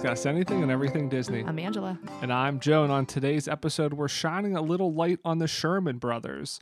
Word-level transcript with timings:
discuss 0.00 0.26
anything 0.26 0.62
and 0.62 0.70
everything 0.70 1.08
Disney. 1.08 1.42
I'm 1.44 1.58
Angela. 1.58 1.98
And 2.22 2.32
I'm 2.32 2.60
Joe, 2.60 2.84
and 2.84 2.92
on 2.92 3.04
today's 3.04 3.48
episode, 3.48 3.94
we're 3.94 4.06
shining 4.06 4.56
a 4.56 4.62
little 4.62 4.94
light 4.94 5.18
on 5.24 5.38
the 5.38 5.48
Sherman 5.48 5.98
brothers, 5.98 6.60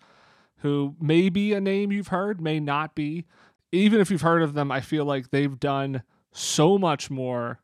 who 0.60 0.94
may 0.98 1.28
be 1.28 1.52
a 1.52 1.60
name 1.60 1.92
you've 1.92 2.08
heard, 2.08 2.40
may 2.40 2.60
not 2.60 2.94
be. 2.94 3.26
Even 3.72 4.00
if 4.00 4.10
you've 4.10 4.22
heard 4.22 4.40
of 4.40 4.54
them, 4.54 4.72
I 4.72 4.80
feel 4.80 5.04
like 5.04 5.32
they've 5.32 5.60
done 5.60 6.02
so 6.32 6.78
much 6.78 7.10
more 7.10 7.60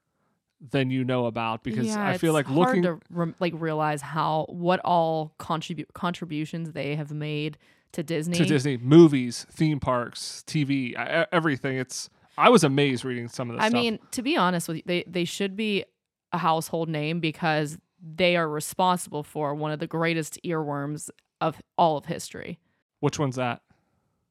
than 0.60 0.91
you 0.91 1.05
know 1.05 1.24
about 1.24 1.65
because 1.65 1.87
yeah, 1.87 2.07
I 2.07 2.18
feel 2.18 2.34
like 2.34 2.51
looking 2.51 2.82
to 2.82 2.98
rem- 3.09 3.34
like 3.41 3.54
realize 3.57 4.02
how 4.02 4.45
what 4.51 4.79
all 4.84 5.32
contribute 5.38 5.95
contributions 5.95 6.73
they 6.73 6.96
have 6.96 7.12
made 7.12 7.57
to 7.93 8.02
Disney. 8.02 8.37
to 8.37 8.45
Disney 8.45 8.77
movies, 8.77 9.46
theme 9.51 9.80
parks, 9.80 10.45
TV, 10.46 10.95
everything. 11.32 11.79
It's 11.79 12.10
I 12.38 12.48
was 12.48 12.64
amazed 12.64 13.04
reading 13.04 13.28
some 13.28 13.50
of 13.50 13.56
this 13.56 13.64
I 13.64 13.68
stuff. 13.68 13.80
mean, 13.80 13.98
to 14.12 14.22
be 14.22 14.36
honest 14.36 14.68
with 14.68 14.78
you, 14.78 14.82
they 14.86 15.04
they 15.06 15.24
should 15.24 15.56
be 15.56 15.84
a 16.32 16.38
household 16.38 16.88
name 16.88 17.20
because 17.20 17.78
they 18.02 18.36
are 18.36 18.48
responsible 18.48 19.23
for 19.23 19.54
one 19.54 19.70
of 19.70 19.78
the 19.78 19.86
greatest 19.86 20.38
earworms 20.45 21.10
of 21.40 21.60
all 21.76 21.96
of 21.96 22.06
history. 22.06 22.59
which 23.00 23.18
one's 23.18 23.37
that? 23.37 23.62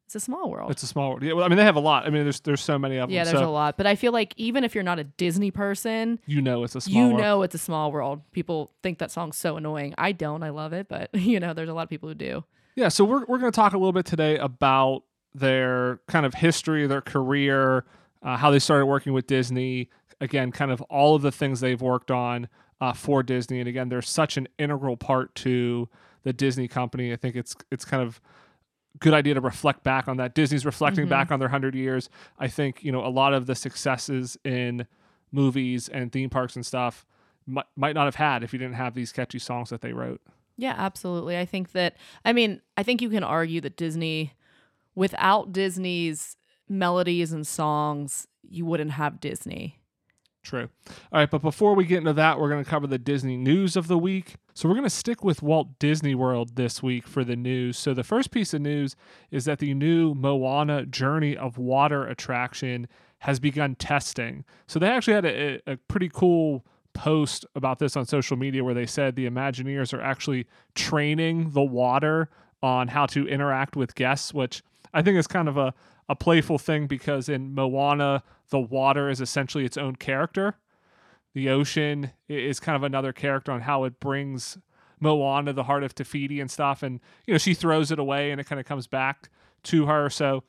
It's 0.06 0.14
a 0.16 0.20
small 0.20 0.50
world. 0.50 0.70
It's 0.70 0.82
a 0.82 0.86
small 0.86 1.10
world. 1.10 1.22
Yeah, 1.22 1.32
well, 1.32 1.44
I 1.44 1.48
mean 1.48 1.56
they 1.56 1.64
have 1.64 1.76
a 1.76 1.80
lot. 1.80 2.04
I 2.04 2.10
mean 2.10 2.24
there's 2.24 2.40
there's 2.40 2.60
so 2.60 2.78
many 2.78 2.96
of 2.98 3.08
them. 3.08 3.14
yeah, 3.14 3.24
there's 3.24 3.38
so 3.38 3.48
a 3.48 3.50
lot, 3.50 3.78
but 3.78 3.86
I 3.86 3.94
feel 3.94 4.12
like 4.12 4.34
even 4.36 4.62
if 4.62 4.74
you're 4.74 4.84
not 4.84 4.98
a 4.98 5.04
Disney 5.04 5.50
person, 5.50 6.18
you 6.26 6.42
know 6.42 6.64
it's 6.64 6.74
a 6.74 6.82
small 6.82 6.94
you 7.02 7.08
world. 7.08 7.20
know 7.20 7.42
it's 7.42 7.54
a 7.54 7.58
small 7.58 7.90
world. 7.92 8.20
People 8.32 8.70
think 8.82 8.98
that 8.98 9.10
song's 9.10 9.36
so 9.36 9.56
annoying. 9.56 9.94
I 9.96 10.12
don't. 10.12 10.42
I 10.42 10.50
love 10.50 10.74
it, 10.74 10.86
but 10.88 11.08
you 11.14 11.40
know, 11.40 11.54
there's 11.54 11.70
a 11.70 11.72
lot 11.74 11.84
of 11.84 11.88
people 11.88 12.10
who 12.10 12.14
do. 12.14 12.44
Yeah, 12.74 12.88
so 12.88 13.04
we're 13.04 13.24
we're 13.24 13.38
going 13.38 13.50
to 13.52 13.56
talk 13.56 13.72
a 13.72 13.78
little 13.78 13.92
bit 13.92 14.04
today 14.04 14.36
about 14.36 15.04
their 15.34 16.00
kind 16.08 16.26
of 16.26 16.34
history, 16.34 16.86
their 16.86 17.00
career, 17.00 17.84
uh, 18.22 18.36
how 18.36 18.50
they 18.50 18.58
started 18.58 18.86
working 18.86 19.12
with 19.12 19.26
Disney. 19.26 19.88
Again, 20.20 20.52
kind 20.52 20.70
of 20.70 20.80
all 20.82 21.14
of 21.16 21.22
the 21.22 21.32
things 21.32 21.60
they've 21.60 21.80
worked 21.80 22.10
on 22.10 22.48
uh, 22.80 22.92
for 22.92 23.22
Disney, 23.22 23.58
and 23.60 23.68
again, 23.68 23.88
they're 23.88 24.02
such 24.02 24.36
an 24.36 24.46
integral 24.58 24.96
part 24.96 25.34
to 25.36 25.88
the 26.22 26.32
Disney 26.32 26.68
company. 26.68 27.12
I 27.12 27.16
think 27.16 27.34
it's 27.36 27.56
it's 27.72 27.84
kind 27.84 28.02
of 28.02 28.20
good 29.00 29.14
idea 29.14 29.34
to 29.34 29.40
reflect 29.40 29.82
back 29.82 30.06
on 30.06 30.18
that. 30.18 30.34
Disney's 30.34 30.64
reflecting 30.66 31.06
Mhm. 31.06 31.10
back 31.10 31.32
on 31.32 31.40
their 31.40 31.48
hundred 31.48 31.74
years. 31.74 32.08
I 32.38 32.46
think 32.48 32.84
you 32.84 32.92
know 32.92 33.04
a 33.04 33.08
lot 33.10 33.34
of 33.34 33.46
the 33.46 33.54
successes 33.56 34.36
in 34.44 34.86
movies 35.32 35.88
and 35.88 36.12
theme 36.12 36.28
parks 36.30 36.54
and 36.56 36.64
stuff 36.64 37.04
might, 37.46 37.64
might 37.74 37.94
not 37.94 38.04
have 38.04 38.16
had 38.16 38.44
if 38.44 38.52
you 38.52 38.58
didn't 38.58 38.74
have 38.74 38.94
these 38.94 39.10
catchy 39.12 39.38
songs 39.38 39.70
that 39.70 39.80
they 39.80 39.92
wrote. 39.92 40.20
Yeah, 40.56 40.74
absolutely. 40.76 41.36
I 41.38 41.44
think 41.46 41.72
that 41.72 41.96
I 42.24 42.32
mean, 42.32 42.60
I 42.76 42.82
think 42.84 43.02
you 43.02 43.08
can 43.10 43.24
argue 43.24 43.60
that 43.62 43.76
Disney 43.76 44.34
without 44.94 45.52
Disney's 45.52 46.36
melodies 46.68 47.32
and 47.32 47.46
songs, 47.46 48.26
you 48.42 48.64
wouldn't 48.64 48.92
have 48.92 49.20
Disney. 49.20 49.78
True. 50.42 50.68
All 51.12 51.20
right, 51.20 51.30
but 51.30 51.40
before 51.40 51.74
we 51.74 51.84
get 51.84 51.98
into 51.98 52.12
that, 52.14 52.40
we're 52.40 52.48
going 52.48 52.64
to 52.64 52.68
cover 52.68 52.88
the 52.88 52.98
Disney 52.98 53.36
news 53.36 53.76
of 53.76 53.86
the 53.86 53.98
week. 53.98 54.34
So 54.54 54.68
we're 54.68 54.74
going 54.74 54.84
to 54.84 54.90
stick 54.90 55.22
with 55.22 55.40
Walt 55.40 55.78
Disney 55.78 56.16
World 56.16 56.56
this 56.56 56.82
week 56.82 57.06
for 57.06 57.22
the 57.22 57.36
news. 57.36 57.78
So 57.78 57.94
the 57.94 58.02
first 58.02 58.32
piece 58.32 58.52
of 58.52 58.60
news 58.60 58.96
is 59.30 59.44
that 59.44 59.60
the 59.60 59.72
new 59.72 60.14
Moana 60.14 60.84
Journey 60.84 61.36
of 61.36 61.58
Water 61.58 62.06
attraction 62.06 62.88
has 63.20 63.38
begun 63.38 63.76
testing. 63.76 64.44
So 64.66 64.80
they 64.80 64.88
actually 64.88 65.14
had 65.14 65.24
a, 65.26 65.60
a 65.68 65.76
pretty 65.76 66.10
cool 66.12 66.66
post 66.92 67.46
about 67.54 67.78
this 67.78 67.96
on 67.96 68.04
social 68.04 68.36
media 68.36 68.64
where 68.64 68.74
they 68.74 68.84
said 68.84 69.14
the 69.14 69.30
Imagineers 69.30 69.94
are 69.94 70.02
actually 70.02 70.46
training 70.74 71.50
the 71.52 71.62
water 71.62 72.28
on 72.62 72.88
how 72.88 73.06
to 73.06 73.28
interact 73.28 73.76
with 73.76 73.94
guests, 73.94 74.34
which 74.34 74.62
I 74.92 75.02
think 75.02 75.18
it's 75.18 75.28
kind 75.28 75.48
of 75.48 75.56
a, 75.56 75.74
a 76.08 76.16
playful 76.16 76.58
thing 76.58 76.86
because 76.86 77.28
in 77.28 77.54
Moana, 77.54 78.22
the 78.50 78.60
water 78.60 79.08
is 79.08 79.20
essentially 79.20 79.64
its 79.64 79.76
own 79.76 79.96
character. 79.96 80.56
The 81.34 81.48
ocean 81.48 82.10
is 82.28 82.60
kind 82.60 82.76
of 82.76 82.82
another 82.82 83.12
character 83.12 83.52
on 83.52 83.62
how 83.62 83.84
it 83.84 83.98
brings 84.00 84.58
Moana 85.00 85.52
the 85.52 85.64
heart 85.64 85.82
of 85.82 85.94
Te 85.94 86.04
Fiti 86.04 86.40
and 86.40 86.50
stuff. 86.50 86.82
And, 86.82 87.00
you 87.26 87.34
know, 87.34 87.38
she 87.38 87.54
throws 87.54 87.90
it 87.90 87.98
away 87.98 88.30
and 88.30 88.40
it 88.40 88.44
kind 88.44 88.60
of 88.60 88.66
comes 88.66 88.86
back 88.86 89.30
to 89.64 89.86
her. 89.86 90.10
So, 90.10 90.44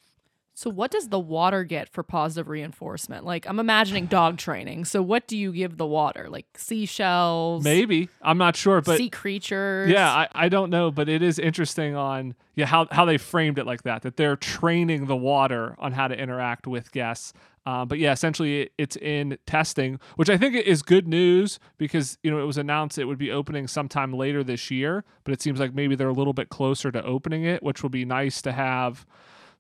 So 0.56 0.70
what 0.70 0.92
does 0.92 1.10
the 1.10 1.20
water 1.20 1.64
get 1.64 1.90
for 1.90 2.04
positive 2.04 2.48
reinforcement? 2.48 3.26
Like 3.26 3.48
I'm 3.48 3.60
imagining 3.60 4.06
dog 4.06 4.38
training. 4.38 4.86
So 4.86 5.02
what 5.02 5.28
do 5.28 5.36
you 5.36 5.52
give 5.52 5.78
the 5.78 5.86
water? 5.86 6.30
Like 6.30 6.46
seashells, 6.56 7.64
maybe, 7.64 8.10
I'm 8.22 8.38
not 8.38 8.56
sure, 8.56 8.80
but 8.82 8.98
sea 8.98 9.10
creatures. 9.10 9.90
Yeah, 9.90 10.10
I, 10.10 10.28
I 10.34 10.50
don't 10.50 10.70
know, 10.70 10.92
but 10.92 11.10
it 11.10 11.24
is 11.24 11.40
interesting 11.40 11.96
on 11.96 12.36
yeah 12.56 12.68
how 12.68 12.88
how 12.92 13.06
they 13.06 13.18
framed 13.18 13.58
it 13.58 13.66
like 13.66 13.82
that 13.84 14.04
that 14.04 14.16
they're 14.16 14.36
training 14.36 15.08
the 15.08 15.16
water 15.16 15.76
on 15.80 15.94
how 15.94 16.08
to 16.08 16.16
interact 16.16 16.68
with 16.68 16.92
guests. 16.92 17.34
Uh, 17.66 17.86
but 17.86 17.98
yeah, 17.98 18.12
essentially 18.12 18.70
it's 18.78 18.98
in 18.98 19.38
testing, 19.48 20.00
which 20.18 20.30
I 20.30 20.38
think 20.38 20.54
is 20.56 20.84
good 20.84 21.08
news 21.08 21.60
because 21.78 22.20
you 22.22 22.30
know 22.30 22.40
it 22.40 22.46
was 22.46 22.58
announced 22.58 23.00
it 23.00 23.06
would 23.06 23.18
be 23.18 23.32
opening 23.32 23.68
sometime 23.68 24.14
later 24.14 24.44
this 24.44 24.70
year, 24.70 25.04
but 25.24 25.34
it 25.34 25.42
seems 25.42 25.60
like 25.60 25.74
maybe 25.74 25.96
they're 25.96 26.10
a 26.10 26.14
little 26.14 26.34
bit 26.34 26.50
closer 26.50 26.92
to 26.92 27.04
opening 27.04 27.44
it, 27.44 27.64
which 27.64 27.82
will 27.82 27.90
be 27.90 28.06
nice 28.06 28.40
to 28.44 28.52
have 28.52 29.06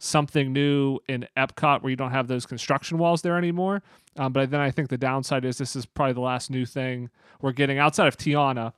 something 0.03 0.52
new 0.52 1.00
in 1.08 1.28
Epcot 1.38 1.81
where 1.81 1.90
you 1.90 1.96
don't 1.96 2.12
have 2.12 2.28
those 2.28 2.46
construction 2.46 2.97
walls 2.97 3.22
there 3.22 3.38
anymore. 3.38 3.81
Um, 4.18 4.34
but 4.34 4.52
then 4.52 4.59
I 4.59 4.69
think 4.72 4.90
the 4.90 4.97
downside 4.97 5.46
is 5.46 5.58
this 5.58 5.75
is 5.75 5.86
probably 5.86 6.14
the 6.14 6.22
last 6.22 6.52
new 6.52 6.66
thing 6.66 7.09
we're 7.41 7.52
getting 7.52 7.80
outside 7.80 8.08
of 8.08 8.18
Tiana 8.18 8.74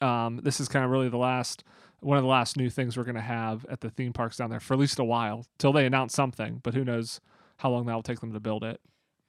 um, 0.00 0.40
this 0.42 0.60
is 0.60 0.68
kind 0.68 0.84
of 0.84 0.90
really 0.90 1.08
the 1.08 1.16
last 1.16 1.64
one 2.00 2.16
of 2.16 2.22
the 2.22 2.28
last 2.28 2.56
new 2.56 2.68
things 2.68 2.96
we're 2.96 3.04
going 3.04 3.16
to 3.16 3.20
have 3.20 3.64
at 3.66 3.80
the 3.80 3.90
theme 3.90 4.12
parks 4.12 4.36
down 4.36 4.50
there 4.50 4.60
for 4.60 4.74
at 4.74 4.80
least 4.80 4.98
a 4.98 5.04
while 5.04 5.46
till 5.58 5.72
they 5.72 5.86
announce 5.86 6.12
something 6.12 6.60
but 6.62 6.74
who 6.74 6.84
knows 6.84 7.20
how 7.58 7.70
long 7.70 7.86
that 7.86 7.94
will 7.94 8.02
take 8.02 8.20
them 8.20 8.32
to 8.32 8.40
build 8.40 8.62
it 8.64 8.80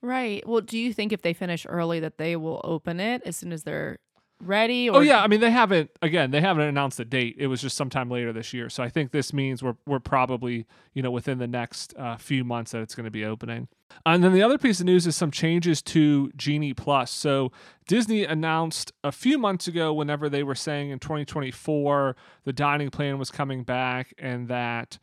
Right. 0.02 0.48
Well, 0.48 0.62
do 0.62 0.78
you 0.78 0.94
think 0.94 1.12
if 1.12 1.24
they 1.24 1.34
finish 1.34 1.66
early 1.68 2.00
that 2.02 2.20
they 2.20 2.36
will 2.36 2.62
open 2.64 3.00
it 3.00 3.24
as 3.26 3.36
soon 3.36 3.52
as 3.52 3.64
they're 3.64 3.98
ready? 4.44 4.90
Or 4.90 4.98
oh 4.98 5.00
yeah 5.02 5.22
i 5.22 5.28
mean 5.28 5.40
they 5.40 5.52
haven't 5.52 5.90
again 6.02 6.32
they 6.32 6.42
haven't 6.42 6.64
announced 6.64 7.00
a 7.00 7.06
date. 7.06 7.36
It 7.38 7.48
was 7.48 7.62
just 7.62 7.76
sometime 7.76 8.10
later 8.10 8.32
this 8.34 8.54
year. 8.54 8.70
So 8.70 8.84
i 8.84 8.90
think 8.90 9.12
this 9.12 9.34
means 9.34 9.64
we're, 9.64 9.78
we're 9.86 10.00
probably 10.00 10.66
you 10.94 11.02
know 11.02 11.12
within 11.12 11.38
the 11.38 11.48
next 11.48 11.94
uh, 11.98 12.18
few 12.18 12.44
months 12.44 12.72
that 12.72 12.82
it's 12.82 12.96
going 12.96 13.06
to 13.06 13.12
be 13.12 13.26
opening. 13.26 13.68
And 14.06 14.24
then 14.24 14.34
the 14.34 14.44
other 14.44 14.58
piece 14.58 14.80
of 14.80 14.86
news 14.86 15.08
is 15.08 15.16
some 15.16 15.32
changes 15.32 15.82
to 15.84 16.32
genie 16.36 16.74
plus. 16.74 17.12
So 17.12 17.52
disney 17.88 18.24
announced 18.24 18.92
a 19.04 19.12
few 19.12 19.38
months 19.38 19.68
ago 19.68 19.94
whenever 19.94 20.30
they 20.30 20.44
were 20.44 20.56
saying 20.56 20.90
in 20.90 21.00
2024 21.00 22.16
the 22.44 22.54
dining 22.54 22.90
plan 22.90 23.18
was 23.18 23.32
coming 23.32 23.64
back 23.64 24.14
and 24.18 24.48
that 24.48 25.00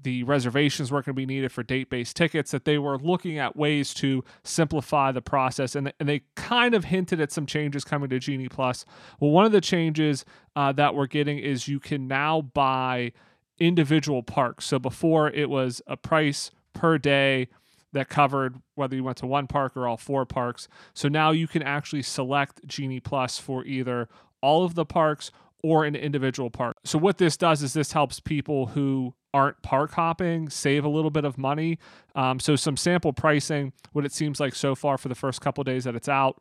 the 0.00 0.22
reservations 0.24 0.92
weren't 0.92 1.06
going 1.06 1.14
to 1.14 1.16
be 1.16 1.26
needed 1.26 1.50
for 1.50 1.62
date 1.62 1.90
based 1.90 2.16
tickets, 2.16 2.50
that 2.50 2.64
they 2.64 2.78
were 2.78 2.98
looking 2.98 3.38
at 3.38 3.56
ways 3.56 3.94
to 3.94 4.24
simplify 4.44 5.10
the 5.10 5.22
process. 5.22 5.74
And, 5.74 5.92
and 5.98 6.08
they 6.08 6.22
kind 6.34 6.74
of 6.74 6.84
hinted 6.84 7.20
at 7.20 7.32
some 7.32 7.46
changes 7.46 7.84
coming 7.84 8.10
to 8.10 8.18
Genie 8.18 8.48
Plus. 8.48 8.84
Well, 9.20 9.30
one 9.30 9.46
of 9.46 9.52
the 9.52 9.60
changes 9.60 10.24
uh, 10.54 10.72
that 10.72 10.94
we're 10.94 11.06
getting 11.06 11.38
is 11.38 11.68
you 11.68 11.80
can 11.80 12.06
now 12.06 12.42
buy 12.42 13.12
individual 13.58 14.22
parks. 14.22 14.66
So 14.66 14.78
before 14.78 15.30
it 15.30 15.48
was 15.48 15.80
a 15.86 15.96
price 15.96 16.50
per 16.72 16.98
day 16.98 17.48
that 17.92 18.08
covered 18.08 18.56
whether 18.74 18.94
you 18.94 19.02
went 19.02 19.16
to 19.18 19.26
one 19.26 19.46
park 19.46 19.76
or 19.76 19.88
all 19.88 19.96
four 19.96 20.26
parks. 20.26 20.68
So 20.92 21.08
now 21.08 21.30
you 21.30 21.48
can 21.48 21.62
actually 21.62 22.02
select 22.02 22.66
Genie 22.66 23.00
Plus 23.00 23.38
for 23.38 23.64
either 23.64 24.08
all 24.42 24.64
of 24.64 24.74
the 24.74 24.84
parks 24.84 25.30
or 25.62 25.84
an 25.84 25.96
individual 25.96 26.50
park. 26.50 26.76
So 26.84 26.98
what 26.98 27.18
this 27.18 27.36
does 27.36 27.62
is 27.62 27.72
this 27.72 27.92
helps 27.92 28.20
people 28.20 28.66
who 28.66 29.14
aren't 29.34 29.60
park 29.62 29.92
hopping 29.92 30.48
save 30.48 30.84
a 30.84 30.88
little 30.88 31.10
bit 31.10 31.24
of 31.24 31.36
money. 31.36 31.78
Um, 32.14 32.40
so 32.40 32.56
some 32.56 32.76
sample 32.76 33.12
pricing, 33.12 33.72
what 33.92 34.04
it 34.04 34.12
seems 34.12 34.40
like 34.40 34.54
so 34.54 34.74
far 34.74 34.96
for 34.96 35.08
the 35.08 35.14
first 35.14 35.40
couple 35.40 35.62
days 35.64 35.84
that 35.84 35.94
it's 35.94 36.08
out, 36.08 36.40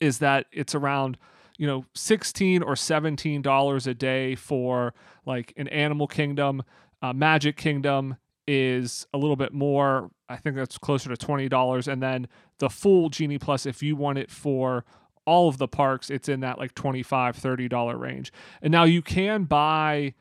is 0.00 0.18
that 0.18 0.46
it's 0.52 0.74
around 0.74 1.18
you 1.58 1.66
know 1.66 1.84
16 1.94 2.62
or 2.62 2.74
17 2.74 3.42
dollars 3.42 3.86
a 3.86 3.92
day 3.92 4.34
for 4.34 4.94
like 5.26 5.52
an 5.58 5.68
animal 5.68 6.06
kingdom 6.06 6.62
uh, 7.02 7.12
magic 7.12 7.56
kingdom 7.56 8.16
is 8.48 9.06
a 9.12 9.18
little 9.18 9.36
bit 9.36 9.52
more 9.52 10.10
i 10.30 10.36
think 10.36 10.56
that's 10.56 10.78
closer 10.78 11.14
to 11.14 11.26
$20 11.26 11.86
and 11.86 12.02
then 12.02 12.26
the 12.58 12.70
full 12.70 13.10
genie 13.10 13.38
plus 13.38 13.66
if 13.66 13.82
you 13.82 13.94
want 13.94 14.16
it 14.16 14.30
for 14.30 14.86
all 15.30 15.48
of 15.48 15.56
the 15.58 15.68
parks 15.68 16.10
it's 16.10 16.28
in 16.28 16.40
that 16.40 16.58
like 16.58 16.74
25 16.74 17.36
30 17.36 17.68
dollar 17.68 17.96
range 17.96 18.32
and 18.62 18.72
now 18.72 18.84
you 18.84 19.00
can 19.02 19.44
buy 19.44 20.12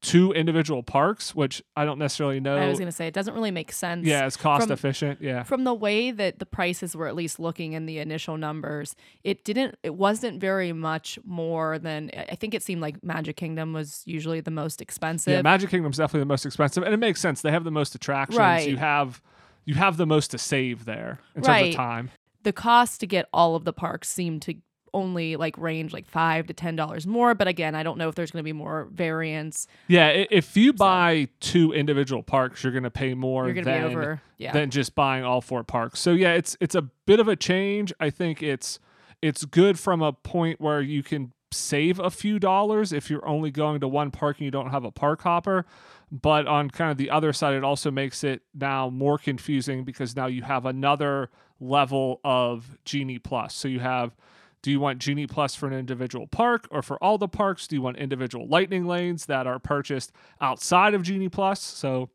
two 0.00 0.30
individual 0.32 0.82
parks 0.84 1.34
which 1.34 1.60
i 1.76 1.84
don't 1.84 1.98
necessarily 1.98 2.38
know 2.38 2.56
I 2.56 2.68
was 2.68 2.78
going 2.78 2.86
to 2.86 2.92
say 2.92 3.08
it 3.08 3.14
doesn't 3.14 3.34
really 3.34 3.50
make 3.50 3.72
sense. 3.72 4.06
yeah 4.06 4.26
it's 4.26 4.36
cost 4.36 4.64
from- 4.66 4.72
efficient 4.72 5.20
yeah 5.20 5.42
From 5.42 5.64
the 5.64 5.74
way 5.74 6.12
that 6.12 6.38
the 6.38 6.46
prices 6.46 6.94
were 6.94 7.08
at 7.08 7.16
least 7.16 7.40
looking 7.40 7.72
in 7.72 7.86
the 7.86 7.98
initial 7.98 8.36
numbers, 8.36 8.94
it 9.24 9.44
didn't 9.44 9.76
it 9.82 9.94
wasn't 9.96 10.40
very 10.40 10.72
much 10.72 11.18
more 11.24 11.80
than 11.80 12.10
I 12.14 12.36
think 12.36 12.54
it 12.54 12.62
seemed 12.62 12.80
like 12.80 13.02
Magic 13.02 13.36
Kingdom 13.36 13.72
was 13.72 14.02
usually 14.06 14.40
the 14.40 14.52
most 14.52 14.80
expensive. 14.80 15.32
Yeah, 15.32 15.42
Magic 15.42 15.70
Kingdom's 15.70 15.96
definitely 15.96 16.20
the 16.20 16.26
most 16.34 16.46
expensive, 16.46 16.84
and 16.84 16.94
it 16.94 16.98
makes 16.98 17.20
sense. 17.20 17.42
They 17.42 17.50
have 17.50 17.64
the 17.64 17.72
most 17.72 17.94
attractions. 17.96 18.38
Right. 18.38 18.68
You 18.68 18.76
have 18.76 19.20
you 19.64 19.74
have 19.74 19.96
the 19.96 20.06
most 20.06 20.30
to 20.30 20.38
save 20.38 20.84
there 20.84 21.18
in 21.34 21.42
terms 21.42 21.70
of 21.70 21.74
time. 21.74 22.10
The 22.42 22.52
cost 22.52 23.00
to 23.00 23.06
get 23.06 23.28
all 23.32 23.54
of 23.54 23.64
the 23.64 23.72
parks 23.72 24.08
seemed 24.08 24.42
to 24.42 24.54
only 24.94 25.36
like 25.36 25.56
range 25.58 25.92
like 25.92 26.06
five 26.06 26.46
to 26.46 26.54
ten 26.54 26.76
dollars 26.76 27.06
more. 27.06 27.34
But 27.34 27.48
again, 27.48 27.74
I 27.74 27.82
don't 27.82 27.98
know 27.98 28.08
if 28.08 28.14
there's 28.14 28.30
going 28.30 28.40
to 28.42 28.44
be 28.44 28.52
more 28.52 28.88
variants. 28.92 29.66
Yeah, 29.86 30.08
if 30.08 30.56
you 30.56 30.72
buy 30.72 31.28
two 31.40 31.72
individual 31.72 32.22
parks, 32.22 32.62
you're 32.62 32.72
going 32.72 32.84
to 32.84 32.90
pay 32.90 33.14
more 33.14 33.44
You're 33.44 33.54
going 33.54 33.66
to 33.66 33.70
than, 33.70 33.84
over. 33.84 34.22
Yeah. 34.38 34.52
than 34.52 34.70
just 34.70 34.94
buying 34.94 35.24
all 35.24 35.40
four 35.40 35.64
parks. 35.64 36.00
So 36.00 36.12
yeah, 36.12 36.32
it's 36.34 36.56
it's 36.60 36.74
a 36.74 36.82
bit 36.82 37.20
of 37.20 37.28
a 37.28 37.36
change. 37.36 37.92
I 38.00 38.10
think 38.10 38.42
it's 38.42 38.78
it's 39.20 39.44
good 39.44 39.78
from 39.78 40.02
a 40.02 40.12
point 40.12 40.60
where 40.60 40.80
you 40.80 41.02
can 41.02 41.32
save 41.52 41.98
a 41.98 42.10
few 42.10 42.38
dollars 42.38 42.92
if 42.92 43.10
you're 43.10 43.26
only 43.26 43.50
going 43.50 43.80
to 43.80 43.88
one 43.88 44.10
park 44.10 44.38
and 44.38 44.44
you 44.44 44.50
don't 44.50 44.70
have 44.70 44.84
a 44.84 44.90
park 44.90 45.22
hopper. 45.22 45.64
But 46.10 46.46
on 46.46 46.70
kind 46.70 46.90
of 46.90 46.96
the 46.96 47.10
other 47.10 47.32
side, 47.32 47.54
it 47.54 47.64
also 47.64 47.90
makes 47.90 48.24
it 48.24 48.42
now 48.54 48.88
more 48.88 49.18
confusing 49.18 49.84
because 49.84 50.16
now 50.16 50.26
you 50.26 50.42
have 50.42 50.64
another 50.66 51.30
level 51.60 52.20
of 52.24 52.78
Genie 52.84 53.18
Plus. 53.18 53.54
So 53.54 53.68
you 53.68 53.80
have 53.80 54.14
do 54.60 54.72
you 54.72 54.80
want 54.80 54.98
Genie 54.98 55.26
Plus 55.26 55.54
for 55.54 55.68
an 55.68 55.72
individual 55.72 56.26
park 56.26 56.66
or 56.70 56.82
for 56.82 57.02
all 57.02 57.16
the 57.16 57.28
parks? 57.28 57.68
Do 57.68 57.76
you 57.76 57.82
want 57.82 57.96
individual 57.96 58.48
lightning 58.48 58.86
lanes 58.86 59.26
that 59.26 59.46
are 59.46 59.58
purchased 59.58 60.12
outside 60.40 60.94
of 60.94 61.02
Genie 61.02 61.28
Plus? 61.28 61.60
So 61.60 62.10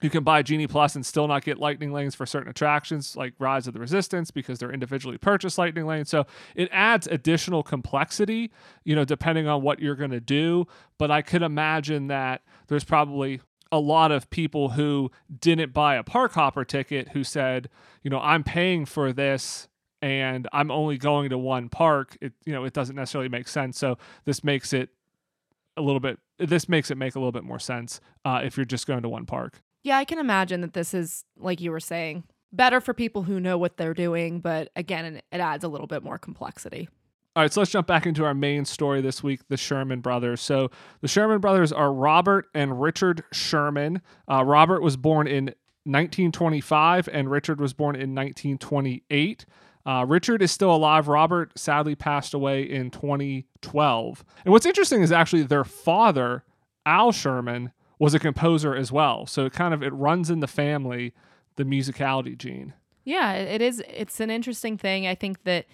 you 0.00 0.10
can 0.10 0.24
buy 0.24 0.42
Genie 0.42 0.66
Plus 0.66 0.94
and 0.94 1.04
still 1.04 1.28
not 1.28 1.44
get 1.44 1.58
lightning 1.58 1.92
lanes 1.92 2.14
for 2.14 2.26
certain 2.26 2.48
attractions 2.48 3.16
like 3.16 3.34
Rise 3.38 3.66
of 3.66 3.74
the 3.74 3.80
Resistance 3.80 4.30
because 4.30 4.58
they're 4.58 4.72
individually 4.72 5.18
purchased 5.18 5.58
lightning 5.58 5.86
lanes. 5.86 6.08
So 6.08 6.26
it 6.54 6.68
adds 6.72 7.06
additional 7.06 7.62
complexity, 7.62 8.50
you 8.84 8.94
know, 8.94 9.04
depending 9.04 9.46
on 9.46 9.62
what 9.62 9.80
you're 9.80 9.96
going 9.96 10.10
to 10.10 10.20
do. 10.20 10.66
But 10.98 11.10
I 11.10 11.22
could 11.22 11.42
imagine 11.42 12.06
that 12.06 12.42
there's 12.68 12.84
probably 12.84 13.40
a 13.72 13.78
lot 13.78 14.10
of 14.10 14.28
people 14.30 14.70
who 14.70 15.10
didn't 15.38 15.72
buy 15.72 15.96
a 15.96 16.02
park 16.02 16.32
hopper 16.32 16.64
ticket 16.64 17.10
who 17.10 17.22
said, 17.22 17.68
you 18.02 18.10
know, 18.10 18.20
I'm 18.20 18.42
paying 18.42 18.84
for 18.84 19.12
this 19.12 19.68
and 20.02 20.48
I'm 20.52 20.70
only 20.70 20.98
going 20.98 21.30
to 21.30 21.38
one 21.38 21.68
park. 21.68 22.16
It 22.20 22.32
you 22.44 22.52
know, 22.52 22.64
it 22.64 22.72
doesn't 22.72 22.96
necessarily 22.96 23.28
make 23.28 23.48
sense. 23.48 23.78
So 23.78 23.98
this 24.24 24.42
makes 24.42 24.72
it 24.72 24.88
a 25.76 25.82
little 25.82 26.00
bit 26.00 26.18
this 26.38 26.68
makes 26.68 26.90
it 26.90 26.96
make 26.96 27.14
a 27.14 27.18
little 27.18 27.32
bit 27.32 27.44
more 27.44 27.58
sense 27.58 28.00
uh, 28.24 28.40
if 28.42 28.56
you're 28.56 28.64
just 28.64 28.86
going 28.86 29.02
to 29.02 29.08
one 29.08 29.26
park. 29.26 29.62
Yeah, 29.82 29.96
I 29.96 30.04
can 30.04 30.18
imagine 30.18 30.60
that 30.60 30.74
this 30.74 30.92
is, 30.94 31.24
like 31.38 31.60
you 31.60 31.70
were 31.70 31.80
saying, 31.80 32.24
better 32.52 32.80
for 32.80 32.92
people 32.92 33.22
who 33.22 33.40
know 33.40 33.56
what 33.56 33.76
they're 33.76 33.94
doing, 33.94 34.40
but 34.40 34.70
again, 34.76 35.16
it 35.16 35.24
adds 35.32 35.64
a 35.64 35.68
little 35.68 35.86
bit 35.86 36.02
more 36.02 36.18
complexity. 36.18 36.88
All 37.36 37.44
right, 37.44 37.52
so 37.52 37.60
let's 37.60 37.70
jump 37.70 37.86
back 37.86 38.06
into 38.06 38.24
our 38.24 38.34
main 38.34 38.64
story 38.64 39.00
this 39.00 39.22
week 39.22 39.40
the 39.48 39.56
Sherman 39.56 40.00
brothers. 40.00 40.40
So, 40.40 40.70
the 41.00 41.06
Sherman 41.06 41.40
brothers 41.40 41.72
are 41.72 41.92
Robert 41.92 42.48
and 42.54 42.80
Richard 42.80 43.22
Sherman. 43.32 44.02
Uh, 44.28 44.44
Robert 44.44 44.82
was 44.82 44.96
born 44.96 45.28
in 45.28 45.44
1925, 45.84 47.08
and 47.12 47.30
Richard 47.30 47.60
was 47.60 47.72
born 47.72 47.94
in 47.94 48.14
1928. 48.16 49.46
Uh, 49.86 50.04
Richard 50.06 50.42
is 50.42 50.50
still 50.50 50.74
alive. 50.74 51.06
Robert 51.06 51.56
sadly 51.56 51.94
passed 51.94 52.34
away 52.34 52.62
in 52.62 52.90
2012. 52.90 54.24
And 54.44 54.52
what's 54.52 54.66
interesting 54.66 55.00
is 55.02 55.12
actually 55.12 55.44
their 55.44 55.64
father, 55.64 56.44
Al 56.84 57.12
Sherman, 57.12 57.72
was 58.00 58.14
a 58.14 58.18
composer 58.18 58.74
as 58.74 58.90
well. 58.90 59.26
So 59.26 59.44
it 59.46 59.52
kind 59.52 59.72
of 59.72 59.84
it 59.84 59.92
runs 59.92 60.30
in 60.30 60.40
the 60.40 60.48
family, 60.48 61.12
the 61.54 61.64
musicality 61.64 62.36
gene. 62.36 62.72
Yeah, 63.04 63.34
it 63.34 63.62
is. 63.62 63.80
It's 63.88 64.18
an 64.18 64.30
interesting 64.30 64.76
thing. 64.76 65.06
I 65.06 65.14
think 65.14 65.44
that 65.44 65.66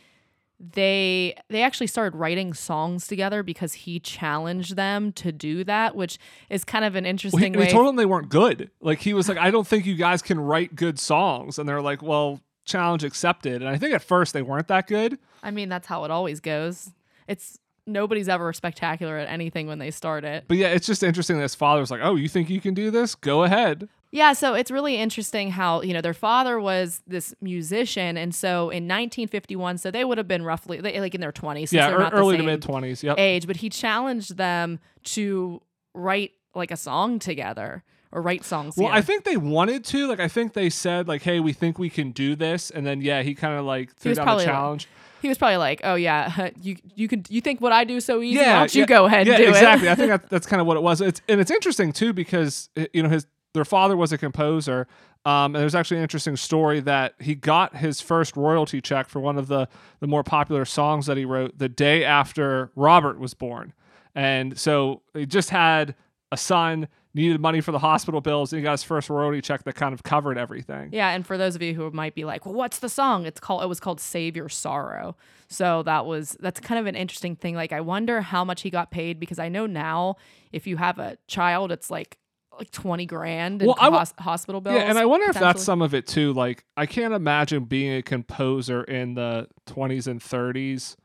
they 0.59 1.37
they 1.49 1.63
actually 1.63 1.87
started 1.87 2.17
writing 2.17 2.53
songs 2.53 3.07
together 3.07 3.43
because 3.43 3.75
he 3.75 4.01
challenged 4.01 4.75
them 4.75 5.13
to 5.13 5.31
do 5.31 5.65
that, 5.65 5.95
which 5.95 6.19
is 6.51 6.65
kind 6.65 6.85
of 6.85 6.97
an 6.97 7.05
Well, 7.05 7.11
he, 7.11 7.47
interesting 7.47 7.55
he 7.63 7.69
told 7.69 7.87
them 7.87 7.97
they 7.97 8.07
weren't 8.07 8.29
good. 8.29 8.71
Like 8.81 9.01
he 9.01 9.15
was 9.15 9.29
like, 9.29 9.39
I 9.39 9.51
don't 9.51 9.67
think 9.67 9.87
you 9.87 9.95
guys 9.95 10.21
can 10.21 10.41
write 10.41 10.75
good 10.75 10.99
songs, 10.99 11.59
and 11.59 11.69
they're 11.69 11.83
like, 11.83 12.03
well, 12.03 12.41
challenge 12.65 13.05
accepted. 13.05 13.63
And 13.63 13.69
I 13.69 13.79
think 13.79 13.95
at 13.95 14.03
first 14.03 14.33
they 14.33 14.43
weren't 14.43 14.69
that 14.69 14.89
good. 14.89 15.19
I 15.43 15.53
mean, 15.53 15.69
that's 15.69 15.87
how 15.87 16.05
it 16.05 16.11
always 16.11 16.41
goes. 16.41 16.91
It's 17.29 17.59
nobody's 17.87 18.29
ever 18.29 18.53
spectacular 18.53 19.17
at 19.17 19.29
anything 19.29 19.67
when 19.67 19.79
they 19.79 19.91
start 19.91 20.25
it. 20.25 20.45
But 20.49 20.57
yeah, 20.57 20.69
it's 20.69 20.87
just 20.87 21.03
interesting 21.03 21.37
that 21.37 21.43
his 21.43 21.55
father 21.55 21.81
was 21.81 21.91
like, 21.91 22.01
oh, 22.03 22.17
you 22.17 22.29
think 22.29 22.51
you 22.51 22.61
can 22.61 22.75
do 22.75 22.91
this? 22.91 23.15
Go 23.15 23.45
ahead. 23.45 23.89
Yeah, 24.13 24.33
so 24.33 24.55
it's 24.55 24.71
really 24.71 24.97
interesting 24.97 25.51
how, 25.51 25.83
you 25.83 25.93
know, 25.93 26.01
their 26.01 26.15
father 26.15 26.59
was 26.61 27.03
this 27.07 27.35
musician. 27.41 28.17
And 28.17 28.35
so 28.35 28.71
in 28.71 28.85
1951, 28.85 29.79
so 29.79 29.91
they 29.91 30.05
would 30.05 30.17
have 30.19 30.29
been 30.29 30.43
roughly 30.43 30.81
they, 30.81 31.01
like 31.01 31.15
in 31.15 31.21
their 31.21 31.33
20s. 31.33 31.59
since 31.69 31.73
yeah, 31.73 31.89
they're 31.89 31.97
ear- 31.97 32.03
not 32.03 32.13
the 32.13 32.19
early 32.19 32.37
to 32.37 32.43
mid 32.43 32.63
twenties. 32.63 33.03
Yep. 33.03 33.19
age, 33.19 33.47
but 33.47 33.57
he 33.57 33.69
challenged 33.69 34.37
them 34.37 34.79
to 35.05 35.61
write 35.95 36.33
like 36.55 36.71
a 36.71 36.77
song 36.77 37.19
together 37.19 37.83
or 38.13 38.23
write 38.23 38.45
songs 38.45 38.77
Well. 38.77 38.89
I 38.89 39.01
think 39.03 39.25
they 39.25 39.37
wanted 39.37 39.85
to. 39.87 40.07
Like, 40.09 40.21
I 40.21 40.29
think 40.29 40.53
they 40.53 40.71
said 40.71 41.09
like, 41.09 41.23
hey, 41.23 41.41
we 41.41 41.53
think 41.53 41.79
we 41.79 41.91
can 41.91 42.11
do 42.13 42.35
this, 42.37 42.71
and 42.71 42.87
then 42.87 43.01
yeah, 43.01 43.23
he 43.23 43.35
kind 43.35 43.59
of 43.59 43.65
like 43.65 43.95
threw 43.97 44.15
down 44.15 44.23
the 44.25 44.27
probably 44.27 44.45
like- 44.47 44.53
challenge. 44.55 44.89
he 45.23 45.29
was 45.29 45.39
probably 45.39 45.57
like, 45.57 45.81
"Oh 45.85 45.95
yeah, 45.97 46.51
you 46.63 46.77
you 46.95 47.09
can 47.09 47.25
you 47.29 47.41
think 47.41 47.61
what 47.61 47.73
I 47.73 47.85
do 47.85 48.01
so 48.01 48.23
easy? 48.23 48.37
yeah, 48.39 48.55
Why 48.55 48.59
don't 48.61 48.75
you 48.75 48.81
yeah, 48.83 48.87
go 48.87 49.05
ahead 49.07 49.27
yeah, 49.27 49.33
and 49.35 49.43
do 49.43 49.47
it? 49.49 49.51
exactly. 49.51 49.89
I 49.91 49.95
think 49.95 50.09
that, 50.11 50.29
that's 50.31 50.47
kind 50.47 50.61
of 50.61 50.67
what 50.67 50.77
it 50.77 50.83
was. 50.83 51.01
It's 51.01 51.21
and 51.29 51.41
it's 51.41 51.51
interesting 51.51 51.93
too 51.93 52.13
because 52.13 52.69
uh, 52.77 52.85
you 52.93 53.03
know 53.03 53.09
his 53.09 53.27
their 53.55 53.65
father 53.65 53.97
was 53.97 54.13
a 54.13 54.19
composer. 54.19 54.87
Um, 55.25 55.57
and 55.57 55.63
there's 55.63 55.75
actually 55.75 55.97
an 55.97 56.05
interesting 56.05 56.37
story 56.37 56.79
that 56.79 57.15
he 57.19 57.35
got 57.35 57.75
his 57.79 58.01
first 58.01 58.37
royalty 58.37 58.81
check 58.81 59.09
for 59.09 59.19
one 59.19 59.37
of 59.39 59.49
the 59.49 59.67
the 59.99 60.07
more 60.07 60.23
popular 60.23 60.65
songs 60.65 61.07
that 61.07 61.17
he 61.17 61.25
wrote 61.25 61.59
the 61.59 61.69
day 61.69 62.05
after 62.05 62.71
Robert 62.77 63.19
was 63.19 63.35
born, 63.35 63.73
and 64.15 64.57
so 64.57 65.03
he 65.15 65.27
just 65.27 65.51
had 65.51 65.97
a 66.31 66.37
son, 66.37 66.87
needed 67.17 67.41
money 67.41 67.61
for 67.61 67.73
the 67.73 67.79
hospital 67.79 68.21
bills, 68.21 68.53
and 68.53 68.61
he 68.61 68.63
got 68.63 68.73
his 68.73 68.83
first 68.83 69.11
royalty 69.11 69.41
check 69.41 69.65
that 69.65 69.75
kind 69.75 69.93
of 69.93 70.03
covered 70.03 70.39
everything. 70.39 70.91
Yeah, 70.93 71.11
and 71.11 71.27
for 71.27 71.37
those 71.37 71.57
of 71.57 71.63
you 71.63 71.75
who 71.75 71.91
might 71.91 72.15
be 72.15 72.25
like, 72.25 72.47
"Well, 72.47 72.55
what's 72.55 72.79
the 72.79 72.89
song?" 72.89 73.27
It's 73.27 73.41
called 73.41 73.63
it 73.63 73.69
was 73.69 73.81
called 73.81 74.01
"Save 74.01 74.37
Your 74.37 74.49
Sorrow." 74.49 75.17
So 75.49 75.83
that 75.85 76.07
was 76.07 76.37
that's 76.41 76.61
kind 76.61 76.79
of 76.79 76.87
an 76.87 76.95
interesting 76.95 77.35
thing. 77.37 77.55
Like 77.55 77.73
I 77.73 77.81
wonder 77.81 78.21
how 78.21 78.45
much 78.45 78.63
he 78.63 78.71
got 78.71 78.91
paid 78.91 79.19
because 79.19 79.39
I 79.39 79.49
know 79.49 79.67
now 79.67 80.17
if 80.53 80.67
you 80.67 80.77
have 80.77 80.99
a 80.99 81.19
child, 81.27 81.73
it's 81.73 81.91
like 81.91 82.19
like 82.59 82.71
twenty 82.71 83.05
grand 83.07 83.61
in 83.63 83.67
Well, 83.69 83.77
I 83.79 83.89
wa- 83.89 83.99
hos- 83.99 84.15
hospital 84.19 84.61
bills. 84.61 84.77
Yeah, 84.77 84.89
and 84.89 84.99
I 84.99 85.05
wonder 85.05 85.27
if 85.29 85.35
that's 85.35 85.63
some 85.63 85.83
of 85.83 85.93
it 85.95 86.07
too. 86.07 86.33
Like, 86.33 86.65
I 86.77 86.87
can't 86.87 87.13
imagine 87.13 87.65
being 87.65 87.95
a 87.97 88.03
composer 88.03 88.83
in 88.83 89.15
the 89.15 89.47
20s 89.67 90.07
and 90.07 90.21
30s 90.21 90.97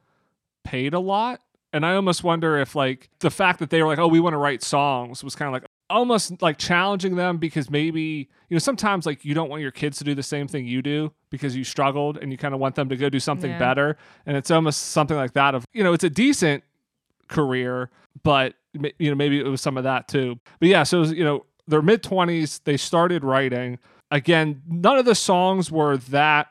paid 0.64 0.94
a 0.94 1.00
lot. 1.00 1.42
And 1.74 1.86
I 1.86 1.96
almost 1.96 2.24
wonder 2.24 2.58
if, 2.58 2.76
like, 2.76 3.10
the 3.20 3.30
fact 3.32 3.60
that 3.60 3.70
they 3.70 3.82
were 3.82 3.88
like, 3.88 4.00
oh, 4.00 4.08
we 4.08 4.20
want 4.20 4.34
to 4.34 4.38
write 4.38 4.62
songs 4.62 5.24
was 5.24 5.36
kind 5.36 5.48
of 5.48 5.54
like 5.62 5.70
almost 5.92 6.42
like 6.42 6.58
challenging 6.58 7.16
them 7.16 7.38
because 7.38 7.70
maybe, 7.70 8.30
you 8.50 8.56
know, 8.56 8.60
sometimes 8.60 9.06
like 9.06 9.24
you 9.26 9.34
don't 9.34 9.50
want 9.50 9.62
your 9.62 9.72
kids 9.72 9.98
to 10.00 10.04
do 10.04 10.16
the 10.16 10.24
same 10.24 10.48
thing 10.48 10.66
you 10.66 10.82
do 10.82 11.12
because 11.30 11.56
you 11.56 11.64
struggled 11.64 12.18
and 12.18 12.32
you 12.32 12.38
kind 12.38 12.54
of 12.54 12.60
want 12.60 12.76
them 12.76 12.90
to 12.90 12.96
go 12.96 13.10
do 13.10 13.20
something 13.20 13.52
Yeah. 13.52 13.60
better. 13.60 13.98
And 14.26 14.36
it's 14.38 14.50
almost 14.50 14.82
something 14.88 15.18
like 15.18 15.34
that 15.34 15.54
of, 15.56 15.66
you 15.74 15.84
know, 15.84 15.94
it's 15.94 16.04
a 16.04 16.10
decent 16.10 16.64
career, 17.28 17.90
but 18.24 18.56
you 18.74 19.10
know 19.10 19.16
maybe 19.16 19.40
it 19.40 19.46
was 19.46 19.62
some 19.62 19.78
of 19.78 19.84
that 19.84 20.08
too. 20.08 20.40
But 20.60 20.70
yeah, 20.70 20.84
so 20.84 20.98
it 20.98 21.02
was, 21.02 21.12
you 21.14 21.24
know 21.24 21.46
their 21.68 21.82
mid 21.82 22.02
twenties, 22.04 22.60
they 22.60 22.76
started 22.78 23.24
writing. 23.24 23.80
Again, 24.10 24.62
none 24.68 24.98
of 24.98 25.06
the 25.06 25.16
songs 25.16 25.72
were 25.72 25.98
that 25.98 26.48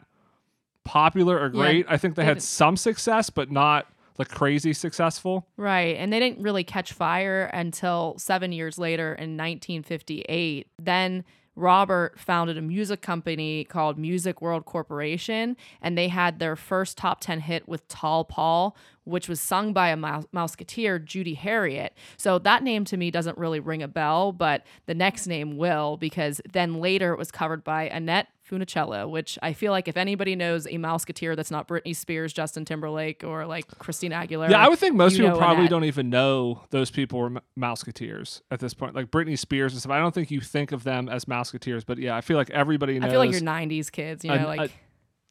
popular 0.85 1.37
or 1.39 1.47
Yeah, 1.47 1.51
great. 1.63 1.87
I 1.89 1.97
think 1.99 2.15
they 2.15 2.25
had 2.25 2.43
some 2.43 2.77
success, 2.77 3.29
but 3.31 3.51
not 3.51 3.87
like 4.21 4.29
crazy 4.29 4.73
successful. 4.73 5.49
Right. 5.57 5.97
And 5.97 6.13
they 6.13 6.21
didn't 6.21 6.43
really 6.43 6.63
catch 6.63 6.93
fire 6.93 7.45
until 7.53 8.15
seven 8.19 8.53
years 8.53 8.79
later 8.79 9.15
in 9.15 9.37
1958. 9.37 10.69
Then 10.81 11.25
Robert 11.57 12.19
founded 12.19 12.57
a 12.57 12.63
music 12.63 13.03
company 13.03 13.65
called 13.65 13.99
Music 13.99 14.41
World 14.41 14.65
Corporation, 14.65 15.57
and 15.83 15.97
they 15.99 16.09
had 16.09 16.39
their 16.39 16.57
first 16.57 16.97
top 16.97 17.21
10 17.21 17.41
hit 17.41 17.69
with 17.69 17.87
Tall 17.89 18.25
Paul, 18.25 18.77
which 19.05 19.29
was 19.29 19.41
sung 19.41 19.73
by 19.73 19.89
a 19.89 19.97
mous- 19.97 20.27
Mouseketeer, 20.35 21.05
Judy 21.05 21.35
Harriet. 21.35 21.95
So 22.17 22.39
that 22.39 22.63
name 22.63 22.85
to 22.87 22.97
me 22.97 23.11
doesn't 23.11 23.37
really 23.37 23.61
ring 23.61 23.83
a 23.83 23.89
bell, 23.89 24.33
but 24.33 24.65
the 24.87 24.95
next 24.95 25.27
name 25.27 25.57
will, 25.57 25.97
because 25.97 26.41
then 26.51 26.81
later 26.81 27.13
it 27.13 27.19
was 27.19 27.31
covered 27.31 27.65
by 27.65 27.85
Annette 27.89 28.29
Funicello, 28.51 29.09
which 29.09 29.39
I 29.43 29.53
feel 29.53 29.71
like 29.73 29.87
if 29.87 29.97
anybody 29.97 30.35
knows 30.35 30.67
a 30.67 30.71
Mouseketeer 30.73 31.37
that's 31.37 31.51
not 31.51 31.69
Britney 31.69 31.95
Spears, 31.95 32.33
Justin 32.33 32.65
Timberlake, 32.65 33.23
or 33.23 33.47
like 33.47 33.67
Christina 33.79 34.17
Aguilera. 34.17 34.51
Yeah, 34.51 34.65
I 34.65 34.69
would 34.69 34.79
think 34.79 34.97
most 34.97 35.17
people 35.17 35.37
probably 35.39 35.59
Annette. 35.61 35.71
don't 35.71 35.85
even 35.85 36.11
know 36.11 36.63
those 36.71 36.91
people 36.91 37.19
were 37.21 37.27
M- 37.27 37.41
Mouseketeers 37.59 38.41
at 38.51 38.59
this 38.61 38.75
point. 38.75 38.95
Like 38.95 39.11
Britney 39.11 39.39
Spears 39.39 39.73
and 39.73 39.81
stuff. 39.81 39.93
I 39.93 39.99
don't 39.99 40.15
think 40.15 40.31
you 40.31 40.41
think 40.41 40.73
of 40.73 40.85
them 40.85 41.09
as 41.09 41.27
Mouseketeers, 41.27 41.85
but 41.87 41.99
yeah, 41.99 42.17
I 42.17 42.21
feel 42.21 42.37
like 42.37 42.51
everybody 42.51 42.99
knows. 42.99 43.09
I 43.09 43.11
feel 43.11 43.21
like 43.21 43.31
you're 43.33 43.41
'90s 43.41 43.91
kids, 43.93 44.25
you 44.25 44.31
know, 44.31 44.37
An- 44.37 44.45
like 44.45 44.71
a- 44.71 44.75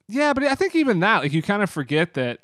Yeah, 0.08 0.34
but 0.34 0.44
I 0.44 0.56
think 0.56 0.76
even 0.76 1.02
that, 1.02 1.20
like, 1.24 1.34
you 1.34 1.42
kind 1.42 1.62
of 1.62 1.70
forget 1.70 2.14
that 2.14 2.40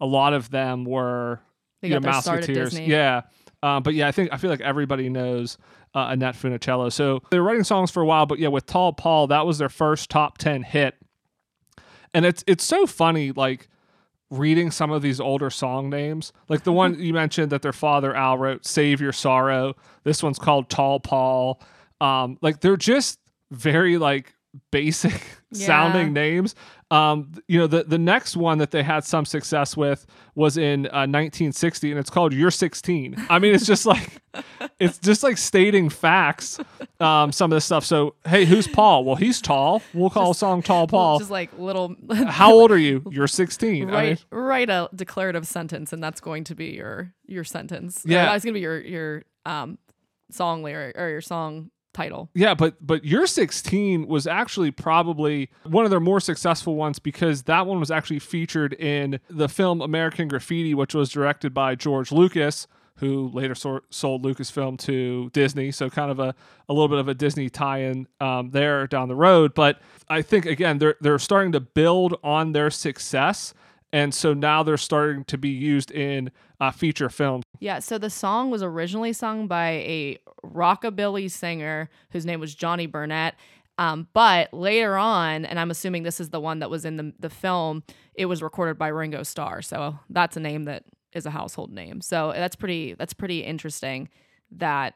a 0.00 0.06
lot 0.06 0.32
of 0.32 0.50
them 0.50 0.84
were 0.84 1.40
they 1.80 1.88
you 1.88 1.94
know, 1.94 2.00
their 2.00 2.20
start 2.20 2.48
at 2.48 2.50
Mouseketeers. 2.50 2.86
Yeah. 2.86 3.22
Um, 3.62 3.82
but 3.82 3.94
yeah, 3.94 4.06
I 4.08 4.12
think 4.12 4.30
I 4.32 4.36
feel 4.36 4.50
like 4.50 4.60
everybody 4.60 5.08
knows 5.08 5.58
uh, 5.94 6.08
Annette 6.10 6.34
Funicello. 6.34 6.92
So 6.92 7.22
they 7.30 7.38
were 7.38 7.44
writing 7.44 7.64
songs 7.64 7.90
for 7.90 8.02
a 8.02 8.06
while, 8.06 8.26
but 8.26 8.38
yeah, 8.38 8.48
with 8.48 8.66
Tall 8.66 8.92
Paul, 8.92 9.26
that 9.28 9.46
was 9.46 9.58
their 9.58 9.68
first 9.68 10.10
top 10.10 10.38
ten 10.38 10.62
hit. 10.62 10.94
And 12.14 12.24
it's 12.24 12.44
it's 12.46 12.64
so 12.64 12.86
funny, 12.86 13.32
like 13.32 13.68
reading 14.30 14.70
some 14.70 14.90
of 14.90 15.02
these 15.02 15.20
older 15.20 15.50
song 15.50 15.88
names. 15.90 16.32
Like 16.48 16.64
the 16.64 16.72
one 16.72 16.98
you 17.00 17.12
mentioned 17.14 17.50
that 17.52 17.62
their 17.62 17.72
father 17.72 18.14
Al 18.14 18.38
wrote, 18.38 18.66
"Save 18.66 19.00
Your 19.00 19.12
Sorrow." 19.12 19.74
This 20.04 20.22
one's 20.22 20.38
called 20.38 20.68
Tall 20.68 21.00
Paul. 21.00 21.60
Um, 22.00 22.38
like 22.42 22.60
they're 22.60 22.76
just 22.76 23.18
very 23.50 23.98
like 23.98 24.34
basic 24.70 25.12
Yeah. 25.52 25.66
sounding 25.66 26.12
names. 26.12 26.54
Um, 26.90 27.32
you 27.48 27.58
know, 27.58 27.66
the 27.66 27.82
the 27.82 27.98
next 27.98 28.36
one 28.36 28.58
that 28.58 28.70
they 28.70 28.82
had 28.84 29.04
some 29.04 29.24
success 29.24 29.76
with 29.76 30.06
was 30.36 30.56
in 30.56 30.86
uh, 30.86 31.02
1960, 31.08 31.90
and 31.90 31.98
it's 31.98 32.10
called 32.10 32.32
"You're 32.32 32.52
16." 32.52 33.26
I 33.28 33.40
mean, 33.40 33.54
it's 33.54 33.66
just 33.66 33.86
like 33.86 34.22
it's 34.78 34.98
just 34.98 35.24
like 35.24 35.36
stating 35.36 35.88
facts. 35.88 36.60
Um, 37.00 37.32
some 37.32 37.50
of 37.50 37.56
this 37.56 37.64
stuff. 37.64 37.84
So, 37.84 38.14
hey, 38.24 38.44
who's 38.44 38.68
Paul? 38.68 39.04
Well, 39.04 39.16
he's 39.16 39.40
tall. 39.40 39.82
We'll 39.94 40.10
call 40.10 40.30
a 40.30 40.34
song 40.34 40.62
"Tall 40.62 40.86
Paul." 40.88 41.18
Just 41.18 41.30
like 41.30 41.50
little. 41.58 41.96
How 42.28 42.52
old 42.52 42.70
are 42.70 42.78
you? 42.78 43.02
You're 43.10 43.26
16. 43.26 43.90
I 43.90 43.92
Write 43.92 44.08
mean, 44.08 44.18
write 44.30 44.70
a 44.70 44.88
declarative 44.94 45.46
sentence, 45.46 45.92
and 45.92 46.00
that's 46.02 46.20
going 46.20 46.44
to 46.44 46.54
be 46.54 46.66
your 46.66 47.12
your 47.26 47.42
sentence. 47.44 48.02
Yeah. 48.04 48.26
that's 48.26 48.44
gonna 48.44 48.54
be 48.54 48.60
your 48.60 48.80
your 48.80 49.22
um 49.44 49.78
song 50.30 50.62
lyric 50.62 50.96
or 50.98 51.08
your 51.08 51.20
song 51.20 51.70
title. 51.96 52.28
Yeah, 52.34 52.54
but 52.54 52.86
but 52.86 53.04
your 53.04 53.26
16 53.26 54.06
was 54.06 54.26
actually 54.26 54.70
probably 54.70 55.50
one 55.64 55.84
of 55.84 55.90
their 55.90 56.00
more 56.00 56.20
successful 56.20 56.76
ones 56.76 56.98
because 56.98 57.44
that 57.44 57.66
one 57.66 57.80
was 57.80 57.90
actually 57.90 58.18
featured 58.18 58.74
in 58.74 59.18
the 59.28 59.48
film 59.48 59.80
American 59.80 60.28
Graffiti, 60.28 60.74
which 60.74 60.94
was 60.94 61.08
directed 61.10 61.54
by 61.54 61.74
George 61.74 62.12
Lucas, 62.12 62.66
who 62.96 63.30
later 63.32 63.54
sor- 63.54 63.82
sold 63.90 64.24
Lucasfilm 64.24 64.78
to 64.80 65.30
Disney. 65.30 65.70
So 65.70 65.88
kind 65.90 66.10
of 66.10 66.18
a, 66.18 66.34
a 66.68 66.72
little 66.72 66.88
bit 66.88 66.98
of 66.98 67.08
a 67.08 67.14
Disney 67.14 67.48
tie-in 67.48 68.06
um, 68.20 68.50
there 68.50 68.86
down 68.86 69.08
the 69.08 69.14
road. 69.14 69.54
But 69.54 69.80
I 70.08 70.22
think 70.22 70.46
again 70.46 70.78
they're 70.78 70.96
they're 71.00 71.18
starting 71.18 71.52
to 71.52 71.60
build 71.60 72.18
on 72.22 72.52
their 72.52 72.70
success, 72.70 73.54
and 73.92 74.14
so 74.14 74.34
now 74.34 74.62
they're 74.62 74.76
starting 74.76 75.24
to 75.24 75.38
be 75.38 75.48
used 75.48 75.90
in 75.90 76.30
uh, 76.60 76.70
feature 76.70 77.08
films. 77.08 77.44
Yeah, 77.60 77.78
so 77.78 77.98
the 77.98 78.10
song 78.10 78.50
was 78.50 78.62
originally 78.62 79.12
sung 79.12 79.46
by 79.46 79.68
a 79.70 80.18
rockabilly 80.44 81.30
singer 81.30 81.88
whose 82.10 82.26
name 82.26 82.40
was 82.40 82.54
Johnny 82.54 82.86
Burnette. 82.88 83.32
Um, 83.78 84.08
but 84.14 84.52
later 84.54 84.96
on, 84.96 85.44
and 85.44 85.60
I'm 85.60 85.70
assuming 85.70 86.02
this 86.02 86.20
is 86.20 86.30
the 86.30 86.40
one 86.40 86.60
that 86.60 86.70
was 86.70 86.84
in 86.84 86.96
the, 86.96 87.12
the 87.18 87.30
film, 87.30 87.82
it 88.14 88.26
was 88.26 88.42
recorded 88.42 88.78
by 88.78 88.88
Ringo 88.88 89.22
Starr. 89.22 89.60
So 89.62 89.98
that's 90.08 90.36
a 90.36 90.40
name 90.40 90.64
that 90.64 90.84
is 91.12 91.26
a 91.26 91.30
household 91.30 91.72
name. 91.72 92.00
So 92.00 92.32
that's 92.34 92.56
pretty 92.56 92.94
that's 92.94 93.14
pretty 93.14 93.40
interesting 93.40 94.08
that 94.52 94.94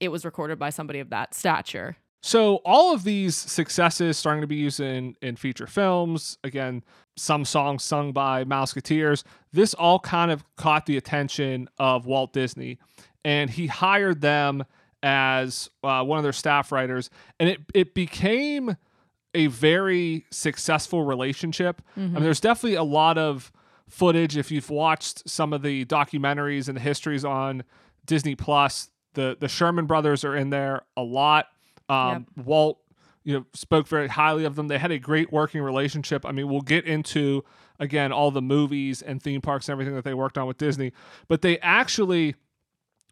it 0.00 0.08
was 0.08 0.24
recorded 0.24 0.58
by 0.58 0.70
somebody 0.70 1.00
of 1.00 1.10
that 1.10 1.34
stature. 1.34 1.96
So 2.22 2.56
all 2.64 2.94
of 2.94 3.02
these 3.04 3.36
successes 3.36 4.16
starting 4.16 4.42
to 4.42 4.46
be 4.46 4.56
used 4.56 4.80
in 4.80 5.16
in 5.20 5.36
feature 5.36 5.66
films. 5.66 6.38
Again, 6.44 6.84
some 7.16 7.44
songs 7.44 7.82
sung 7.82 8.12
by 8.12 8.44
Mouseketeers. 8.44 9.22
This 9.52 9.74
all 9.74 9.98
kind 9.98 10.30
of 10.30 10.44
caught 10.56 10.86
the 10.86 10.96
attention 10.96 11.68
of 11.78 12.06
Walt 12.06 12.32
Disney, 12.32 12.78
and 13.24 13.50
he 13.50 13.66
hired 13.66 14.20
them 14.20 14.64
as 15.02 15.68
uh, 15.82 16.02
one 16.04 16.18
of 16.18 16.22
their 16.22 16.32
staff 16.32 16.72
writers, 16.72 17.10
and 17.40 17.48
it 17.48 17.60
it 17.74 17.94
became 17.94 18.76
a 19.34 19.46
very 19.46 20.26
successful 20.30 21.04
relationship. 21.04 21.80
I 21.96 22.00
mean, 22.00 22.22
there's 22.22 22.40
definitely 22.40 22.76
a 22.76 22.82
lot 22.82 23.16
of 23.18 23.50
footage 23.88 24.36
if 24.36 24.50
you've 24.50 24.70
watched 24.70 25.28
some 25.28 25.52
of 25.52 25.62
the 25.62 25.84
documentaries 25.86 26.68
and 26.68 26.76
the 26.76 26.80
histories 26.80 27.24
on 27.24 27.64
Disney 28.06 28.34
Plus. 28.34 28.90
The 29.14 29.36
the 29.38 29.48
Sherman 29.48 29.86
brothers 29.86 30.24
are 30.24 30.36
in 30.36 30.50
there 30.50 30.82
a 30.96 31.02
lot. 31.02 31.46
Um, 31.88 32.26
Walt, 32.44 32.78
you 33.24 33.34
know, 33.34 33.46
spoke 33.52 33.86
very 33.86 34.08
highly 34.08 34.44
of 34.44 34.56
them. 34.56 34.68
They 34.68 34.78
had 34.78 34.90
a 34.90 34.98
great 34.98 35.32
working 35.32 35.62
relationship. 35.62 36.26
I 36.26 36.32
mean, 36.32 36.48
we'll 36.48 36.60
get 36.60 36.84
into 36.84 37.44
again 37.78 38.12
all 38.12 38.30
the 38.30 38.42
movies 38.42 39.02
and 39.02 39.22
theme 39.22 39.40
parks 39.40 39.68
and 39.68 39.72
everything 39.72 39.94
that 39.94 40.04
they 40.04 40.14
worked 40.14 40.38
on 40.38 40.46
with 40.46 40.58
Disney, 40.58 40.92
but 41.28 41.42
they 41.42 41.58
actually 41.58 42.34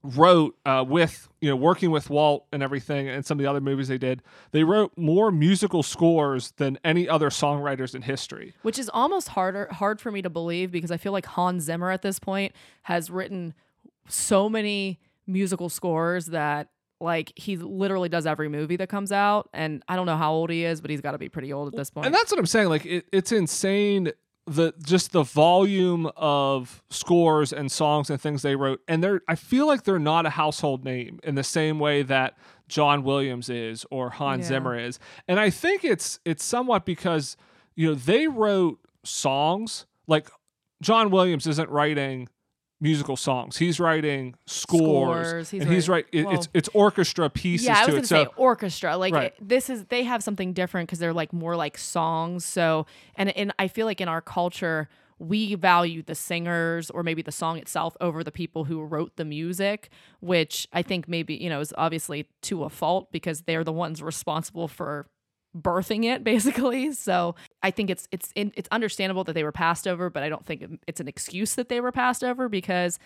wrote 0.03 0.57
uh, 0.65 0.83
with 0.87 1.29
you 1.41 1.51
know 1.51 1.57
working 1.57 1.91
with 1.91 2.09
Walt 2.09 2.47
and 2.53 2.63
everything 2.63 3.09
and 3.09 3.25
some 3.25 3.39
of 3.39 3.43
the 3.43 3.51
other 3.51 3.61
movies 3.61 3.89
they 3.89 3.99
did. 3.99 4.23
They 4.53 4.65
wrote 4.65 4.93
more 4.97 5.31
musical 5.31 5.83
scores 5.83 6.53
than 6.53 6.79
any 6.85 7.09
other 7.09 7.31
songwriters 7.31 7.95
in 7.95 8.03
history. 8.03 8.55
which 8.63 8.79
is 8.79 8.89
almost 8.93 9.29
harder 9.29 9.69
hard 9.71 10.01
for 10.01 10.11
me 10.11 10.23
to 10.23 10.31
believe 10.31 10.71
because 10.71 10.91
I 10.91 10.97
feel 10.97 11.13
like 11.13 11.27
Hans 11.27 11.65
Zimmer 11.65 11.91
at 11.91 12.03
this 12.03 12.19
point 12.19 12.55
has 12.83 13.11
written 13.11 13.55
so 14.09 14.49
many 14.49 14.99
musical 15.27 15.69
scores 15.69 16.27
that 16.27 16.69
like 17.01 17.33
he 17.37 17.57
literally 17.57 18.09
does 18.09 18.27
every 18.27 18.49
movie 18.49 18.77
that 18.77 18.89
comes 18.89 19.11
out 19.13 19.49
and 19.55 19.83
I 19.89 19.97
don't 19.97 20.07
know 20.07 20.17
how 20.17 20.33
old 20.33 20.51
he 20.51 20.65
is 20.65 20.81
but 20.81 20.91
he's 20.91 21.01
got 21.01 21.13
to 21.13 21.19
be 21.19 21.29
pretty 21.29 21.53
old 21.53 21.69
at 21.69 21.77
this 21.77 21.91
point. 21.91 22.07
And 22.07 22.15
that's 22.15 22.31
what 22.31 22.39
I'm 22.39 22.47
saying. 22.47 22.69
Like 22.69 22.85
it, 22.87 23.07
it's 23.13 23.33
insane 23.33 24.13
the 24.47 24.73
just 24.85 25.13
the 25.13 25.23
volume 25.23 26.11
of 26.17 26.83
scores 26.91 27.53
and 27.53 27.71
songs 27.71 28.11
and 28.11 28.21
things 28.21 28.43
they 28.43 28.57
wrote. 28.57 28.81
And 28.89 29.03
they're 29.03 29.23
I 29.29 29.35
feel 29.35 29.67
like 29.67 29.85
they're 29.85 29.99
not 29.99 30.27
a 30.27 30.31
household 30.31 30.85
name 30.85 31.21
in 31.23 31.35
the 31.37 31.45
same 31.45 31.79
way 31.79 32.03
that 32.03 32.37
John 32.69 33.03
Williams 33.03 33.49
is 33.49 33.87
or 33.91 34.11
Hans 34.11 34.43
Yeah. 34.45 34.49
Zimmer 34.49 34.79
is. 34.79 34.99
And 35.29 35.39
I 35.41 35.51
think 35.51 35.85
it's 35.85 36.19
it's 36.25 36.45
somewhat 36.45 36.85
because 36.85 37.37
you 37.77 37.89
know 37.89 37.95
they 37.95 38.27
wrote 38.27 38.79
songs 39.05 39.87
like 40.07 40.29
John 40.83 41.11
Williams 41.11 41.47
isn't 41.47 41.69
writing 41.71 42.29
musical 42.81 43.17
songs. 43.17 43.57
He's 43.59 43.79
writing 43.79 44.35
scores, 44.47 45.27
Scores, 45.29 45.51
he's 45.51 45.63
and 45.63 45.73
he's 45.73 45.89
right. 45.89 46.07
writing- 46.15 46.33
it's 46.33 46.49
it's 46.55 46.69
orchestra 46.75 47.29
pieces 47.31 47.67
yeah, 47.67 47.83
I 47.83 47.87
to 47.87 47.93
was 47.93 48.11
it. 48.11 48.15
gonna 48.15 48.25
So 48.25 48.25
say 48.25 48.31
orchestra. 48.37 48.97
Like 48.97 49.15
Right. 49.15 49.27
it- 49.39 49.49
this 49.49 49.69
is 49.71 49.85
they 49.87 50.05
have 50.05 50.23
something 50.23 50.53
different 50.53 50.89
because 50.89 50.99
they're 50.99 51.13
like 51.13 51.33
more 51.33 51.57
like 51.57 51.77
songs. 51.79 52.45
So 52.45 52.87
and 53.17 53.31
and 53.37 53.53
I 53.59 53.69
feel 53.69 53.87
like 53.87 54.01
in 54.01 54.09
our 54.09 54.21
culture 54.23 54.89
we 55.19 55.55
value 55.55 56.03
the 56.03 56.15
singers 56.15 56.89
or 56.91 57.03
maybe 57.03 57.21
the 57.21 57.31
song 57.33 57.59
itself 57.59 57.95
over 58.01 58.25
the 58.25 58.33
people 58.33 58.65
who 58.65 58.83
wrote 58.83 59.17
the 59.17 59.25
music, 59.27 59.91
which 60.21 60.67
I 60.73 60.81
think 60.81 61.07
maybe 61.09 61.35
you 61.35 61.51
know 61.51 61.61
is 61.61 61.75
obviously 61.77 62.27
to 62.43 62.65
a 62.65 62.71
fault 62.71 63.13
because 63.13 63.43
they're 63.43 63.65
the 63.65 63.73
ones 63.73 64.03
responsible 64.03 64.67
for 64.67 65.09
birthing 65.57 66.05
it 66.05 66.23
basically 66.33 66.93
so 66.93 67.35
i 67.63 67.71
think 67.71 67.91
it's 67.91 68.07
it's 68.13 68.31
in, 68.35 68.53
it's 68.57 68.69
understandable 68.71 69.25
that 69.25 69.33
they 69.33 69.43
were 69.43 69.53
passed 69.53 69.89
over 69.89 70.09
but 70.11 70.23
i 70.23 70.29
don't 70.29 70.47
think 70.47 70.65
it's 70.87 71.01
an 71.01 71.09
excuse 71.09 71.55
that 71.55 71.69
they 71.69 71.81
were 71.81 71.93
passed 71.93 72.23
over 72.23 72.49
because 72.49 72.99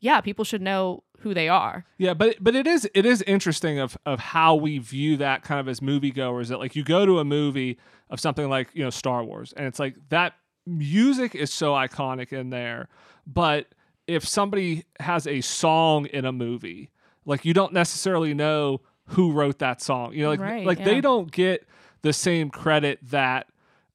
yeah 0.00 0.20
people 0.20 0.44
should 0.44 0.62
know 0.62 1.02
who 1.20 1.34
they 1.34 1.48
are 1.48 1.84
Yeah, 1.98 2.14
but 2.14 2.36
but 2.40 2.54
it 2.54 2.66
is 2.66 2.88
it 2.94 3.06
is 3.06 3.22
interesting 3.22 3.78
of 3.78 3.96
of 4.04 4.18
how 4.20 4.54
we 4.54 4.78
view 4.78 5.16
that 5.18 5.42
kind 5.42 5.60
of 5.60 5.68
as 5.68 5.80
moviegoers. 5.80 6.48
That 6.48 6.58
like 6.58 6.74
you 6.74 6.82
go 6.82 7.06
to 7.06 7.18
a 7.18 7.24
movie 7.24 7.78
of 8.08 8.20
something 8.20 8.48
like 8.48 8.68
you 8.72 8.82
know 8.82 8.90
Star 8.90 9.22
Wars, 9.22 9.52
and 9.56 9.66
it's 9.66 9.78
like 9.78 9.96
that 10.08 10.34
music 10.66 11.34
is 11.34 11.52
so 11.52 11.72
iconic 11.72 12.32
in 12.32 12.50
there. 12.50 12.88
But 13.26 13.66
if 14.06 14.26
somebody 14.26 14.84
has 14.98 15.26
a 15.26 15.40
song 15.42 16.06
in 16.06 16.24
a 16.24 16.32
movie, 16.32 16.90
like 17.24 17.44
you 17.44 17.54
don't 17.54 17.72
necessarily 17.72 18.34
know 18.34 18.80
who 19.06 19.32
wrote 19.32 19.58
that 19.58 19.82
song. 19.82 20.14
You 20.14 20.22
know, 20.22 20.30
like 20.30 20.40
Right, 20.40 20.66
like 20.66 20.78
yeah. 20.78 20.84
they 20.86 21.00
don't 21.00 21.30
get 21.30 21.66
the 22.02 22.12
same 22.12 22.50
credit 22.50 22.98
that 23.02 23.48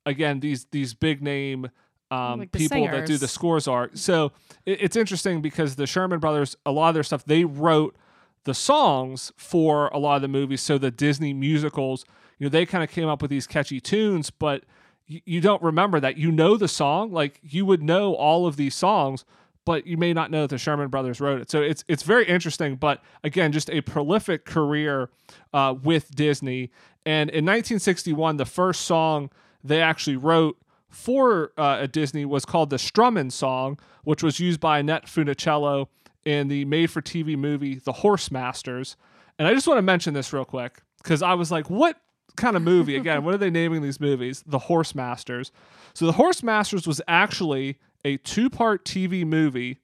again 0.05 0.39
these 0.39 0.65
these 0.71 0.93
big 0.93 1.21
name 1.21 1.69
um, 2.11 2.39
Like 2.39 2.51
people 2.51 2.85
that 2.85 3.05
do 3.05 3.17
the 3.17 3.27
scores 3.27 3.67
are. 3.67 3.89
So 3.93 4.31
it, 4.65 4.83
it's 4.83 4.95
interesting 4.95 5.41
because 5.41 5.75
the 5.75 5.87
Sherman 5.87 6.19
Brothers, 6.19 6.55
a 6.65 6.71
lot 6.71 6.89
of 6.89 6.93
their 6.93 7.03
stuff, 7.03 7.25
they 7.25 7.45
wrote 7.45 7.95
the 8.43 8.53
songs 8.53 9.31
for 9.37 9.87
a 9.87 9.97
lot 9.97 10.15
of 10.15 10.21
the 10.21 10.27
movies. 10.27 10.61
So 10.61 10.77
the 10.77 10.91
Disney 10.91 11.33
musicals, 11.33 12.05
you 12.37 12.45
know, 12.45 12.49
they 12.49 12.65
kind 12.65 12.83
of 12.83 12.89
came 12.89 13.07
up 13.07 13.21
with 13.21 13.31
these 13.31 13.47
catchy 13.47 13.79
tunes, 13.79 14.29
but 14.29 14.63
you, 15.07 15.21
you 15.25 15.41
don't 15.41 15.61
remember 15.63 15.99
that. 15.99 16.17
You 16.17 16.31
know 16.31 16.57
the 16.57 16.67
song, 16.67 17.11
like 17.11 17.39
you 17.41 17.65
would 17.65 17.81
know 17.81 18.13
all 18.13 18.45
of 18.45 18.55
these 18.55 18.75
songs, 18.75 19.25
but 19.65 19.87
you 19.87 19.97
may 19.97 20.13
not 20.13 20.29
know 20.29 20.41
that 20.41 20.51
the 20.51 20.57
Sherman 20.59 20.89
Brothers 20.89 21.19
wrote 21.19 21.41
it. 21.41 21.49
So 21.49 21.61
it's 21.61 21.83
it's 21.87 22.03
very 22.03 22.25
interesting. 22.25 22.75
But 22.75 23.01
again, 23.23 23.51
just 23.51 23.69
a 23.71 23.81
prolific 23.81 24.45
career 24.45 25.09
uh, 25.53 25.73
with 25.81 26.11
Disney. 26.15 26.71
And 27.05 27.29
in 27.29 27.45
1961, 27.45 28.37
the 28.37 28.45
first 28.45 28.81
song 28.81 29.29
they 29.63 29.81
actually 29.81 30.15
wrote 30.15 30.57
for 30.89 31.51
uh, 31.57 31.77
a 31.81 31.87
Disney 31.87 32.25
was 32.25 32.45
called 32.45 32.69
the 32.69 32.77
Strummin' 32.77 33.31
Song, 33.31 33.77
which 34.03 34.23
was 34.23 34.39
used 34.39 34.59
by 34.59 34.79
Annette 34.79 35.05
Funicello 35.07 35.87
in 36.23 36.47
the 36.47 36.65
made-for-TV 36.65 37.37
movie 37.37 37.75
The 37.75 37.91
Horse 37.91 38.31
Masters. 38.31 38.95
And 39.37 39.47
I 39.47 39.53
just 39.53 39.67
want 39.67 39.77
to 39.77 39.83
mention 39.83 40.13
this 40.13 40.31
real 40.31 40.45
quick 40.45 40.81
because 41.03 41.21
I 41.21 41.33
was 41.33 41.51
like, 41.51 41.69
what 41.69 41.97
kind 42.35 42.55
of 42.55 42.61
movie? 42.61 42.95
Again, 42.97 43.23
what 43.23 43.33
are 43.33 43.37
they 43.37 43.49
naming 43.49 43.81
these 43.81 43.99
movies? 43.99 44.43
The 44.47 44.59
Horse 44.59 44.95
Masters. 44.95 45.51
So 45.93 46.05
The 46.05 46.13
Horse 46.13 46.41
Masters 46.41 46.87
was 46.87 47.01
actually 47.07 47.77
a 48.03 48.17
two-part 48.17 48.85
TV 48.85 49.25
movie 49.25 49.79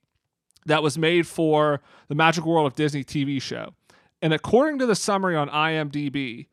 that 0.66 0.84
was 0.84 0.98
made 0.98 1.28
for 1.28 1.82
the 2.08 2.16
Magic 2.16 2.46
World 2.46 2.68
of 2.68 2.76
Disney 2.76 3.04
TV 3.04 3.42
show. 3.42 3.74
And 4.22 4.34
according 4.34 4.80
to 4.80 4.86
the 4.86 4.96
summary 4.96 5.36
on 5.36 5.50
IMDb, 5.50 6.48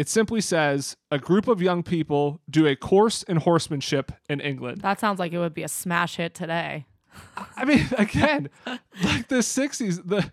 it 0.00 0.08
simply 0.08 0.40
says 0.40 0.96
a 1.10 1.18
group 1.18 1.46
of 1.46 1.60
young 1.60 1.82
people 1.82 2.40
do 2.48 2.66
a 2.66 2.74
course 2.74 3.22
in 3.24 3.36
horsemanship 3.36 4.12
in 4.28 4.40
England. 4.40 4.80
that 4.80 4.98
sounds 4.98 5.18
like 5.18 5.32
it 5.32 5.38
would 5.38 5.54
be 5.54 5.62
a 5.62 5.68
smash 5.68 6.16
hit 6.16 6.34
today 6.34 6.86
I 7.56 7.64
mean, 7.64 7.86
again, 7.98 8.50
like 8.66 9.28
the 9.28 9.36
60s, 9.36 10.06
the 10.06 10.30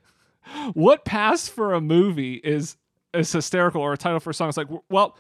what 0.74 1.06
passed 1.06 1.52
for 1.52 1.74
a 1.74 1.82
movie 1.82 2.36
is 2.36 2.78
is 3.14 3.32
hysterical 3.32 3.82
or 3.82 3.94
a 3.94 3.98
title 3.98 4.20
for 4.20 4.30
a 4.30 4.34
song. 4.34 4.50
It's 4.50 4.58
like, 4.58 4.68
well, 4.90 5.18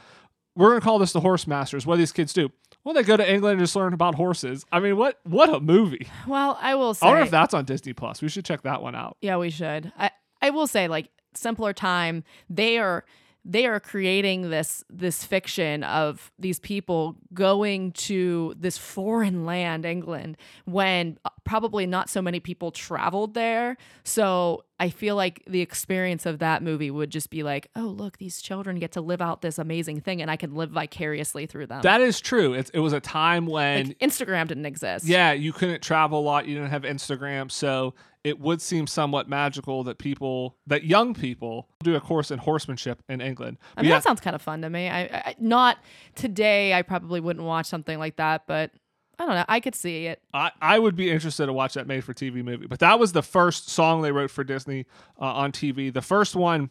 we're 0.56 0.70
gonna 0.70 0.82
call 0.82 1.00
this 1.00 1.14
the 1.14 1.20
Horse 1.20 1.48
Masters. 1.48 1.86
What 1.86 1.96
do 1.96 2.00
these 2.00 2.12
kids 2.12 2.34
do? 2.34 2.50
Well, 2.84 2.94
they 2.94 3.04
go 3.04 3.18
to 3.18 3.30
England 3.30 3.54
and 3.54 3.62
just 3.62 3.76
learn 3.76 3.94
about 3.94 4.16
horses. 4.16 4.66
I 4.72 4.80
mean, 4.80 4.98
what 4.98 5.20
what 5.24 5.50
a 5.50 5.60
movie! 5.60 6.08
well 6.28 6.58
i 6.62 6.76
will 6.76 6.94
say 6.94 7.06
I 7.06 7.10
wonder 7.10 7.24
if 7.24 7.32
that's 7.32 7.54
on 7.54 7.66
Disney 7.66 7.94
Plus. 7.94 8.22
We 8.22 8.30
should 8.30 8.46
check 8.46 8.62
that 8.64 8.82
one 8.82 8.96
out. 8.96 9.18
Yeah, 9.22 9.38
we 9.38 9.50
should. 9.50 9.92
I 9.98 10.12
I 10.42 10.52
will 10.52 10.68
say 10.68 10.88
like 10.88 11.10
simpler 11.34 11.74
time. 11.74 12.24
They 12.50 12.78
are 12.78 13.06
they 13.48 13.66
are 13.66 13.80
creating 13.80 14.50
this 14.50 14.84
this 14.90 15.24
fiction 15.24 15.84
of 15.86 16.32
these 16.38 16.60
people 16.60 17.16
going 17.34 17.94
to 17.94 18.54
this 18.60 18.78
foreign 18.78 19.46
land 19.46 19.86
england 19.86 20.38
when 20.66 21.18
uh, 21.24 21.30
probably 21.46 21.86
not 21.86 22.10
so 22.10 22.22
many 22.22 22.40
people 22.40 22.72
traveled 22.72 23.34
there 23.34 23.78
so 24.04 24.64
i 24.80 24.90
feel 24.90 25.16
like 25.16 25.42
the 25.48 25.62
experience 25.62 26.26
of 26.26 26.40
that 26.40 26.62
movie 26.62 26.92
would 26.92 27.10
just 27.10 27.30
be 27.30 27.42
like 27.42 27.70
oh 27.76 27.82
look 27.82 28.18
these 28.18 28.42
children 28.42 28.78
get 28.78 28.92
to 28.92 29.02
live 29.02 29.22
out 29.22 29.42
this 29.42 29.58
amazing 29.58 30.02
thing 30.02 30.22
and 30.22 30.30
i 30.30 30.36
can 30.36 30.54
live 30.54 30.70
vicariously 30.72 31.46
through 31.46 31.66
them 31.66 31.82
That 31.82 32.02
is 32.02 32.20
true. 32.20 32.54
It, 32.54 32.70
it 32.74 32.80
was 32.80 32.94
a 32.94 33.00
time 33.00 33.46
when 33.46 33.88
like, 33.88 34.00
instagram 34.00 34.48
didn't 34.48 34.66
exist 34.66 35.06
Yeah, 35.06 35.32
you 35.32 35.54
couldn't 35.54 35.82
travel 35.82 36.20
a 36.20 36.22
lot. 36.22 36.48
You 36.48 36.56
didn't 36.56 36.72
have 36.72 36.84
Instagram, 36.84 37.50
so 37.52 37.94
it 38.28 38.42
would 38.42 38.62
seem 38.62 38.88
somewhat 38.88 39.30
magical 39.30 39.86
that 39.86 39.98
people, 39.98 40.58
that 40.68 40.84
young 40.84 41.14
people, 41.14 41.70
do 41.82 41.96
a 41.96 42.02
course 42.02 42.30
in 42.30 42.40
horsemanship 42.40 43.02
in 43.08 43.22
England. 43.22 43.58
I 43.78 43.82
mean, 43.82 43.90
yeah, 43.90 43.96
that 43.96 44.04
sounds 44.04 44.20
kind 44.20 44.36
of 44.36 44.42
fun 44.42 44.62
to 44.64 44.70
me. 44.70 44.90
I, 44.90 45.04
I 45.04 45.36
not 45.40 45.78
today. 46.16 46.74
I 46.74 46.82
probably 46.82 47.22
wouldn't 47.22 47.46
watch 47.46 47.68
something 47.68 47.98
like 47.98 48.18
that, 48.18 48.46
but 48.46 48.72
I 49.18 49.26
don't 49.26 49.36
know. 49.36 49.46
I 49.48 49.62
could 49.62 49.76
see 49.76 50.08
it. 50.08 50.22
I, 50.34 50.52
I 50.62 50.78
would 50.78 50.98
be 50.98 51.10
interested 51.10 51.46
to 51.46 51.54
watch 51.54 51.76
that 51.76 51.88
made-for-TV 51.88 52.44
movie. 52.44 52.68
But 52.68 52.80
that 52.80 53.00
was 53.00 53.14
the 53.14 53.24
first 53.24 53.70
song 53.70 54.02
they 54.02 54.12
wrote 54.12 54.30
for 54.30 54.44
Disney 54.44 54.86
uh, 55.20 55.26
on 55.26 55.54
TV. 55.54 55.92
The 55.92 56.02
first 56.02 56.36
one 56.36 56.70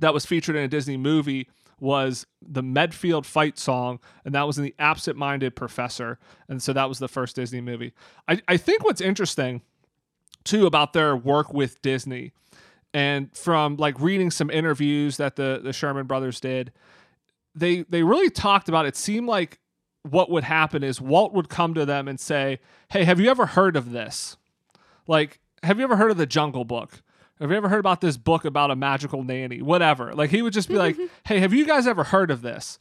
that 0.00 0.14
was 0.14 0.24
featured 0.24 0.56
in 0.56 0.62
a 0.62 0.68
Disney 0.68 0.96
movie 0.96 1.48
was 1.80 2.26
the 2.40 2.62
Medfield 2.62 3.26
fight 3.26 3.58
song, 3.58 4.00
and 4.24 4.34
that 4.34 4.46
was 4.46 4.56
in 4.56 4.64
the 4.64 4.74
Absent-Minded 4.78 5.54
Professor, 5.54 6.18
and 6.48 6.62
so 6.62 6.72
that 6.72 6.88
was 6.88 6.98
the 6.98 7.08
first 7.08 7.36
Disney 7.36 7.60
movie. 7.60 7.92
I, 8.26 8.40
I 8.48 8.56
think 8.56 8.84
what's 8.84 9.02
interesting 9.02 9.60
too 10.48 10.66
about 10.66 10.92
their 10.92 11.16
work 11.16 11.52
with 11.52 11.80
Disney, 11.82 12.32
and 12.94 13.34
from 13.36 13.76
like 13.76 14.00
reading 14.00 14.30
some 14.30 14.50
interviews 14.50 15.16
that 15.18 15.36
the 15.36 15.60
the 15.62 15.72
Sherman 15.72 16.06
brothers 16.06 16.40
did, 16.40 16.72
they 17.54 17.82
they 17.82 18.02
really 18.02 18.30
talked 18.30 18.68
about. 18.68 18.86
It 18.86 18.96
seemed 18.96 19.28
like 19.28 19.58
what 20.02 20.30
would 20.30 20.44
happen 20.44 20.82
is 20.82 21.00
Walt 21.00 21.32
would 21.34 21.48
come 21.48 21.74
to 21.74 21.84
them 21.84 22.08
and 22.08 22.18
say, 22.18 22.60
"Hey, 22.90 23.04
have 23.04 23.20
you 23.20 23.30
ever 23.30 23.46
heard 23.46 23.76
of 23.76 23.92
this? 23.92 24.36
Like, 25.06 25.40
have 25.62 25.78
you 25.78 25.84
ever 25.84 25.96
heard 25.96 26.10
of 26.10 26.16
the 26.16 26.26
Jungle 26.26 26.64
Book? 26.64 27.02
Have 27.40 27.50
you 27.50 27.56
ever 27.56 27.68
heard 27.68 27.80
about 27.80 28.00
this 28.00 28.16
book 28.16 28.44
about 28.44 28.70
a 28.70 28.76
magical 28.76 29.22
nanny? 29.22 29.60
Whatever." 29.60 30.14
Like 30.14 30.30
he 30.30 30.42
would 30.42 30.52
just 30.52 30.68
be 30.68 30.76
like, 30.76 30.96
"Hey, 31.24 31.40
have 31.40 31.52
you 31.52 31.66
guys 31.66 31.86
ever 31.86 32.04
heard 32.04 32.30
of 32.30 32.42
this?" 32.42 32.78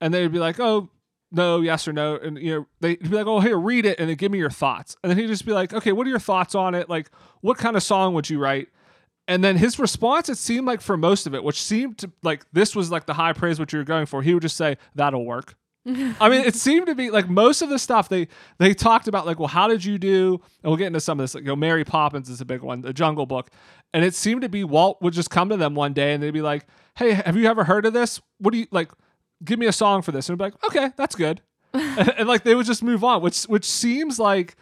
And 0.00 0.14
they'd 0.14 0.30
be 0.32 0.38
like, 0.38 0.60
"Oh, 0.60 0.90
no, 1.30 1.60
yes 1.60 1.86
or 1.86 1.92
no." 1.92 2.16
And 2.16 2.38
you 2.38 2.54
know, 2.54 2.66
they'd 2.80 3.00
be 3.00 3.08
like, 3.08 3.26
"Oh, 3.26 3.40
here, 3.40 3.58
read 3.58 3.86
it, 3.86 3.98
and 3.98 4.08
then 4.08 4.16
give 4.16 4.32
me 4.32 4.38
your 4.38 4.50
thoughts." 4.50 4.96
And 5.02 5.10
then 5.10 5.18
he'd 5.18 5.26
just 5.28 5.46
be 5.46 5.52
like, 5.52 5.72
"Okay, 5.72 5.92
what 5.92 6.06
are 6.06 6.10
your 6.10 6.18
thoughts 6.18 6.54
on 6.54 6.74
it? 6.74 6.88
Like, 6.88 7.10
what 7.40 7.58
kind 7.58 7.76
of 7.76 7.82
song 7.82 8.14
would 8.14 8.28
you 8.28 8.38
write?" 8.38 8.68
And 9.28 9.44
then 9.44 9.58
his 9.58 9.78
response, 9.78 10.30
it 10.30 10.38
seemed 10.38 10.66
like 10.66 10.80
for 10.80 10.96
most 10.96 11.26
of 11.26 11.34
it, 11.34 11.44
which 11.44 11.62
seemed 11.62 11.98
to 11.98 12.10
like 12.22 12.46
this 12.52 12.74
was 12.74 12.90
like 12.90 13.04
the 13.04 13.12
high 13.12 13.34
praise 13.34 13.60
what 13.60 13.72
you 13.72 13.78
were 13.78 13.84
going 13.84 14.06
for, 14.06 14.22
he 14.22 14.32
would 14.32 14.42
just 14.42 14.56
say, 14.56 14.78
That'll 14.94 15.26
work. 15.26 15.54
I 15.86 16.28
mean, 16.28 16.44
it 16.44 16.54
seemed 16.54 16.86
to 16.86 16.94
be 16.94 17.10
like 17.10 17.28
most 17.28 17.62
of 17.62 17.68
the 17.68 17.78
stuff 17.78 18.08
they 18.08 18.28
they 18.58 18.72
talked 18.74 19.06
about, 19.06 19.26
like, 19.26 19.38
well, 19.38 19.48
how 19.48 19.68
did 19.68 19.84
you 19.84 19.98
do? 19.98 20.40
And 20.62 20.70
we'll 20.70 20.76
get 20.76 20.88
into 20.88 21.00
some 21.00 21.20
of 21.20 21.24
this. 21.24 21.34
Like, 21.34 21.44
you 21.44 21.48
know, 21.48 21.56
Mary 21.56 21.84
Poppins 21.84 22.28
is 22.28 22.40
a 22.40 22.44
big 22.46 22.62
one, 22.62 22.80
the 22.80 22.92
Jungle 22.92 23.26
Book, 23.26 23.50
and 23.92 24.04
it 24.04 24.14
seemed 24.14 24.42
to 24.42 24.48
be 24.48 24.64
Walt 24.64 25.00
would 25.02 25.12
just 25.12 25.30
come 25.30 25.50
to 25.50 25.56
them 25.56 25.74
one 25.74 25.92
day 25.92 26.14
and 26.14 26.22
they'd 26.22 26.30
be 26.30 26.42
like, 26.42 26.66
"Hey, 26.96 27.12
have 27.12 27.36
you 27.36 27.46
ever 27.46 27.64
heard 27.64 27.84
of 27.86 27.92
this? 27.92 28.20
What 28.38 28.52
do 28.52 28.58
you 28.58 28.66
like? 28.70 28.90
Give 29.44 29.58
me 29.58 29.66
a 29.66 29.72
song 29.72 30.02
for 30.02 30.12
this." 30.12 30.28
And 30.28 30.36
be 30.38 30.44
like, 30.44 30.64
"Okay, 30.64 30.90
that's 30.96 31.14
good," 31.14 31.40
and, 31.72 32.12
and 32.18 32.28
like 32.28 32.42
they 32.44 32.54
would 32.54 32.66
just 32.66 32.82
move 32.82 33.04
on, 33.04 33.22
which 33.22 33.44
which 33.44 33.64
seems 33.64 34.18
like 34.18 34.56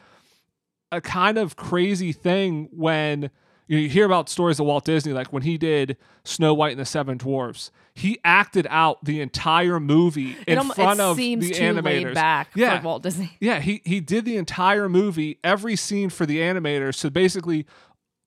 a 0.93 1.01
kind 1.01 1.39
of 1.39 1.57
crazy 1.57 2.13
thing 2.13 2.69
when 2.73 3.31
you, 3.69 3.77
know, 3.77 3.83
you 3.83 3.89
hear 3.89 4.07
about 4.07 4.29
stories 4.29 4.61
of 4.61 4.67
Walt 4.67 4.85
Disney, 4.85 5.13
like 5.13 5.33
when 5.33 5.43
he 5.43 5.59
did 5.59 5.97
Snow 6.25 6.55
White 6.55 6.71
and 6.73 6.81
the 6.81 6.85
Seven 6.85 7.19
Dwarfs, 7.19 7.73
he 7.95 8.19
acted 8.25 8.67
out 8.71 9.05
the 9.05 9.21
entire 9.21 9.81
movie 9.81 10.37
in 10.47 10.55
it, 10.55 10.59
almo- 10.59 10.75
front 10.75 11.01
it 11.01 11.03
of 11.03 11.17
seems 11.17 11.49
the 11.49 11.55
too 11.55 11.63
animators. 11.63 11.85
laid 12.05 12.15
back 12.15 12.49
Yeah. 12.55 12.79
for 12.79 12.85
Walt 12.87 13.03
Disney. 13.03 13.37
Yeah, 13.41 13.59
he 13.59 13.83
he 13.85 13.99
did 14.01 14.25
the 14.25 14.37
entire 14.37 14.89
movie, 14.89 15.39
every 15.43 15.75
scene 15.75 16.11
for 16.11 16.25
the 16.27 16.39
animators. 16.39 16.95
So 16.95 17.11
basically, 17.11 17.67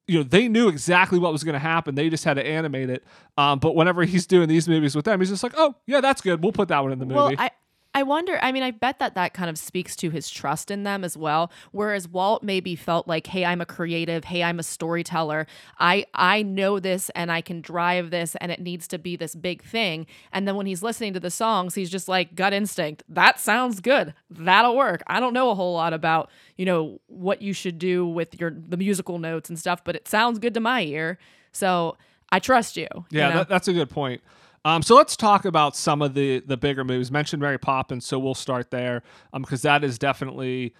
you 0.09 0.17
know, 0.19 0.23
they 0.23 0.47
knew 0.47 0.67
exactly 0.67 1.19
what 1.19 1.31
was 1.31 1.43
going 1.43 1.53
to 1.53 1.59
happen. 1.59 1.95
They 1.95 2.09
just 2.09 2.23
had 2.23 2.35
to 2.35 2.45
animate 2.45 2.89
it. 2.89 3.03
Um, 3.37 3.59
but 3.59 3.75
whenever 3.75 4.03
he's 4.03 4.25
doing 4.25 4.47
these 4.49 4.67
movies 4.67 4.95
with 4.95 5.05
them, 5.05 5.19
he's 5.19 5.29
just 5.29 5.43
like, 5.43 5.53
"Oh, 5.55 5.75
yeah, 5.85 6.01
that's 6.01 6.21
good. 6.21 6.43
We'll 6.43 6.51
put 6.51 6.67
that 6.69 6.79
one 6.79 6.91
in 6.91 6.99
the 6.99 7.05
movie." 7.05 7.15
Well, 7.15 7.35
I 7.37 7.51
I 7.95 8.03
wonder. 8.03 8.37
I 8.43 8.51
mean, 8.51 8.61
I 8.61 8.69
bet 8.69 8.99
that 8.99 9.15
that 9.15 9.33
kind 9.33 9.49
of 9.49 9.57
speaks 9.57 9.95
to 9.97 10.11
his 10.11 10.29
trust 10.29 10.69
in 10.69 10.83
them 10.83 11.03
as 11.03 11.17
well. 11.17 11.51
Whereas 11.71 12.07
Walt 12.07 12.43
maybe 12.43 12.75
felt 12.75 13.07
like, 13.07 13.25
"Hey, 13.27 13.43
I'm 13.43 13.61
a 13.61 13.65
creative. 13.65 14.25
Hey, 14.25 14.43
I'm 14.43 14.59
a 14.59 14.63
storyteller. 14.63 15.47
I 15.79 16.05
I 16.13 16.43
know 16.43 16.79
this 16.79 17.09
and 17.15 17.31
I 17.31 17.41
can 17.41 17.61
drive 17.61 18.11
this, 18.11 18.35
and 18.39 18.51
it 18.51 18.59
needs 18.61 18.87
to 18.89 18.99
be 18.99 19.15
this 19.15 19.33
big 19.33 19.63
thing." 19.63 20.05
And 20.31 20.47
then 20.47 20.55
when 20.55 20.67
he's 20.67 20.83
listening 20.83 21.13
to 21.13 21.19
the 21.19 21.31
songs, 21.31 21.73
he's 21.73 21.89
just 21.89 22.07
like 22.07 22.35
gut 22.35 22.53
instinct. 22.53 23.01
That 23.09 23.39
sounds 23.39 23.79
good. 23.79 24.13
That'll 24.29 24.75
work. 24.77 25.01
I 25.07 25.19
don't 25.19 25.33
know 25.33 25.49
a 25.49 25.55
whole 25.55 25.73
lot 25.73 25.91
about 25.91 26.29
you 26.57 26.65
know 26.65 27.01
what 27.07 27.41
you 27.41 27.53
should 27.53 27.79
do 27.79 28.05
with 28.05 28.39
your 28.39 28.51
the 28.51 28.77
musical 28.77 29.17
notes 29.17 29.49
and 29.49 29.57
stuff, 29.57 29.83
but 29.83 29.95
it 29.95 30.07
sounds 30.07 30.37
good 30.37 30.53
to 30.53 30.59
my 30.59 30.83
ear. 30.83 31.17
So 31.51 31.97
I 32.31 32.37
trust 32.37 32.77
you. 32.77 32.87
you 32.93 33.05
Yeah, 33.19 33.29
know? 33.29 33.35
that, 33.37 33.49
that's 33.49 33.67
a 33.67 33.73
good 33.73 33.89
point. 33.89 34.21
Um, 34.65 34.81
so 34.81 34.95
let's 34.95 35.15
talk 35.15 35.45
about 35.45 35.75
some 35.75 36.01
of 36.01 36.13
the 36.13 36.39
the 36.39 36.57
bigger 36.57 36.83
movies. 36.83 37.11
Mentioned 37.11 37.41
Mary 37.41 37.57
Poppins, 37.57 38.05
so 38.05 38.19
we'll 38.19 38.33
start 38.33 38.71
there 38.71 39.03
because 39.33 39.61
that 39.61 39.83
is 39.83 39.97
definitely 39.97 40.73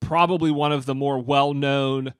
probably 0.00 0.50
one 0.50 0.72
of 0.72 0.86
the 0.86 0.94
more 0.94 1.18
well 1.18 1.54
known 1.54 2.14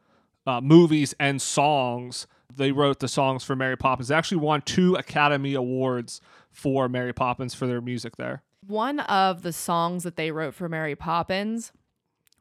uh, 0.46 0.61
movies 0.61 1.14
and 1.20 1.40
songs. 1.40 2.27
They 2.55 2.72
wrote 2.72 3.01
the 3.01 3.09
songs 3.09 3.44
for 3.44 3.55
Mary 3.55 3.77
Poppins. 3.77 4.09
They 4.09 4.14
actually 4.14 4.38
won 4.38 4.62
two 4.62 4.94
Academy 4.94 5.55
Awards 5.55 6.20
for 6.51 6.88
Mary 6.88 7.12
Poppins 7.12 7.55
for 7.55 7.66
their 7.66 7.81
music 7.81 8.16
there. 8.16 8.42
One 8.66 9.01
of 9.01 9.42
the 9.42 9.53
songs 9.53 10.03
that 10.03 10.16
they 10.16 10.31
wrote 10.31 10.55
for 10.55 10.68
Mary 10.68 10.96
Poppins 10.96 11.72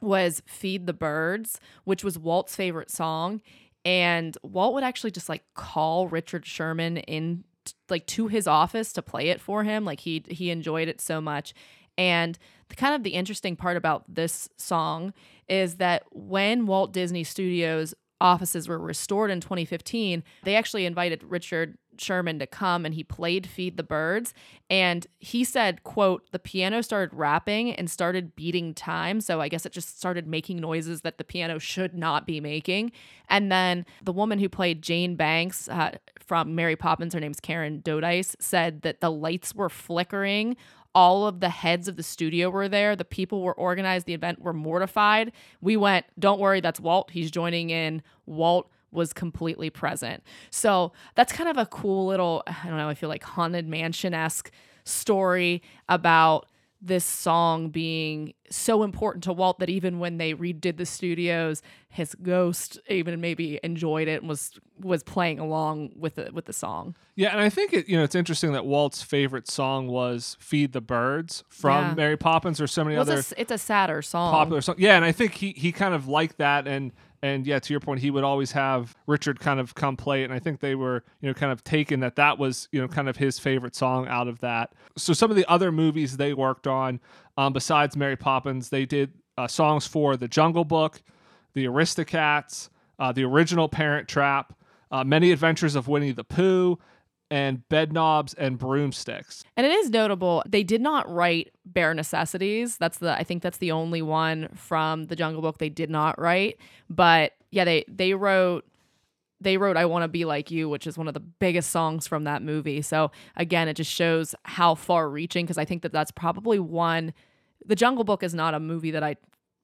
was 0.02 0.42
Feed 0.46 0.88
the 0.88 0.94
Birds, 0.94 1.60
which 1.84 2.04
was 2.04 2.18
Walt's 2.18 2.56
favorite 2.56 2.90
song. 2.90 3.42
And 3.86 4.38
Walt 4.44 4.74
would 4.74 4.84
actually 4.84 5.12
just 5.12 5.30
like 5.30 5.44
call 5.54 6.08
Richard 6.08 6.46
Sherman 6.46 6.98
in 6.98 7.44
like 7.90 8.06
to 8.08 8.28
his 8.28 8.48
office 8.48 8.94
to 8.94 9.02
play 9.02 9.30
it 9.30 9.42
for 9.42 9.64
him. 9.64 9.86
Like 9.86 10.02
he 10.02 10.24
he 10.28 10.50
enjoyed 10.50 10.88
it 10.88 11.02
so 11.02 11.22
much. 11.22 11.54
And 11.98 12.38
the 12.70 12.76
kind 12.76 12.94
of 12.94 13.04
the 13.04 13.12
interesting 13.12 13.56
part 13.56 13.78
about 13.78 14.04
this 14.08 14.50
song 14.58 15.14
is 15.48 15.76
that 15.76 16.04
when 16.12 16.66
Walt 16.66 16.94
Disney 16.94 17.24
Studios 17.24 17.94
offices 18.20 18.68
were 18.68 18.80
restored 18.80 19.32
in 19.32 19.42
2015, 19.42 20.24
they 20.44 20.56
actually 20.56 20.86
invited 20.86 21.24
Richard 21.24 21.78
Sherman 22.00 22.40
to 22.40 22.48
come 22.48 22.86
and 22.86 22.94
he 22.94 23.04
played 23.04 23.48
Feed 23.48 23.78
the 23.78 23.84
Birds 23.84 24.34
and 24.70 25.08
he 25.20 25.44
said, 25.44 25.84
quote, 25.84 26.32
the 26.32 26.40
piano 26.40 26.82
started 26.82 27.16
rapping 27.16 27.74
and 27.74 27.90
started 27.90 28.36
beating 28.36 28.74
time. 28.74 29.22
So 29.22 29.42
I 29.42 29.50
guess 29.50 29.66
it 29.66 29.72
just 29.72 29.98
started 29.98 30.28
making 30.28 30.58
noises 30.58 31.02
that 31.02 31.18
the 31.18 31.24
piano 31.24 31.58
should 31.60 31.96
not 31.96 32.26
be 32.26 32.40
making. 32.40 32.92
And 33.30 33.52
then 33.52 33.86
the 34.04 34.14
woman 34.14 34.40
who 34.40 34.50
played 34.50 34.82
Jane 34.82 35.16
Banks 35.16 35.68
uh, 35.70 35.98
from 36.20 36.56
Mary 36.56 36.76
Poppins, 36.76 37.14
her 37.14 37.20
name's 37.20 37.40
Karen 37.40 37.82
Dotrice, 37.82 38.36
said 38.40 38.82
that 38.82 39.02
the 39.02 39.12
lights 39.12 39.56
were 39.56 39.70
flickering 39.70 40.56
all 40.98 41.28
of 41.28 41.42
the 41.42 41.50
heads 41.50 41.88
of 41.88 41.96
the 41.96 42.02
studio 42.02 42.50
were 42.50 42.68
there. 42.68 42.96
The 42.96 43.06
people 43.06 43.44
were 43.44 43.54
organized 43.54 44.08
the 44.08 44.16
event 44.16 44.42
were 44.42 44.52
mortified. 44.52 45.32
We 45.62 45.78
went, 45.78 46.08
don't 46.18 46.40
worry, 46.40 46.60
that's 46.60 46.80
Walt. 46.80 47.12
He's 47.12 47.30
joining 47.30 47.70
in. 47.70 48.02
Walt 48.26 48.72
was 48.92 49.14
completely 49.14 49.70
present. 49.70 50.24
So 50.50 50.94
that's 51.14 51.32
kind 51.32 51.52
of 51.52 51.58
a 51.58 51.68
cool 51.68 52.08
little, 52.08 52.42
I 52.48 52.66
don't 52.66 52.78
know, 52.78 52.90
I 52.90 52.96
feel 52.96 53.10
like 53.10 53.22
haunted 53.22 53.68
mansion 53.68 54.16
esque 54.16 54.50
story 54.86 55.62
about 55.88 56.48
this 56.82 57.04
song 57.06 57.70
being 57.70 58.34
so 58.52 58.84
important 58.84 59.24
to 59.24 59.34
Walt 59.34 59.58
that 59.60 59.70
even 59.70 59.98
when 60.00 60.18
they 60.18 60.34
redid 60.34 60.78
the 60.78 60.86
studios, 60.86 61.62
his 61.90 62.14
ghost 62.22 62.80
even 62.88 63.20
maybe 63.20 63.60
enjoyed 63.64 64.08
it 64.08 64.22
and 64.22 64.30
was 64.30 64.60
was 64.80 65.02
playing 65.04 65.40
along 65.40 65.90
with 65.96 66.16
the 66.16 66.30
with 66.32 66.46
the 66.46 66.54
song. 66.54 66.96
Yeah, 67.16 67.30
and 67.32 67.40
I 67.42 67.50
think 67.50 67.74
it 67.74 67.90
you 67.90 67.98
know 67.98 68.04
it's 68.04 68.14
interesting 68.16 68.52
that 68.52 68.66
Walt's 68.66 69.02
favorite 69.02 69.50
song 69.50 69.88
was 69.88 70.38
"Feed 70.40 70.74
the 70.74 70.82
Birds" 70.82 71.44
from 71.50 71.84
Yeah. 71.90 71.94
Mary 71.96 72.18
Poppins 72.18 72.62
or 72.62 72.68
so 72.68 72.84
many 72.84 72.96
Well, 72.96 73.10
it's, 73.10 73.32
other 73.32 73.42
it's 73.42 73.52
a 73.52 73.58
sadder 73.58 74.02
song. 74.04 74.32
popular 74.32 74.62
song. 74.62 74.76
Yeah, 74.78 74.96
and 74.96 75.04
I 75.04 75.12
think 75.12 75.34
he 75.34 75.54
he 75.54 75.72
kind 75.72 75.96
of 75.96 76.08
liked 76.08 76.38
that 76.38 76.68
and 76.68 76.92
and 77.22 77.48
yeah, 77.48 77.60
to 77.60 77.74
your 77.74 77.80
point, 77.80 78.00
he 78.00 78.12
would 78.12 78.24
always 78.24 78.52
have 78.52 78.96
Richard 79.08 79.40
kind 79.40 79.60
of 79.60 79.74
come 79.76 79.98
play 79.98 80.22
it, 80.22 80.26
and 80.26 80.34
I 80.34 80.40
think 80.40 80.60
they 80.60 80.76
were 80.76 81.04
you 81.22 81.28
know 81.28 81.34
kind 81.34 81.52
of 81.52 81.64
taken 81.64 82.00
that 82.02 82.16
that 82.16 82.38
was 82.38 82.68
you 82.72 82.82
know 82.82 82.88
kind 82.88 83.10
of 83.10 83.18
his 83.18 83.40
favorite 83.40 83.76
song 83.76 84.08
out 84.08 84.28
of 84.28 84.40
that. 84.40 84.74
So 84.98 85.14
some 85.14 85.30
of 85.30 85.36
the 85.38 85.46
other 85.50 85.72
movies 85.72 86.18
they 86.18 86.34
worked 86.34 86.68
on, 86.68 87.00
um, 87.38 87.54
besides 87.54 87.98
Mary 87.98 88.16
Poppins, 88.16 88.70
they 88.70 88.86
did 88.86 89.14
uh, 89.38 89.48
songs 89.48 89.88
for 89.88 90.18
The 90.18 90.28
Jungle 90.28 90.66
Book, 90.66 91.02
The 91.54 91.66
Aristocats, 91.66 92.70
uh, 93.00 93.12
the 93.12 93.24
original 93.24 93.70
Parent 93.70 94.08
Trap, 94.08 94.54
uh, 94.92 95.04
Many 95.04 95.32
Adventures 95.32 95.76
of 95.76 95.88
Winnie 95.88 96.12
the 96.12 96.24
Pooh, 96.24 96.78
and 97.30 97.62
Bedknobs 97.70 98.34
and 98.38 98.58
Broomsticks. 98.58 99.44
And 99.56 99.66
it 99.66 99.72
is 99.72 99.90
notable 99.90 100.44
they 100.48 100.64
did 100.64 100.82
not 100.82 101.10
write 101.12 101.52
Bare 101.66 101.94
Necessities. 101.94 102.78
That's 102.78 103.00
the 103.00 103.12
I 103.12 103.24
think 103.24 103.44
that's 103.44 103.58
the 103.58 103.72
only 103.72 104.02
one 104.02 104.50
from 104.54 105.06
the 105.06 105.16
Jungle 105.16 105.42
Book 105.42 105.58
they 105.58 105.70
did 105.70 105.90
not 105.90 106.20
write. 106.20 106.58
But 106.90 107.34
yeah, 107.52 107.66
they 107.66 107.86
they 107.88 108.14
wrote 108.14 108.66
they 109.40 109.58
wrote 109.58 109.78
I 109.78 109.86
Want 109.86 110.04
to 110.04 110.08
Be 110.08 110.26
Like 110.26 110.50
You, 110.50 110.68
which 110.70 110.88
is 110.88 110.98
one 110.98 111.08
of 111.08 111.14
the 111.14 111.20
biggest 111.20 111.70
songs 111.70 112.08
from 112.08 112.24
that 112.24 112.42
movie. 112.42 112.82
So 112.82 113.12
again, 113.36 113.68
it 113.68 113.76
just 113.76 113.92
shows 113.92 114.34
how 114.44 114.76
far 114.76 115.10
reaching 115.10 115.46
because 115.46 115.58
I 115.58 115.66
think 115.66 115.84
that 115.84 115.92
that's 115.92 116.12
probably 116.12 116.60
one 116.60 117.14
The 117.66 117.76
Jungle 117.76 118.04
Book 118.04 118.24
is 118.24 118.34
not 118.34 118.54
a 118.54 118.60
movie 118.60 118.92
that 118.92 119.04
I 119.04 119.18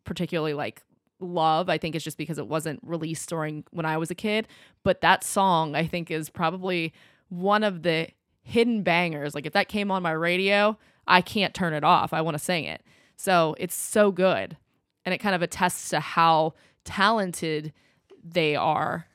particularly 0.04 0.54
like 0.54 0.82
love. 1.19 1.69
I 1.69 1.78
think 1.78 1.95
it's 1.95 2.04
just 2.04 2.17
because 2.17 2.38
it 2.38 2.47
wasn't 2.47 2.80
released 2.84 3.30
during 3.30 3.63
when 3.71 3.86
I 3.86 3.97
was 3.97 4.12
a 4.12 4.15
kid, 4.15 4.47
but 4.84 5.02
that 5.02 5.23
song 5.23 5.76
I 5.76 5.88
think 5.88 6.12
is 6.12 6.30
probably 6.30 6.93
one 7.34 7.63
of 7.63 7.84
the 7.84 8.08
hidden 8.41 8.84
bangers. 8.84 9.36
Like 9.36 9.46
if 9.46 9.54
that 9.54 9.67
came 9.67 9.91
on 9.91 10.04
my 10.04 10.12
radio, 10.12 10.78
I 11.08 11.22
can't 11.22 11.54
turn 11.54 11.74
it 11.74 11.84
off. 11.84 12.13
I 12.13 12.22
want 12.22 12.36
to 12.36 12.43
sing 12.43 12.65
it. 12.65 12.82
So, 13.15 13.56
it's 13.60 13.76
so 13.76 14.12
good. 14.12 14.58
And 15.06 15.13
it 15.13 15.19
kind 15.19 15.36
of 15.36 15.41
attests 15.41 15.89
to 15.89 16.00
how 16.00 16.54
talented 16.84 17.74
they 18.24 18.56
are 18.56 19.08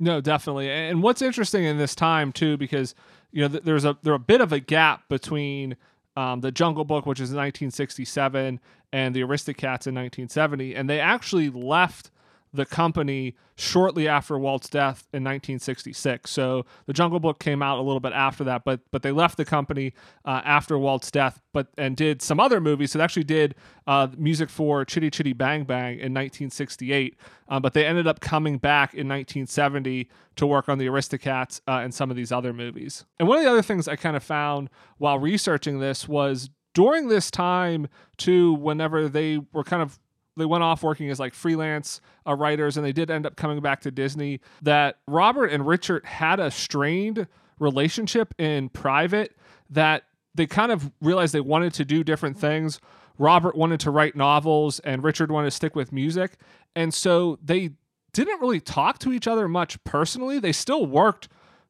no, 0.00 0.22
definitely. 0.22 0.70
And 0.70 1.02
what's 1.02 1.20
interesting 1.20 1.64
in 1.64 1.76
this 1.76 1.94
time 1.94 2.32
too, 2.32 2.56
because 2.56 2.94
you 3.30 3.42
know 3.42 3.48
there's 3.48 3.84
a 3.84 3.96
there's 4.02 4.16
a 4.16 4.18
bit 4.18 4.40
of 4.40 4.50
a 4.50 4.58
gap 4.58 5.06
between 5.08 5.76
um, 6.16 6.40
the 6.40 6.50
Jungle 6.50 6.84
Book, 6.84 7.04
which 7.04 7.20
is 7.20 7.28
1967, 7.28 8.58
and 8.92 9.14
the 9.14 9.20
Aristocats 9.20 9.86
in 9.86 9.94
1970, 9.94 10.74
and 10.74 10.88
they 10.88 10.98
actually 10.98 11.50
left 11.50 12.10
the 12.52 12.66
company 12.66 13.36
shortly 13.56 14.08
after 14.08 14.38
Walt's 14.38 14.68
death 14.68 15.06
in 15.12 15.22
1966. 15.22 16.30
So 16.30 16.64
the 16.86 16.92
Jungle 16.92 17.20
Book 17.20 17.38
came 17.38 17.62
out 17.62 17.78
a 17.78 17.82
little 17.82 18.00
bit 18.00 18.12
after 18.12 18.44
that, 18.44 18.64
but 18.64 18.80
but 18.90 19.02
they 19.02 19.12
left 19.12 19.36
the 19.36 19.44
company 19.44 19.92
uh, 20.24 20.40
after 20.44 20.78
Walt's 20.78 21.10
death, 21.10 21.40
but 21.52 21.68
and 21.78 21.96
did 21.96 22.22
some 22.22 22.40
other 22.40 22.60
movies. 22.60 22.92
So 22.92 22.98
they 22.98 23.04
actually 23.04 23.24
did 23.24 23.54
uh, 23.86 24.08
music 24.16 24.50
for 24.50 24.84
Chitty 24.84 25.10
Chitty 25.10 25.32
Bang 25.32 25.64
Bang 25.64 25.94
in 25.94 26.14
1968, 26.14 27.16
um, 27.48 27.62
but 27.62 27.74
they 27.74 27.84
ended 27.84 28.06
up 28.06 28.20
coming 28.20 28.58
back 28.58 28.94
in 28.94 29.08
1970 29.08 30.08
to 30.36 30.46
work 30.46 30.68
on 30.68 30.78
the 30.78 30.86
Aristocats 30.86 31.60
uh, 31.68 31.80
and 31.82 31.94
some 31.94 32.10
of 32.10 32.16
these 32.16 32.32
other 32.32 32.52
movies. 32.52 33.04
And 33.18 33.28
one 33.28 33.38
of 33.38 33.44
the 33.44 33.50
other 33.50 33.62
things 33.62 33.86
I 33.86 33.96
kind 33.96 34.16
of 34.16 34.24
found 34.24 34.70
while 34.98 35.18
researching 35.18 35.80
this 35.80 36.08
was 36.08 36.50
during 36.74 37.08
this 37.08 37.30
time 37.30 37.88
too, 38.16 38.54
whenever 38.54 39.08
they 39.08 39.38
were 39.52 39.64
kind 39.64 39.82
of 39.82 39.98
they 40.36 40.44
went 40.44 40.64
off 40.64 40.82
working 40.82 41.10
as 41.10 41.18
like 41.18 41.34
freelance 41.34 42.00
uh, 42.26 42.34
writers 42.34 42.76
and 42.76 42.86
they 42.86 42.92
did 42.92 43.10
end 43.10 43.26
up 43.26 43.36
coming 43.36 43.60
back 43.60 43.80
to 43.82 43.90
Disney 43.90 44.40
that 44.62 44.98
Robert 45.06 45.46
and 45.46 45.66
Richard 45.66 46.04
had 46.04 46.40
a 46.40 46.50
strained 46.50 47.26
relationship 47.58 48.34
in 48.38 48.68
private 48.68 49.36
that 49.70 50.04
they 50.34 50.46
kind 50.46 50.72
of 50.72 50.90
realized 51.00 51.34
they 51.34 51.40
wanted 51.40 51.74
to 51.74 51.84
do 51.84 52.02
different 52.04 52.38
things. 52.38 52.80
Robert 53.18 53.56
wanted 53.56 53.80
to 53.80 53.90
write 53.90 54.16
novels 54.16 54.78
and 54.80 55.04
Richard 55.04 55.30
wanted 55.30 55.48
to 55.48 55.50
stick 55.50 55.76
with 55.76 55.92
music. 55.92 56.38
And 56.74 56.94
so 56.94 57.38
they 57.42 57.70
didn't 58.12 58.40
really 58.40 58.60
talk 58.60 58.98
to 59.00 59.12
each 59.12 59.28
other 59.28 59.48
much 59.48 59.82
personally. 59.84 60.38
They 60.38 60.52
still 60.52 60.86
worked 60.86 61.28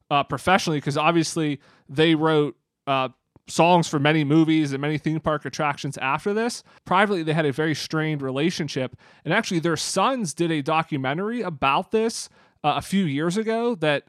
uh, 0.09 0.23
professionally 0.23 0.77
because 0.77 0.97
obviously 0.97 1.59
they 1.89 2.15
wrote 2.15 2.55
uh, 2.87 3.09
songs 3.47 3.87
for 3.87 3.99
many 3.99 4.23
movies 4.23 4.71
and 4.71 4.81
many 4.81 4.97
theme 4.97 5.19
park 5.19 5.45
attractions 5.45 5.97
after 5.97 6.33
this. 6.33 6.63
Privately, 6.85 7.23
they 7.23 7.33
had 7.33 7.45
a 7.45 7.51
very 7.51 7.75
strained 7.75 8.21
relationship. 8.21 8.95
And 9.25 9.33
actually, 9.33 9.59
their 9.59 9.77
sons 9.77 10.33
did 10.33 10.51
a 10.51 10.61
documentary 10.61 11.41
about 11.41 11.91
this 11.91 12.29
uh, 12.63 12.73
a 12.77 12.81
few 12.81 13.05
years 13.05 13.37
ago 13.37 13.75
that 13.75 14.03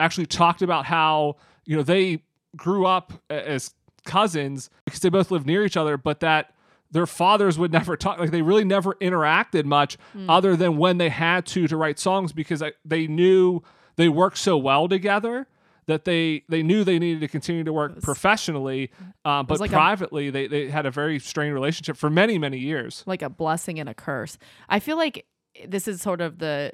actually 0.00 0.26
talked 0.26 0.62
about 0.62 0.86
how, 0.86 1.36
you 1.64 1.76
know, 1.76 1.82
they 1.82 2.22
grew 2.56 2.86
up 2.86 3.12
as 3.30 3.74
cousins 4.04 4.70
because 4.84 5.00
they 5.00 5.08
both 5.08 5.30
lived 5.30 5.46
near 5.46 5.64
each 5.64 5.76
other, 5.76 5.96
but 5.96 6.20
that 6.20 6.52
their 6.90 7.06
fathers 7.06 7.58
would 7.58 7.72
never 7.78 7.96
talk 7.96 8.18
like 8.18 8.30
they 8.30 8.42
really 8.42 8.64
never 8.64 8.94
interacted 8.94 9.64
much 9.64 9.98
mm. 10.16 10.26
other 10.28 10.56
than 10.56 10.78
when 10.78 10.98
they 10.98 11.10
had 11.10 11.46
to 11.46 11.68
to 11.68 11.76
write 11.76 11.98
songs 11.98 12.32
because 12.32 12.62
they 12.84 13.06
knew 13.06 13.62
they 13.96 14.08
worked 14.08 14.38
so 14.38 14.56
well 14.56 14.88
together 14.88 15.46
that 15.88 16.04
they 16.04 16.44
they 16.48 16.62
knew 16.62 16.84
they 16.84 16.98
needed 16.98 17.20
to 17.20 17.28
continue 17.28 17.64
to 17.64 17.72
work 17.72 17.96
was, 17.96 18.04
professionally, 18.04 18.90
um, 19.24 19.46
but 19.46 19.58
like 19.58 19.70
privately 19.70 20.28
a, 20.28 20.32
they 20.32 20.46
they 20.46 20.68
had 20.68 20.86
a 20.86 20.90
very 20.90 21.18
strained 21.18 21.54
relationship 21.54 21.96
for 21.96 22.08
many 22.10 22.38
many 22.38 22.58
years. 22.58 23.02
Like 23.06 23.22
a 23.22 23.30
blessing 23.30 23.80
and 23.80 23.88
a 23.88 23.94
curse. 23.94 24.38
I 24.68 24.78
feel 24.78 24.96
like 24.98 25.26
this 25.66 25.88
is 25.88 26.00
sort 26.00 26.20
of 26.20 26.38
the 26.38 26.72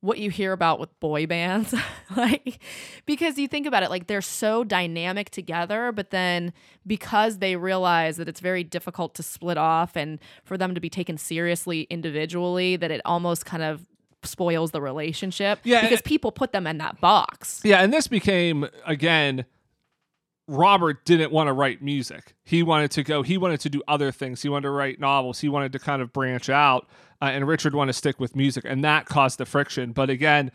what 0.00 0.18
you 0.18 0.30
hear 0.30 0.52
about 0.52 0.78
with 0.78 1.00
boy 1.00 1.26
bands 1.26 1.74
like 2.16 2.60
because 3.04 3.36
you 3.36 3.48
think 3.48 3.66
about 3.66 3.82
it 3.82 3.90
like 3.90 4.06
they're 4.06 4.22
so 4.22 4.62
dynamic 4.62 5.28
together 5.28 5.90
but 5.90 6.10
then 6.10 6.52
because 6.86 7.38
they 7.38 7.56
realize 7.56 8.16
that 8.16 8.28
it's 8.28 8.38
very 8.38 8.62
difficult 8.62 9.12
to 9.12 9.24
split 9.24 9.58
off 9.58 9.96
and 9.96 10.20
for 10.44 10.56
them 10.56 10.72
to 10.72 10.80
be 10.80 10.88
taken 10.88 11.18
seriously 11.18 11.80
individually 11.90 12.76
that 12.76 12.92
it 12.92 13.00
almost 13.04 13.44
kind 13.44 13.62
of 13.62 13.88
spoils 14.22 14.70
the 14.70 14.80
relationship. 14.80 15.60
Yeah, 15.64 15.82
because 15.82 16.02
people 16.02 16.32
put 16.32 16.52
them 16.52 16.66
in 16.66 16.78
that 16.78 17.00
box. 17.00 17.60
Yeah, 17.64 17.82
and 17.82 17.92
this 17.92 18.06
became 18.08 18.68
again. 18.86 19.44
Robert 20.50 21.04
didn't 21.04 21.30
want 21.30 21.48
to 21.48 21.52
write 21.52 21.82
music. 21.82 22.34
He 22.42 22.62
wanted 22.62 22.90
to 22.92 23.02
go. 23.02 23.22
He 23.22 23.36
wanted 23.36 23.60
to 23.60 23.68
do 23.68 23.82
other 23.86 24.10
things. 24.10 24.40
He 24.40 24.48
wanted 24.48 24.62
to 24.62 24.70
write 24.70 24.98
novels. 24.98 25.40
He 25.40 25.48
wanted 25.50 25.72
to 25.72 25.78
kind 25.78 26.00
of 26.00 26.10
branch 26.10 26.48
out. 26.48 26.88
Uh, 27.20 27.26
and 27.26 27.46
Richard 27.46 27.74
wanted 27.74 27.92
to 27.92 27.98
stick 27.98 28.18
with 28.18 28.34
music, 28.34 28.64
and 28.66 28.82
that 28.82 29.04
caused 29.04 29.38
the 29.38 29.44
friction. 29.44 29.92
But 29.92 30.08
again, 30.08 30.50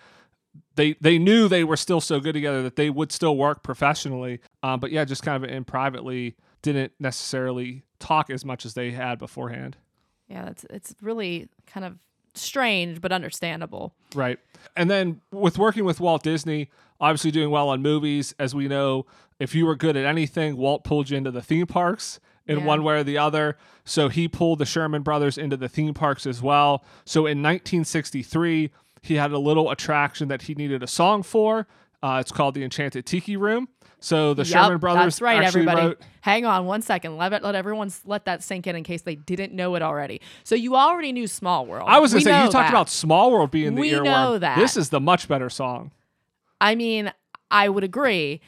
they 0.76 0.94
they 1.02 1.20
knew 1.20 1.48
they 1.48 1.64
were 1.64 1.78
still 1.78 2.02
so 2.02 2.20
good 2.20 2.34
together 2.34 2.64
that 2.64 2.76
they 2.76 2.90
would 2.90 3.12
still 3.12 3.38
work 3.38 3.64
professionally. 3.64 4.40
Um, 4.64 4.80
but 4.80 4.92
yeah, 4.92 5.06
just 5.06 5.24
kind 5.24 5.44
of 5.44 5.50
in 5.50 5.64
privately, 5.64 6.36
didn't 6.62 6.94
necessarily 7.00 7.84
talk 8.00 8.30
as 8.30 8.44
much 8.44 8.66
as 8.66 8.74
they 8.74 8.92
had 8.92 9.20
beforehand. 9.20 9.78
Yeah, 10.28 10.46
that's 10.46 10.66
it's 10.70 10.96
really 11.02 11.50
kind 11.68 11.86
of 11.86 11.98
strange 12.36 13.02
but 13.02 13.12
understandable. 13.12 13.94
Right. 14.16 14.40
And 14.76 14.90
then 14.90 15.22
with 15.32 15.58
working 15.58 15.86
with 15.86 16.00
Walt 16.00 16.24
Disney, 16.24 16.70
obviously 17.00 17.32
doing 17.32 17.50
well 17.50 17.70
on 17.70 17.82
movies, 17.82 18.34
as 18.40 18.56
we 18.56 18.68
know, 18.68 19.06
if 19.40 19.54
you 19.54 19.66
were 19.66 19.76
good 19.76 19.98
at 19.98 20.06
anything, 20.06 20.58
Walt 20.58 20.84
pulled 20.84 21.10
you 21.10 21.18
into 21.18 21.32
the 21.32 21.42
theme 21.42 21.68
parks 21.68 22.20
in 22.48 22.60
yeah. 22.60 22.66
one 22.66 22.84
way 22.84 22.96
or 22.96 23.04
the 23.04 23.18
other. 23.18 23.58
So 23.86 24.10
he 24.10 24.28
pulled 24.28 24.60
the 24.60 24.66
Sherman 24.66 25.02
brothers 25.02 25.38
into 25.38 25.58
the 25.58 25.70
theme 25.70 25.94
parks 25.94 26.26
as 26.26 26.42
well. 26.42 26.84
So 27.06 27.22
in 27.22 27.42
1963, 27.42 28.72
he 29.02 29.16
had 29.16 29.32
a 29.32 29.38
little 29.38 29.70
attraction 29.70 30.30
that 30.30 30.44
he 30.44 30.56
needed 30.56 30.82
a 30.82 30.88
song 30.88 31.24
for. 31.24 31.68
Uh, 32.04 32.20
it's 32.20 32.34
called 32.34 32.54
the 32.54 32.64
Enchanted 32.64 33.06
Tiki 33.06 33.38
Room. 33.38 33.70
So 34.02 34.34
the 34.34 34.44
yep, 34.44 34.48
Sherman 34.48 34.80
Brothers. 34.80 35.04
That's 35.04 35.22
right, 35.22 35.42
everybody. 35.42 35.82
Wrote, 35.82 36.02
Hang 36.20 36.46
on 36.46 36.66
one 36.66 36.82
second. 36.82 37.16
Let 37.16 37.42
let 37.42 37.56
everyone 37.56 37.90
let 38.04 38.26
that 38.26 38.44
sink 38.44 38.68
in 38.68 38.76
in 38.76 38.84
case 38.84 39.04
they 39.04 39.16
didn't 39.16 39.54
know 39.54 39.76
it 39.76 39.82
already. 39.82 40.20
So 40.44 40.56
you 40.56 40.76
already 40.76 41.14
knew 41.14 41.26
Small 41.26 41.66
World. 41.66 41.88
I 41.88 42.00
was 42.00 42.12
gonna 42.12 42.20
we 42.20 42.24
say 42.26 42.44
you 42.44 42.52
talked 42.52 42.70
about 42.70 42.90
Small 42.90 43.32
World 43.32 43.52
being 43.52 43.76
the 43.76 43.82
we 43.82 43.92
earworm. 43.92 44.04
Know 44.04 44.38
that. 44.40 44.60
This 44.60 44.76
is 44.76 44.90
the 44.90 45.00
much 45.00 45.30
better 45.30 45.50
song. 45.50 45.92
I 46.60 46.76
mean, 46.76 47.14
I 47.50 47.70
would 47.70 47.86
agree, 47.86 48.42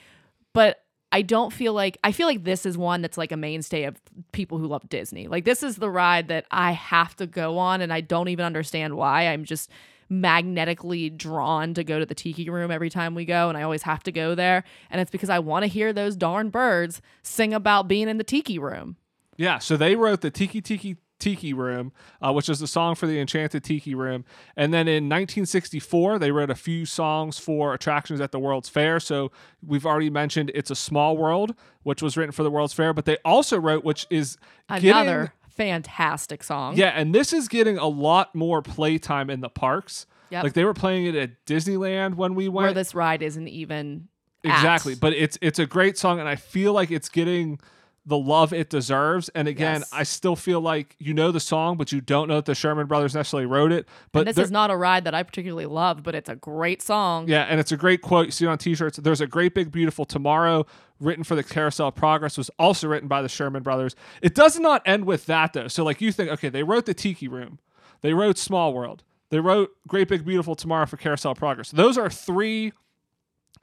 but 0.51 0.83
I 1.13 1.21
don't 1.21 1.53
feel 1.53 1.71
like 1.73 1.97
I 2.03 2.11
feel 2.11 2.27
like 2.27 2.43
this 2.43 2.65
is 2.65 2.77
one 2.77 3.01
that's 3.01 3.17
like 3.17 3.31
a 3.31 3.37
mainstay 3.37 3.85
of 3.85 3.95
people 4.33 4.57
who 4.57 4.67
love 4.67 4.89
Disney. 4.89 5.29
Like 5.29 5.45
this 5.45 5.63
is 5.63 5.77
the 5.77 5.89
ride 5.89 6.27
that 6.27 6.45
I 6.51 6.71
have 6.73 7.15
to 7.15 7.27
go 7.27 7.57
on 7.57 7.79
and 7.79 7.93
I 7.93 8.01
don't 8.01 8.27
even 8.27 8.43
understand 8.43 8.97
why. 8.97 9.27
I'm 9.27 9.45
just 9.45 9.69
magnetically 10.09 11.09
drawn 11.09 11.73
to 11.73 11.83
go 11.83 11.99
to 11.99 12.05
the 12.05 12.15
tiki 12.15 12.49
room 12.49 12.71
every 12.71 12.89
time 12.89 13.15
we 13.15 13.25
go 13.25 13.49
and 13.49 13.57
I 13.57 13.63
always 13.63 13.83
have 13.83 14.03
to 14.03 14.11
go 14.11 14.35
there 14.35 14.63
and 14.89 15.01
it's 15.01 15.11
because 15.11 15.29
I 15.29 15.39
want 15.39 15.63
to 15.63 15.67
hear 15.67 15.93
those 15.93 16.15
darn 16.15 16.49
birds 16.49 17.01
sing 17.23 17.53
about 17.53 17.87
being 17.87 18.07
in 18.07 18.17
the 18.17 18.23
tiki 18.23 18.59
room. 18.59 18.97
Yeah, 19.37 19.59
so 19.59 19.75
they 19.75 19.95
wrote 19.95 20.21
the 20.21 20.31
Tiki 20.31 20.61
Tiki 20.61 20.97
Tiki 21.19 21.53
Room, 21.53 21.91
uh, 22.21 22.33
which 22.33 22.49
is 22.49 22.59
the 22.59 22.67
song 22.67 22.95
for 22.95 23.07
the 23.07 23.19
Enchanted 23.19 23.63
Tiki 23.63 23.95
Room. 23.95 24.25
And 24.55 24.73
then 24.73 24.87
in 24.87 25.05
1964, 25.05 26.19
they 26.19 26.31
wrote 26.31 26.49
a 26.49 26.55
few 26.55 26.85
songs 26.85 27.37
for 27.37 27.73
attractions 27.73 28.19
at 28.19 28.31
the 28.31 28.39
World's 28.39 28.69
Fair. 28.69 28.99
So 28.99 29.31
we've 29.65 29.85
already 29.85 30.09
mentioned 30.09 30.51
It's 30.53 30.71
a 30.71 30.75
Small 30.75 31.17
World, 31.17 31.55
which 31.83 32.01
was 32.01 32.17
written 32.17 32.31
for 32.31 32.43
the 32.43 32.51
World's 32.51 32.73
Fair, 32.73 32.93
but 32.93 33.05
they 33.05 33.17
also 33.23 33.59
wrote, 33.59 33.83
which 33.83 34.05
is 34.09 34.37
another 34.69 35.33
fantastic 35.55 36.43
song. 36.43 36.77
Yeah, 36.77 36.89
and 36.89 37.13
this 37.13 37.33
is 37.33 37.47
getting 37.47 37.77
a 37.77 37.87
lot 37.87 38.35
more 38.35 38.61
playtime 38.61 39.29
in 39.29 39.41
the 39.41 39.49
parks. 39.49 40.05
Yep. 40.29 40.43
Like 40.43 40.53
they 40.53 40.63
were 40.63 40.73
playing 40.73 41.05
it 41.05 41.15
at 41.15 41.45
Disneyland 41.45 42.15
when 42.15 42.35
we 42.35 42.49
went. 42.49 42.65
Where 42.65 42.73
this 42.73 42.95
ride 42.95 43.21
isn't 43.21 43.47
even 43.47 44.07
Exactly. 44.45 44.93
At. 44.93 44.99
But 44.99 45.13
it's 45.13 45.37
it's 45.41 45.59
a 45.59 45.65
great 45.65 45.97
song 45.97 46.19
and 46.19 46.29
I 46.29 46.35
feel 46.35 46.73
like 46.73 46.91
it's 46.91 47.09
getting 47.09 47.59
the 48.05 48.17
love 48.17 48.53
it 48.53 48.69
deserves. 48.69 49.29
And 49.29 49.47
again, 49.47 49.81
yes. 49.81 49.89
I 49.91 50.03
still 50.03 50.35
feel 50.35 50.61
like 50.61 50.95
you 50.99 51.13
know 51.13 51.31
the 51.31 51.39
song, 51.39 51.77
but 51.77 51.91
you 51.91 52.01
don't 52.01 52.27
know 52.27 52.35
that 52.35 52.45
the 52.45 52.55
Sherman 52.55 52.87
Brothers 52.87 53.15
necessarily 53.15 53.45
wrote 53.45 53.71
it. 53.71 53.87
But 54.11 54.27
and 54.27 54.27
this 54.27 54.37
is 54.37 54.51
not 54.51 54.71
a 54.71 54.77
ride 54.77 55.05
that 55.05 55.15
I 55.15 55.23
particularly 55.23 55.65
love, 55.65 56.03
but 56.03 56.13
it's 56.15 56.29
a 56.29 56.35
great 56.35 56.81
song. 56.81 57.27
Yeah, 57.27 57.43
and 57.43 57.59
it's 57.59 57.71
a 57.71 57.77
great 57.77 58.01
quote. 58.01 58.27
You 58.27 58.31
see 58.31 58.45
it 58.45 58.49
on 58.49 58.57
T-shirts. 58.57 58.97
There's 58.97 59.21
a 59.21 59.27
great 59.27 59.55
big 59.55 59.71
beautiful 59.71 60.05
tomorrow 60.05 60.65
written 60.99 61.23
for 61.23 61.35
the 61.35 61.43
Carousel 61.43 61.89
of 61.89 61.95
Progress 61.95 62.37
was 62.37 62.49
also 62.57 62.87
written 62.87 63.07
by 63.07 63.21
the 63.21 63.29
Sherman 63.29 63.63
Brothers. 63.63 63.95
It 64.21 64.33
does 64.35 64.59
not 64.59 64.81
end 64.85 65.05
with 65.05 65.25
that 65.25 65.53
though. 65.53 65.67
So 65.67 65.83
like 65.83 66.01
you 66.01 66.11
think, 66.11 66.29
okay, 66.31 66.49
they 66.49 66.63
wrote 66.63 66.85
the 66.85 66.93
Tiki 66.93 67.27
Room, 67.27 67.59
they 68.01 68.13
wrote 68.13 68.37
Small 68.37 68.73
World, 68.73 69.03
they 69.29 69.39
wrote 69.39 69.71
Great 69.87 70.07
Big 70.07 70.25
Beautiful 70.25 70.55
Tomorrow 70.55 70.85
for 70.85 70.97
Carousel 70.97 71.33
of 71.33 71.37
Progress. 71.37 71.71
Those 71.71 71.97
are 71.97 72.09
three 72.09 72.71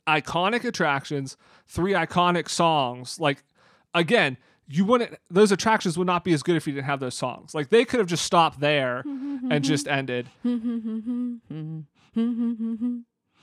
iconic 0.07 0.65
attractions, 0.65 1.37
three 1.67 1.93
iconic 1.93 2.49
songs. 2.49 3.19
Like 3.21 3.45
again, 3.95 4.37
you 4.69 4.85
wouldn't 4.85 5.17
those 5.31 5.53
attractions 5.53 5.99
would 5.99 6.07
not 6.07 6.25
be 6.25 6.33
as 6.33 6.43
good 6.43 6.57
if 6.57 6.67
you 6.67 6.73
didn't 6.73 6.87
have 6.87 7.01
those 7.01 7.15
songs. 7.15 7.55
Like 7.55 7.69
they 7.69 7.85
could 7.85 7.99
have 7.99 8.07
just 8.07 8.25
stopped 8.25 8.61
there 8.61 9.03
and 9.51 9.63
just 9.63 9.89
ended. 9.89 10.29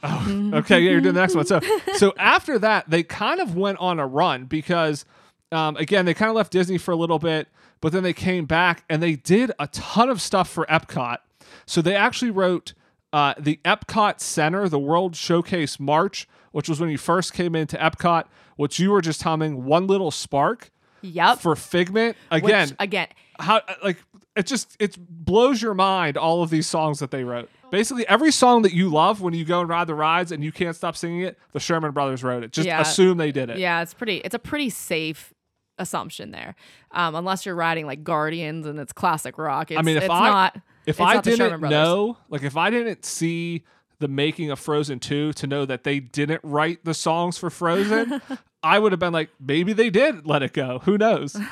Oh, 0.01 0.51
okay, 0.53 0.79
yeah, 0.79 0.91
you're 0.91 1.01
doing 1.01 1.13
the 1.13 1.19
next 1.19 1.35
one. 1.35 1.45
So, 1.45 1.59
so 1.95 2.13
after 2.17 2.57
that, 2.59 2.89
they 2.89 3.03
kind 3.03 3.41
of 3.41 3.57
went 3.57 3.79
on 3.79 3.99
a 3.99 4.07
run 4.07 4.45
because, 4.45 5.03
um, 5.51 5.75
again, 5.75 6.05
they 6.05 6.13
kind 6.13 6.29
of 6.29 6.35
left 6.37 6.53
Disney 6.53 6.77
for 6.77 6.91
a 6.91 6.95
little 6.95 7.19
bit, 7.19 7.49
but 7.81 7.91
then 7.91 8.03
they 8.03 8.13
came 8.13 8.45
back 8.45 8.85
and 8.89 9.03
they 9.03 9.17
did 9.17 9.51
a 9.59 9.67
ton 9.67 10.09
of 10.09 10.21
stuff 10.21 10.49
for 10.49 10.65
Epcot. 10.67 11.17
So 11.65 11.81
they 11.81 11.95
actually 11.95 12.31
wrote 12.31 12.73
uh, 13.11 13.33
the 13.37 13.59
Epcot 13.65 14.21
Center, 14.21 14.69
the 14.69 14.79
World 14.79 15.17
Showcase 15.17 15.81
March, 15.81 16.29
which 16.51 16.69
was 16.69 16.79
when 16.79 16.89
you 16.89 16.97
first 16.97 17.33
came 17.33 17.55
into 17.55 17.77
Epcot, 17.77 18.25
which 18.55 18.79
you 18.79 18.91
were 18.91 19.01
just 19.01 19.23
humming 19.23 19.65
"One 19.65 19.87
Little 19.87 20.11
Spark" 20.11 20.71
Yep. 21.01 21.39
for 21.39 21.55
Figment. 21.55 22.17
Again, 22.31 22.69
Which, 22.69 22.75
again, 22.79 23.07
how 23.39 23.61
like 23.83 23.97
it 24.35 24.45
just 24.45 24.75
it 24.79 24.97
blows 24.97 25.61
your 25.61 25.73
mind 25.73 26.17
all 26.17 26.43
of 26.43 26.49
these 26.49 26.67
songs 26.67 26.99
that 26.99 27.11
they 27.11 27.23
wrote. 27.23 27.49
Basically, 27.71 28.07
every 28.07 28.31
song 28.31 28.63
that 28.63 28.73
you 28.73 28.89
love 28.89 29.21
when 29.21 29.33
you 29.35 29.45
go 29.45 29.59
and 29.61 29.69
ride 29.69 29.85
the 29.87 29.93
rides 29.93 30.31
and 30.31 30.43
you 30.43 30.51
can't 30.51 30.75
stop 30.75 30.97
singing 30.97 31.21
it, 31.21 31.37
the 31.53 31.59
Sherman 31.59 31.91
Brothers 31.91 32.23
wrote 32.23 32.43
it. 32.43 32.51
Just 32.51 32.65
Yeah. 32.67 32.81
assume 32.81 33.17
they 33.17 33.31
did 33.31 33.49
it. 33.51 33.59
yeah, 33.59 33.81
it's 33.81 33.93
pretty. 33.93 34.17
It's 34.17 34.33
a 34.35 34.39
pretty 34.39 34.69
safe 34.71 35.33
assumption 35.77 36.31
there, 36.31 36.55
um, 36.91 37.15
unless 37.15 37.45
you're 37.45 37.55
riding 37.55 37.85
like 37.85 38.03
Guardians 38.03 38.65
and 38.65 38.79
it's 38.79 38.91
classic 38.91 39.37
rock. 39.37 39.71
It's, 39.71 39.81
mean, 39.83 39.97
if 39.97 40.09
I- 40.09 40.29
not. 40.29 40.57
If 40.85 40.99
I 40.99 41.21
didn't 41.21 41.61
know, 41.61 42.17
like 42.29 42.41
if 42.41 42.57
I 42.57 42.71
didn't 42.71 43.05
see 43.05 43.63
the 43.99 44.07
making 44.07 44.49
of 44.51 44.59
Frozen 44.59 44.99
2 44.99 45.33
to 45.33 45.47
know 45.47 45.65
that 45.65 45.83
they 45.83 45.99
didn't 45.99 46.41
write 46.43 46.85
the 46.85 46.93
songs 46.93 47.37
for 47.37 47.49
Frozen, 47.49 48.21
I 48.63 48.79
would 48.79 48.91
have 48.91 48.99
been 48.99 49.13
like, 49.13 49.29
maybe 49.39 49.73
they 49.73 49.89
did 49.89 50.25
let 50.25 50.43
it 50.43 50.53
go. 50.53 50.79
Who 50.83 50.97
knows? 50.97 51.37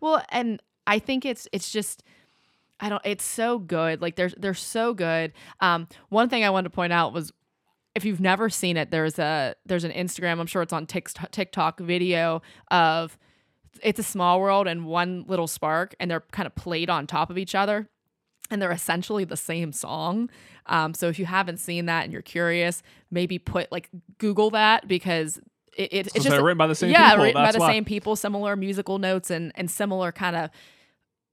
Well, 0.00 0.22
and 0.30 0.60
I 0.86 0.98
think 0.98 1.24
it's 1.24 1.48
it's 1.52 1.70
just 1.70 2.02
I 2.80 2.88
don't 2.88 3.00
it's 3.04 3.24
so 3.24 3.58
good. 3.58 4.02
Like 4.02 4.16
they're 4.16 4.32
they're 4.36 4.52
so 4.52 4.92
good. 4.92 5.32
Um 5.60 5.88
one 6.08 6.28
thing 6.28 6.44
I 6.44 6.50
wanted 6.50 6.70
to 6.70 6.74
point 6.74 6.92
out 6.92 7.12
was 7.12 7.32
if 7.94 8.04
you've 8.04 8.20
never 8.20 8.50
seen 8.50 8.76
it, 8.76 8.90
there's 8.90 9.18
a 9.18 9.54
there's 9.64 9.84
an 9.84 9.92
Instagram, 9.92 10.40
I'm 10.40 10.46
sure 10.46 10.62
it's 10.62 10.72
on 10.72 10.86
Tik- 10.86 11.30
TikTok 11.30 11.80
video 11.80 12.42
of 12.70 13.16
it's 13.82 13.98
a 14.00 14.04
small 14.04 14.40
world 14.40 14.66
and 14.66 14.84
one 14.84 15.24
little 15.26 15.46
spark 15.46 15.94
and 16.00 16.10
they're 16.10 16.24
kind 16.32 16.46
of 16.46 16.54
played 16.54 16.90
on 16.90 17.06
top 17.06 17.30
of 17.30 17.38
each 17.38 17.54
other 17.54 17.88
and 18.50 18.60
they're 18.60 18.72
essentially 18.72 19.24
the 19.24 19.36
same 19.36 19.72
song. 19.72 20.30
Um, 20.66 20.94
so 20.94 21.08
if 21.08 21.18
you 21.18 21.26
haven't 21.26 21.58
seen 21.58 21.86
that 21.86 22.04
and 22.04 22.12
you're 22.12 22.22
curious, 22.22 22.82
maybe 23.10 23.38
put 23.38 23.70
like 23.72 23.88
Google 24.18 24.50
that 24.50 24.88
because 24.88 25.38
it, 25.76 25.92
it, 25.92 26.06
it's 26.06 26.12
just 26.12 26.28
they're 26.28 26.42
written 26.42 26.58
by 26.58 26.66
the 26.66 26.74
same 26.74 26.90
yeah, 26.90 27.10
people. 27.10 27.24
written 27.24 27.42
by 27.42 27.52
the 27.52 27.58
why. 27.58 27.72
same 27.72 27.84
people, 27.84 28.16
similar 28.16 28.56
musical 28.56 28.98
notes 28.98 29.30
and 29.30 29.52
and 29.54 29.70
similar 29.70 30.12
kind 30.12 30.36
of 30.36 30.50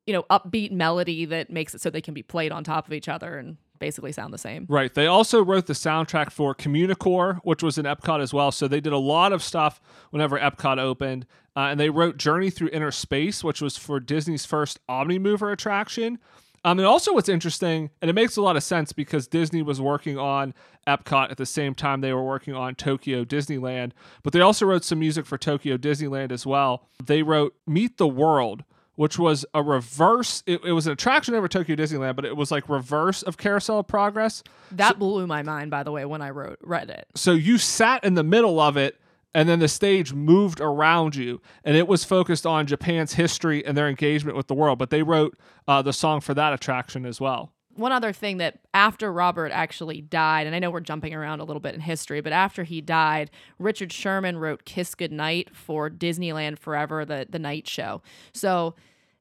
you 0.06 0.14
know 0.14 0.24
upbeat 0.30 0.72
melody 0.72 1.26
that 1.26 1.50
makes 1.50 1.76
it 1.76 1.82
so 1.82 1.90
they 1.90 2.02
can 2.02 2.14
be 2.14 2.24
played 2.24 2.52
on 2.52 2.64
top 2.64 2.88
of 2.88 2.94
each 2.94 3.08
other 3.08 3.38
and 3.38 3.58
basically 3.82 4.14
sound 4.14 4.34
the 4.34 4.38
same. 4.38 4.66
Right. 4.70 4.94
They 4.94 5.08
also 5.08 5.44
wrote 5.44 5.66
the 5.66 5.74
soundtrack 5.74 6.32
for 6.32 6.56
Communicore, 6.56 7.40
which 7.44 7.62
was 7.62 7.78
in 7.78 7.86
Epcot 7.86 8.22
as 8.22 8.34
well. 8.34 8.52
So 8.52 8.70
they 8.70 8.80
did 8.80 8.94
a 8.94 8.98
lot 8.98 9.34
of 9.34 9.44
stuff 9.44 9.82
whenever 10.12 10.40
Epcot 10.40 10.78
opened. 10.78 11.26
Uh, 11.56 11.62
and 11.62 11.80
they 11.80 11.90
wrote 11.90 12.16
Journey 12.16 12.50
Through 12.50 12.70
Inner 12.72 12.92
Space, 12.92 13.44
which 13.44 13.60
was 13.60 13.76
for 13.76 14.00
Disney's 14.00 14.46
first 14.46 14.80
Omnimover 14.88 15.52
attraction. 15.52 16.20
Um, 16.64 16.78
and 16.78 16.86
also, 16.86 17.14
what's 17.14 17.30
interesting, 17.30 17.90
and 18.02 18.10
it 18.10 18.14
makes 18.14 18.38
a 18.38 18.42
lot 18.42 18.56
of 18.56 18.64
sense 18.64 18.94
because 18.94 19.28
Disney 19.28 19.64
was 19.64 19.82
working 19.82 20.18
on 20.20 20.54
Epcot 20.86 21.32
at 21.32 21.38
the 21.38 21.46
same 21.46 21.74
time 21.74 22.02
they 22.02 22.14
were 22.14 22.24
working 22.24 22.54
on 22.54 22.76
Tokyo 22.76 23.24
Disneyland, 23.24 23.92
but 24.24 24.32
they 24.34 24.42
also 24.42 24.66
wrote 24.66 24.84
some 24.84 25.00
music 25.00 25.26
for 25.26 25.38
Tokyo 25.38 25.78
Disneyland 25.78 26.32
as 26.32 26.46
well. 26.46 26.88
They 27.04 27.24
wrote 27.24 27.56
Meet 27.66 27.98
the 27.98 28.08
World, 28.08 28.64
which 28.96 29.18
was 29.18 29.46
a 29.54 29.64
reverse, 29.64 30.44
it, 30.46 30.64
it 30.64 30.74
was 30.74 30.86
an 30.86 30.94
attraction 30.94 31.34
over 31.34 31.48
Tokyo 31.48 31.76
Disneyland, 31.76 32.16
but 32.16 32.26
it 32.26 32.38
was 32.38 32.52
like 32.52 32.70
reverse 32.70 33.24
of 33.24 33.38
Carousel 33.38 33.80
of 33.80 33.88
Progress. 33.88 34.44
That 34.72 35.00
blew 35.00 35.26
my 35.26 35.42
mind, 35.42 35.72
by 35.72 35.82
the 35.82 35.92
way, 35.92 36.06
when 36.06 36.22
I 36.22 36.30
wrote 36.30 36.60
read 36.62 36.92
it. 36.92 37.08
So 37.16 37.32
you 37.32 37.58
sat 37.58 38.04
in 38.04 38.14
the 38.14 38.24
middle 38.24 38.60
of 38.60 38.78
it, 38.78 39.00
and 39.34 39.48
then 39.48 39.60
the 39.60 39.68
stage 39.68 40.14
moved 40.14 40.60
around 40.60 41.16
you, 41.16 41.42
and 41.64 41.78
it 41.78 41.88
was 41.88 42.04
focused 42.04 42.46
on 42.46 42.68
Japan's 42.68 43.14
history 43.14 43.66
and 43.66 43.78
their 43.78 43.88
engagement 43.88 44.36
with 44.38 44.48
the 44.48 44.54
world. 44.54 44.80
But 44.80 44.90
they 44.90 45.04
wrote 45.04 45.38
uh, 45.68 45.82
the 45.82 45.94
song 45.94 46.22
for 46.22 46.34
that 46.34 46.54
attraction 46.54 47.06
as 47.06 47.22
well. 47.22 47.54
One 47.76 47.94
other 47.94 48.12
thing 48.12 48.38
that 48.38 48.60
after 48.74 49.12
Robert 49.14 49.52
actually 49.54 50.02
died, 50.02 50.46
and 50.46 50.54
I 50.54 50.60
know 50.60 50.70
we're 50.70 50.82
jumping 50.82 51.14
around 51.14 51.40
a 51.40 51.46
little 51.46 51.62
bit 51.62 51.74
in 51.74 51.80
history, 51.80 52.20
but 52.20 52.34
after 52.34 52.64
he 52.64 52.82
died, 52.82 53.32
Richard 53.60 53.94
Sherman 53.94 54.38
wrote 54.38 54.66
Kiss 54.66 54.94
Goodnight 54.94 55.56
for 55.56 55.90
Disneyland 55.90 56.60
Forever, 56.60 57.06
the, 57.06 57.26
the 57.30 57.40
night 57.40 57.70
show. 57.70 58.02
So, 58.34 58.76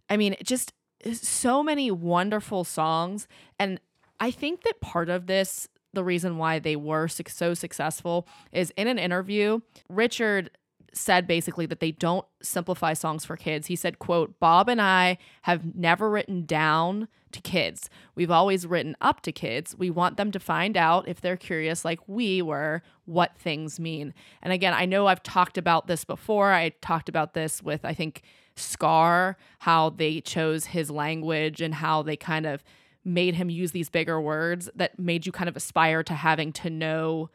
I 0.09 0.17
mean, 0.17 0.35
just 0.43 0.73
so 1.13 1.63
many 1.63 1.93
wonderful 1.93 2.65
songs. 2.65 3.29
And 3.59 3.81
I 4.19 4.33
think 4.33 4.63
that 4.65 4.81
part 4.81 5.09
of 5.09 5.27
this, 5.27 5.69
the 5.93 6.05
reason 6.05 6.39
why 6.39 6.59
they 6.59 6.77
were 6.77 7.09
so 7.09 7.55
successful, 7.55 8.27
is 8.53 8.73
in 8.77 8.89
an 8.89 8.99
interview, 8.99 9.61
Richard 9.89 10.51
said 10.93 11.27
basically 11.27 11.67
that 11.67 11.81
they 11.81 11.93
don't 11.93 12.27
simplify 12.43 12.93
songs 12.93 13.25
for 13.25 13.37
kids. 13.37 13.69
He 13.69 13.77
said, 13.77 13.99
quote, 13.99 14.39
Bob 14.41 14.69
and 14.69 14.81
I 14.81 15.19
have 15.43 15.75
never 15.75 16.11
written 16.11 16.45
down 16.45 17.09
to 17.33 17.41
kids. 17.41 17.89
We've 18.17 18.31
always 18.31 18.67
written 18.67 18.97
up 19.01 19.21
to 19.23 19.33
kids. 19.33 19.77
We 19.79 19.91
want 19.91 20.17
them 20.17 20.33
to 20.33 20.41
find 20.41 20.77
out 20.77 21.07
if 21.07 21.21
they're 21.21 21.37
curious 21.37 21.85
like 21.85 22.01
we 22.09 22.43
were 22.43 22.83
what 23.05 23.37
things 23.39 23.79
mean. 23.79 24.15
And 24.43 24.53
again, 24.53 24.75
I 24.75 24.85
know 24.85 25.07
I've 25.07 25.23
talked 25.23 25.57
about 25.57 25.87
this 25.87 26.05
before. 26.05 26.53
I 26.53 26.71
talked 26.81 27.09
about 27.09 27.35
this 27.35 27.63
with 27.63 27.85
I 27.85 27.95
think 27.95 28.23
Scar, 28.57 29.37
how 29.61 29.91
they 29.91 30.21
chose 30.21 30.67
his 30.67 30.91
language 30.91 31.61
and 31.61 31.75
how 31.75 32.03
they 32.03 32.17
kind 32.17 32.47
of 32.47 32.65
made 33.05 33.35
him 33.35 33.51
use 33.51 33.73
these 33.73 33.89
bigger 33.89 34.21
words 34.21 34.69
that 34.75 34.99
made 34.99 35.27
you 35.27 35.33
kind 35.33 35.49
of 35.49 35.57
aspire 35.57 36.03
to 36.03 36.15
having 36.15 36.53
to 36.53 36.71
know 36.71 37.31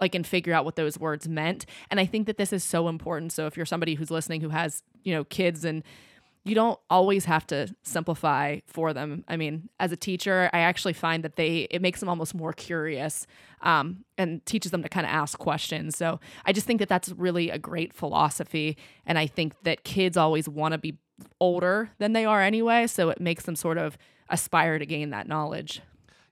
like 0.00 0.14
and 0.14 0.26
figure 0.26 0.52
out 0.52 0.64
what 0.64 0.76
those 0.76 0.98
words 0.98 1.28
meant. 1.28 1.66
And 1.90 2.00
i 2.00 2.06
think 2.06 2.26
that 2.26 2.36
this 2.36 2.52
is 2.52 2.64
so 2.64 2.88
important. 2.88 3.32
So 3.32 3.46
if 3.46 3.56
you're 3.56 3.66
somebody 3.66 3.94
who's 3.94 4.10
listening 4.10 4.40
who 4.40 4.50
has 4.50 4.82
you 5.04 5.14
know 5.14 5.24
kids 5.24 5.64
and 5.64 5.82
you 6.44 6.54
don't 6.54 6.78
always 6.90 7.24
have 7.24 7.44
to 7.48 7.74
simplify 7.82 8.60
for 8.66 8.92
them. 8.92 9.24
I 9.28 9.36
mean 9.36 9.68
as 9.80 9.92
a 9.92 9.96
teacher 9.96 10.50
i 10.52 10.58
actually 10.58 10.92
find 10.92 11.24
that 11.24 11.36
they 11.36 11.68
it 11.70 11.80
makes 11.82 12.00
them 12.00 12.08
almost 12.08 12.34
more 12.34 12.52
curious 12.52 13.26
um, 13.62 14.04
and 14.18 14.44
teaches 14.44 14.70
them 14.70 14.82
to 14.82 14.88
kind 14.88 15.06
of 15.06 15.12
ask 15.12 15.38
questions. 15.38 15.96
So 15.96 16.20
i 16.44 16.52
just 16.52 16.66
think 16.66 16.80
that 16.80 16.88
that's 16.88 17.10
really 17.10 17.50
a 17.50 17.58
great 17.58 17.94
philosophy. 17.94 18.76
And 19.06 19.18
i 19.18 19.26
think 19.26 19.54
that 19.62 19.84
kids 19.84 20.16
always 20.16 20.48
want 20.48 20.72
to 20.72 20.78
be 20.78 20.98
older 21.40 21.90
than 21.98 22.12
they 22.12 22.24
are 22.24 22.42
anyway. 22.42 22.86
So 22.86 23.08
it 23.08 23.20
makes 23.20 23.44
them 23.44 23.56
sort 23.56 23.78
of 23.78 23.96
aspire 24.30 24.78
to 24.78 24.86
gain 24.86 25.10
that 25.10 25.28
knowledge 25.28 25.80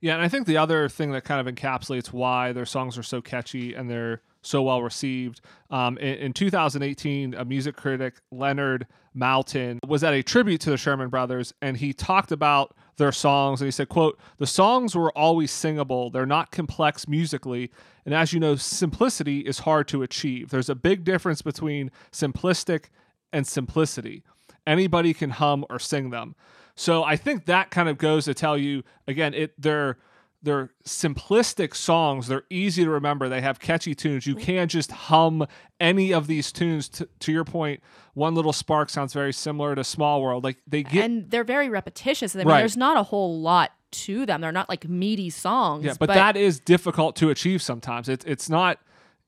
Yeah, 0.01 0.15
and 0.15 0.23
I 0.23 0.29
think 0.29 0.47
the 0.47 0.57
other 0.57 0.89
thing 0.89 1.13
that 1.13 1.25
kind 1.25 1.47
of 1.47 1.55
encapsulates 1.55 2.13
why 2.13 2.53
their 2.53 2.67
songs 2.67 2.99
are 2.99 3.03
so 3.03 3.21
catchy 3.21 3.75
and 3.75 3.91
they're 3.91 4.21
so 4.47 4.63
well 4.63 4.83
received. 4.83 5.41
Um, 5.71 5.99
in, 5.99 6.15
in 6.17 6.33
2018, 6.33 7.35
a 7.35 7.45
music 7.45 7.77
critic, 7.77 8.15
Leonard 8.31 8.87
Maltin, 9.17 9.79
was 9.87 10.05
at 10.05 10.15
a 10.15 10.23
tribute 10.23 10.61
to 10.63 10.71
the 10.71 10.77
Sherman 10.77 11.09
Brothers, 11.09 11.55
and 11.63 11.77
he 11.77 11.93
talked 11.93 12.33
about 12.33 12.75
their 12.97 13.13
songs, 13.13 13.61
and 13.61 13.67
he 13.67 13.73
said, 13.73 13.89
"quote 13.89 14.19
The 14.39 14.47
songs 14.47 14.95
were 14.95 15.17
always 15.17 15.51
singable. 15.51 16.11
They're 16.11 16.27
not 16.27 16.53
complex 16.53 17.09
musically, 17.09 17.71
and 18.05 18.15
as 18.15 18.33
you 18.33 18.41
know, 18.41 18.57
simplicity 18.57 19.41
is 19.41 19.61
hard 19.61 19.89
to 19.89 20.03
achieve. 20.03 20.51
There's 20.51 20.69
a 20.69 20.75
big 20.75 21.05
difference 21.05 21.43
between 21.43 21.91
simplistic 22.13 22.87
and 23.33 23.47
simplicity. 23.47 24.23
Anybody 24.67 25.13
can 25.15 25.31
hum 25.31 25.65
or 25.69 25.79
sing 25.79 26.11
them." 26.11 26.35
So 26.77 27.05
I 27.05 27.17
think 27.17 27.47
that 27.47 27.71
kind 27.71 27.89
of 27.89 27.99
goes 27.99 28.25
to 28.27 28.35
tell 28.35 28.59
you 28.59 28.83
again, 29.07 29.35
it 29.35 29.55
they're 29.61 29.99
they're 30.43 30.71
simplistic 30.87 31.75
songs. 31.75 32.27
They're 32.29 32.45
easy 32.51 32.85
to 32.85 32.91
remember. 32.91 33.29
They 33.31 33.41
have 33.41 33.59
catchy 33.61 33.95
tunes. 33.95 34.27
You 34.27 34.35
can't 34.35 34.71
just 34.71 34.93
hum 34.93 35.47
any 35.81 36.13
of 36.13 36.27
these 36.27 36.53
tunes. 36.53 36.89
T- 36.91 37.07
to 37.21 37.33
your 37.33 37.45
point, 37.45 37.81
One 38.13 38.35
Little 38.35 38.53
Spark 38.53 38.91
sounds 38.91 39.15
very 39.15 39.33
similar 39.33 39.75
to 39.75 39.83
Small 39.83 40.21
World. 40.21 40.45
Like 40.45 40.59
they 40.67 40.83
get 40.83 41.05
and 41.07 41.31
they're 41.31 41.45
very 41.45 41.71
repetitious. 41.71 42.35
I 42.35 42.41
mean, 42.41 42.49
Right. 42.49 42.59
there's 42.59 42.77
not 42.77 42.99
a 42.99 43.05
whole 43.05 43.41
lot 43.41 43.73
to 43.93 44.27
them. 44.27 44.41
They're 44.43 44.53
not 44.53 44.69
like 44.69 44.87
meaty 44.89 45.31
songs. 45.31 45.85
yeah, 45.85 45.95
but, 45.99 46.09
that 46.09 46.37
is 46.37 46.61
difficult 46.61 47.17
to 47.17 47.31
achieve 47.31 47.63
sometimes. 47.63 48.09
It's 48.09 48.25
it's 48.27 48.51
not 48.51 48.81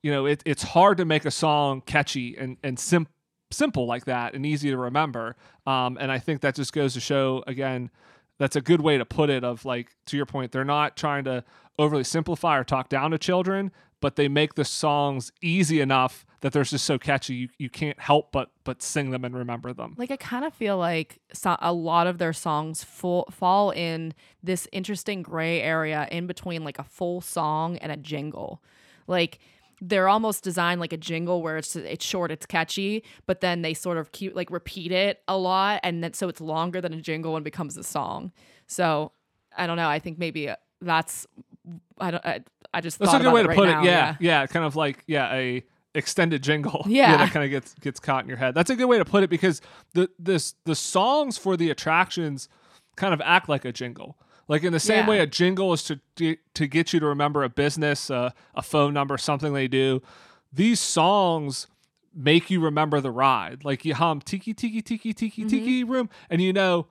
you 0.02 0.10
know 0.10 0.26
it, 0.26 0.42
it's 0.44 0.62
hard 0.64 0.98
to 0.98 1.04
make 1.06 1.24
a 1.24 1.30
song 1.30 1.80
catchy 1.80 2.36
and 2.36 2.58
and 2.62 2.78
sim- 2.78 3.06
simple 3.50 3.86
like 3.86 4.04
that 4.06 4.34
and 4.34 4.44
easy 4.44 4.70
to 4.70 4.76
remember. 4.76 5.36
Um, 5.66 5.96
and 6.00 6.10
I 6.10 6.18
think 6.18 6.40
that 6.40 6.54
just 6.54 6.72
goes 6.72 6.94
to 6.94 7.00
show 7.00 7.44
again 7.46 7.90
that's 8.38 8.56
a 8.56 8.60
good 8.60 8.80
way 8.82 8.98
to 8.98 9.04
put 9.04 9.30
it. 9.30 9.44
Of 9.44 9.64
like 9.64 9.96
to 10.06 10.16
your 10.16 10.26
point, 10.26 10.52
they're 10.52 10.64
not 10.64 10.96
trying 10.96 11.24
to 11.24 11.44
overly 11.78 12.04
simplify 12.04 12.58
or 12.58 12.64
talk 12.64 12.88
down 12.88 13.10
to 13.12 13.18
children, 13.18 13.70
but 14.00 14.16
they 14.16 14.28
make 14.28 14.54
the 14.54 14.64
songs 14.64 15.32
easy 15.42 15.80
enough 15.80 16.24
that 16.40 16.52
they're 16.52 16.62
just 16.62 16.84
so 16.84 16.98
catchy 16.98 17.34
you, 17.34 17.48
you 17.58 17.70
can't 17.70 17.98
help 17.98 18.30
but 18.30 18.50
but 18.62 18.82
sing 18.82 19.10
them 19.10 19.24
and 19.24 19.34
remember 19.34 19.72
them. 19.72 19.94
like 19.96 20.10
I 20.10 20.16
kind 20.16 20.44
of 20.44 20.52
feel 20.54 20.76
like 20.76 21.18
so- 21.32 21.56
a 21.60 21.72
lot 21.72 22.06
of 22.06 22.18
their 22.18 22.32
songs 22.32 22.84
full, 22.84 23.26
fall 23.30 23.70
in 23.70 24.12
this 24.42 24.68
interesting 24.70 25.22
gray 25.22 25.60
area 25.62 26.06
in 26.10 26.26
between 26.26 26.62
like 26.62 26.78
a 26.78 26.84
full 26.84 27.20
song 27.20 27.78
and 27.78 27.90
a 27.90 27.96
jingle. 27.96 28.62
Like 29.06 29.38
they're 29.80 30.08
almost 30.08 30.42
designed 30.42 30.80
like 30.80 30.92
a 30.92 30.96
jingle 30.96 31.42
where 31.42 31.58
it's 31.58 31.76
it's 31.76 32.04
short, 32.04 32.30
it's 32.30 32.46
catchy, 32.46 33.04
but 33.26 33.40
then 33.40 33.62
they 33.62 33.74
sort 33.74 33.98
of 33.98 34.12
keep 34.12 34.34
like 34.34 34.50
repeat 34.50 34.92
it 34.92 35.22
a 35.28 35.36
lot, 35.36 35.80
and 35.82 36.02
then 36.02 36.14
so 36.14 36.28
it's 36.28 36.40
longer 36.40 36.80
than 36.80 36.92
a 36.94 37.00
jingle 37.00 37.36
and 37.36 37.44
becomes 37.44 37.76
a 37.76 37.84
song. 37.84 38.32
So 38.66 39.12
I 39.56 39.66
don't 39.66 39.76
know. 39.76 39.88
I 39.88 39.98
think 39.98 40.18
maybe 40.18 40.48
uh, 40.48 40.56
that's 40.80 41.26
I 41.98 42.10
don't. 42.10 42.24
I, 42.24 42.40
I 42.72 42.80
just 42.80 42.98
That's 42.98 43.14
a 43.14 43.18
good 43.18 43.32
way 43.32 43.42
to 43.42 43.48
right 43.48 43.56
put 43.56 43.68
now, 43.68 43.82
it. 43.82 43.86
Yeah, 43.86 44.16
yeah, 44.20 44.46
kind 44.46 44.64
of 44.64 44.76
like 44.76 45.02
yeah, 45.06 45.32
a 45.32 45.64
extended 45.94 46.42
jingle. 46.42 46.84
Yeah. 46.88 47.16
that 47.16 47.32
kind 47.32 47.44
of 47.44 47.50
gets 47.50 47.74
gets 47.74 48.00
caught 48.00 48.22
in 48.22 48.28
your 48.28 48.38
head. 48.38 48.54
That's 48.54 48.70
a 48.70 48.76
good 48.76 48.86
way 48.86 48.98
to 48.98 49.04
put 49.04 49.22
it 49.22 49.30
because 49.30 49.60
the 49.94 50.10
this 50.18 50.54
the 50.64 50.74
songs 50.74 51.38
for 51.38 51.56
the 51.56 51.70
attractions 51.70 52.48
kind 52.96 53.12
of 53.14 53.20
act 53.22 53.48
like 53.48 53.64
a 53.64 53.72
jingle. 53.72 54.16
Like 54.48 54.62
in 54.62 54.72
the 54.72 54.80
same 54.80 55.04
Yeah. 55.04 55.08
way 55.10 55.18
a 55.20 55.26
jingle 55.26 55.72
is 55.72 55.82
to 55.84 56.36
to 56.54 56.66
get 56.66 56.92
you 56.92 57.00
to 57.00 57.06
remember 57.06 57.42
a 57.42 57.48
business, 57.48 58.10
uh, 58.10 58.30
a 58.54 58.62
phone 58.62 58.94
number, 58.94 59.18
something 59.18 59.52
they 59.52 59.68
do. 59.68 60.00
These 60.52 60.80
songs 60.80 61.66
make 62.14 62.48
you 62.50 62.60
remember 62.60 63.00
the 63.00 63.10
ride. 63.10 63.64
Like 63.64 63.84
you 63.84 63.94
hum 63.94 64.20
tiki 64.20 64.54
tiki 64.54 64.80
tiki 64.82 65.12
tiki 65.12 65.42
Mm-hmm. 65.42 65.48
tiki 65.48 65.84
room, 65.84 66.08
and 66.30 66.40
you 66.40 66.52
know 66.52 66.86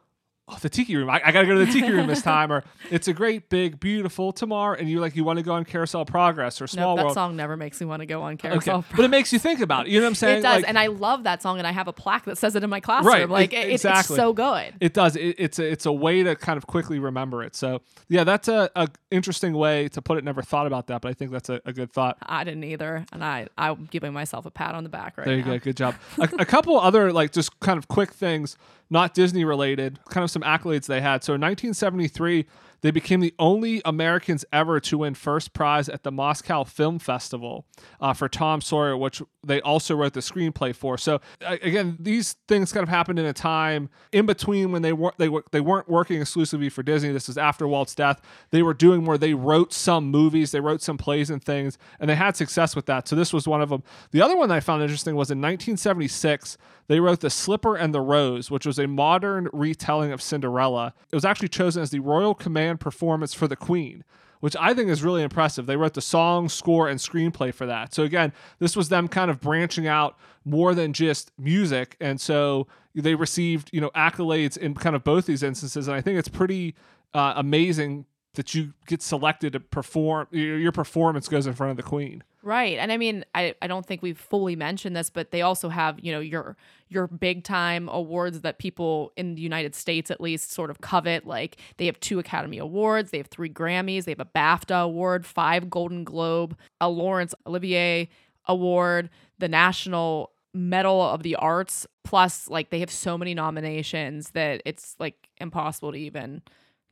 oh, 0.47 0.57
the 0.61 0.69
tiki 0.69 0.95
room. 0.95 1.09
I, 1.09 1.21
I 1.25 1.31
gotta 1.31 1.47
go 1.47 1.53
to 1.57 1.65
the 1.65 1.71
tiki 1.71 1.91
room 1.91 2.07
this 2.07 2.21
time. 2.23 2.51
Or 2.51 2.63
it's 2.91 3.07
a 3.07 3.13
great, 3.13 3.49
big, 3.49 3.79
beautiful 3.79 4.31
tomorrow, 4.31 4.77
and 4.77 4.89
you're 4.89 5.01
like 5.01 5.15
you 5.15 5.23
want 5.23 5.37
to 5.37 5.43
go 5.43 5.53
on 5.53 5.65
Carousel 5.65 6.05
Progress 6.05 6.61
or 6.61 6.67
Small 6.67 6.95
that 6.95 7.03
World. 7.03 7.11
That 7.15 7.19
song 7.19 7.35
never 7.35 7.57
makes 7.57 7.79
me 7.79 7.87
want 7.87 8.01
to 8.01 8.05
go 8.05 8.21
on 8.21 8.33
Okay, 8.33 8.49
carousel. 8.49 8.85
but 8.95 9.05
it 9.05 9.09
makes 9.09 9.33
you 9.33 9.39
think 9.39 9.59
about 9.59 9.87
it. 9.87 9.91
You 9.91 9.99
know 9.99 10.05
what 10.05 10.09
I'm 10.09 10.15
saying? 10.15 10.39
It 10.39 10.41
does, 10.43 10.55
Like, 10.61 10.69
and 10.69 10.77
I 10.79 10.87
love 10.87 11.23
that 11.23 11.41
song, 11.41 11.57
and 11.57 11.67
I 11.67 11.71
have 11.71 11.87
a 11.87 11.93
plaque 11.93 12.25
that 12.25 12.37
says 12.37 12.55
it 12.55 12.63
in 12.63 12.69
my 12.69 12.79
classroom. 12.79 13.13
Right, 13.13 13.29
Like 13.29 13.53
it, 13.53 13.69
it's 13.69 14.07
so 14.07 14.33
good. 14.33 14.73
it 14.79 14.93
does. 14.93 15.15
It, 15.15 15.35
it's 15.39 15.59
a 15.59 15.65
it's 15.71 15.85
a 15.85 15.91
way 15.91 16.23
to 16.23 16.35
kind 16.35 16.57
of 16.57 16.67
quickly 16.67 16.99
remember 16.99 17.43
it. 17.43 17.55
So 17.55 17.81
yeah, 18.07 18.23
that's 18.23 18.47
a, 18.47 18.69
a 18.75 18.87
interesting 19.11 19.53
way 19.53 19.87
to 19.89 20.01
put 20.01 20.17
it. 20.17 20.23
Never 20.23 20.41
thought 20.41 20.67
about 20.67 20.87
that, 20.87 21.01
but 21.01 21.09
I 21.09 21.13
think 21.13 21.31
that's 21.31 21.49
a, 21.49 21.61
a 21.65 21.73
good 21.73 21.91
thought. 21.91 22.17
I 22.21 22.43
didn't 22.43 22.63
either, 22.63 23.05
and 23.11 23.23
I 23.23 23.47
I'm 23.57 23.85
giving 23.91 24.13
myself 24.13 24.45
a 24.45 24.51
pat 24.51 24.75
on 24.75 24.83
the 24.83 24.89
back 24.89 25.17
right 25.17 25.25
now. 25.25 25.31
There 25.31 25.37
you 25.39 25.45
now. 25.45 25.51
go. 25.53 25.59
Good 25.59 25.77
job. 25.77 25.95
a, 26.19 26.29
a 26.39 26.45
couple 26.45 26.79
other 26.79 27.11
like 27.11 27.31
just 27.31 27.59
kind 27.59 27.77
of 27.77 27.87
quick 27.87 28.13
things, 28.13 28.57
not 28.89 29.13
Disney 29.13 29.43
related, 29.43 29.99
kind 30.09 30.23
of 30.23 30.31
some 30.31 30.43
accolades 30.43 30.85
they 30.85 31.01
had. 31.01 31.23
So 31.23 31.33
in 31.33 31.41
1973, 31.41 32.45
they 32.85 32.91
became 32.91 33.19
the 33.19 33.33
only 33.39 33.81
Americans 33.83 34.45
ever 34.53 34.79
to 34.79 34.99
win 34.99 35.15
first 35.15 35.53
prize 35.53 35.89
at 35.89 36.03
the 36.03 36.11
Moscow 36.11 36.63
Film 36.63 36.99
Festival 36.99 37.65
uh, 37.99 38.13
for 38.13 38.29
Tom 38.29 38.61
Sawyer, 38.61 38.95
which 38.95 39.23
they 39.43 39.59
also 39.61 39.95
wrote 39.95 40.13
the 40.13 40.19
screenplay 40.19 40.75
for. 40.75 40.95
So 40.95 41.19
again, 41.41 41.97
these 41.99 42.33
things 42.47 42.71
kind 42.71 42.83
of 42.83 42.89
happened 42.89 43.17
in 43.17 43.25
a 43.25 43.33
time 43.33 43.89
in 44.11 44.27
between 44.27 44.71
when 44.71 44.83
they 44.83 44.93
weren't 44.93 45.17
they 45.17 45.29
were 45.29 45.43
they 45.51 45.61
weren't 45.61 45.89
working 45.89 46.21
exclusively 46.21 46.69
for 46.69 46.83
Disney. 46.83 47.11
This 47.11 47.27
is 47.27 47.39
after 47.39 47.67
Walt's 47.67 47.95
death. 47.95 48.21
They 48.51 48.61
were 48.61 48.75
doing 48.75 49.03
more. 49.03 49.17
They 49.17 49.33
wrote 49.33 49.73
some 49.73 50.11
movies, 50.11 50.51
they 50.51 50.59
wrote 50.59 50.83
some 50.83 50.99
plays 50.99 51.31
and 51.31 51.43
things, 51.43 51.79
and 51.99 52.07
they 52.07 52.15
had 52.15 52.35
success 52.35 52.75
with 52.75 52.85
that. 52.85 53.07
So 53.07 53.15
this 53.15 53.33
was 53.33 53.47
one 53.47 53.63
of 53.63 53.69
them. 53.69 53.81
The 54.11 54.21
other 54.21 54.37
one 54.37 54.51
I 54.51 54.59
found 54.59 54.83
interesting 54.83 55.15
was 55.15 55.31
in 55.31 55.39
1976. 55.39 56.59
They 56.87 56.99
wrote 56.99 57.21
The 57.21 57.31
Slipper 57.31 57.75
and 57.75 57.95
the 57.95 58.01
Rose, 58.01 58.51
which 58.51 58.65
was 58.65 58.77
a 58.77 58.87
modern 58.87 59.49
retelling 59.51 60.11
of 60.11 60.21
Cinderella. 60.21 60.93
It 61.11 61.15
was 61.15 61.25
actually 61.25 61.47
chosen 61.47 61.81
as 61.81 61.89
the 61.89 61.99
Royal 61.99 62.35
Command 62.35 62.74
performance 62.77 63.33
for 63.33 63.47
the 63.47 63.55
Queen 63.55 64.03
which 64.45 64.55
I 64.59 64.75
think 64.75 64.89
is 64.89 65.01
really 65.01 65.23
impressive. 65.23 65.65
They 65.65 65.75
wrote 65.75 65.95
the 65.95 66.01
song, 66.01 66.49
score, 66.49 66.87
and 66.87 66.99
screenplay 66.99 67.51
for 67.51 67.65
that. 67.65 67.95
So 67.95 68.03
again, 68.03 68.31
this 68.59 68.75
was 68.75 68.89
them 68.89 69.07
kind 69.07 69.31
of 69.31 69.41
branching 69.41 69.87
out 69.87 70.19
more 70.43 70.75
than 70.75 70.93
just 70.93 71.31
music, 71.39 71.97
and 71.99 72.21
so 72.21 72.67
they 72.93 73.15
received 73.15 73.71
you 73.73 73.81
know 73.81 73.89
accolades 73.95 74.55
in 74.55 74.75
kind 74.75 74.95
of 74.95 75.03
both 75.03 75.25
these 75.25 75.41
instances. 75.41 75.87
And 75.87 75.97
I 75.97 76.01
think 76.01 76.19
it's 76.19 76.27
pretty 76.27 76.75
uh, 77.15 77.33
amazing 77.35 78.05
that 78.35 78.53
you 78.53 78.73
get 78.87 79.01
selected 79.01 79.53
to 79.53 79.59
perform. 79.59 80.27
Your 80.31 80.71
performance 80.71 81.27
goes 81.27 81.47
in 81.47 81.53
front 81.53 81.71
of 81.71 81.77
the 81.77 81.83
Queen. 81.83 82.23
Right. 82.45 82.77
And 82.77 82.91
I 82.91 82.97
mean, 82.97 83.25
I, 83.33 83.55
I 83.59 83.65
don't 83.65 83.83
think 83.83 84.03
we've 84.03 84.19
fully 84.19 84.55
mentioned 84.55 84.95
this, 84.95 85.09
but 85.09 85.31
they 85.31 85.41
also 85.41 85.67
have, 85.69 85.99
you 85.99 86.11
know, 86.11 86.19
your 86.19 86.55
your 86.87 87.07
big 87.07 87.43
time 87.43 87.89
awards 87.89 88.41
that 88.41 88.59
people 88.59 89.11
in 89.17 89.33
the 89.33 89.41
United 89.41 89.73
States 89.73 90.11
at 90.11 90.21
least 90.21 90.51
sort 90.51 90.69
of 90.69 90.79
covet. 90.79 91.25
Like 91.25 91.57
they 91.77 91.87
have 91.87 91.99
two 91.99 92.19
Academy 92.19 92.59
Awards, 92.59 93.09
they 93.09 93.17
have 93.17 93.27
three 93.27 93.49
Grammys, 93.49 94.05
they 94.05 94.11
have 94.11 94.19
a 94.19 94.25
BAFTA 94.25 94.83
award, 94.83 95.25
five 95.25 95.71
Golden 95.71 96.03
Globe, 96.03 96.55
a 96.79 96.87
Laurence 96.87 97.33
Olivier 97.47 98.09
award, 98.45 99.09
the 99.39 99.47
National 99.47 100.31
Medal 100.53 101.01
of 101.01 101.23
the 101.23 101.35
Arts, 101.37 101.87
plus 102.03 102.47
like 102.47 102.69
they 102.69 102.79
have 102.79 102.91
so 102.91 103.17
many 103.17 103.33
nominations 103.33 104.29
that 104.31 104.61
it's 104.65 104.95
like 104.99 105.29
impossible 105.37 105.91
to 105.93 105.97
even 105.97 106.43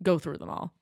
go 0.01 0.17
through 0.17 0.39
them 0.39 0.49
all. 0.49 0.73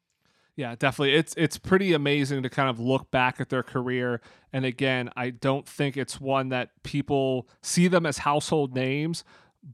Yeah, 0.56 0.76
definitely. 0.76 1.16
It's 1.16 1.34
it's 1.38 1.58
pretty 1.58 1.94
amazing 1.94 2.44
to 2.44 2.50
kind 2.50 2.70
of 2.70 2.80
look 2.80 3.10
back 3.10 3.40
at 3.40 3.50
their 3.50 3.64
career. 3.64 4.22
And 4.52 4.66
again, 4.66 5.10
I 5.16 5.30
don't 5.30 5.68
think 5.68 5.96
it's 5.98 6.20
one 6.20 6.50
that 6.50 6.70
people 6.84 7.48
see 7.64 7.88
them 7.88 8.06
as 8.06 8.20
household 8.20 8.76
names, 8.76 9.24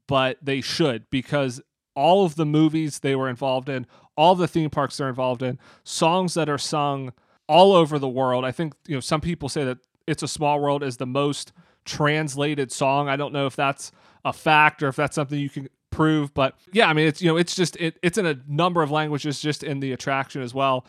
but 0.07 0.37
they 0.41 0.61
should 0.61 1.09
because 1.09 1.61
all 1.95 2.25
of 2.25 2.35
the 2.35 2.45
movies 2.45 2.99
they 2.99 3.15
were 3.15 3.27
involved 3.27 3.69
in, 3.69 3.87
all 4.15 4.35
the 4.35 4.47
theme 4.47 4.69
parks 4.69 4.97
they're 4.97 5.09
involved 5.09 5.41
in, 5.41 5.59
songs 5.83 6.35
that 6.35 6.47
are 6.47 6.59
sung 6.59 7.11
all 7.47 7.73
over 7.73 7.97
the 7.97 8.07
world. 8.07 8.45
I 8.45 8.51
think, 8.51 8.73
you 8.87 8.95
know, 8.95 8.99
some 8.99 9.21
people 9.21 9.49
say 9.49 9.63
that 9.63 9.79
It's 10.05 10.21
a 10.21 10.27
Small 10.27 10.59
World 10.59 10.83
is 10.83 10.97
the 10.97 11.07
most 11.07 11.53
translated 11.85 12.71
song. 12.71 13.09
I 13.09 13.15
don't 13.15 13.33
know 13.33 13.47
if 13.47 13.55
that's 13.55 13.91
a 14.23 14.33
fact 14.33 14.83
or 14.83 14.89
if 14.89 14.95
that's 14.95 15.15
something 15.15 15.39
you 15.39 15.49
can 15.49 15.69
prove, 15.89 16.34
but 16.34 16.56
yeah, 16.71 16.88
I 16.88 16.93
mean 16.93 17.08
it's 17.08 17.21
you 17.21 17.30
know, 17.30 17.38
it's 17.38 17.56
just 17.56 17.76
it, 17.78 17.97
it's 18.02 18.17
in 18.17 18.26
a 18.26 18.39
number 18.47 18.82
of 18.82 18.91
languages 18.91 19.39
just 19.39 19.63
in 19.63 19.80
the 19.80 19.93
attraction 19.93 20.41
as 20.41 20.54
well. 20.54 20.86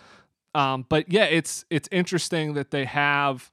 Um, 0.55 0.87
but 0.89 1.11
yeah, 1.11 1.25
it's 1.25 1.65
it's 1.71 1.89
interesting 1.93 2.55
that 2.55 2.71
they 2.71 2.85
have 2.85 3.51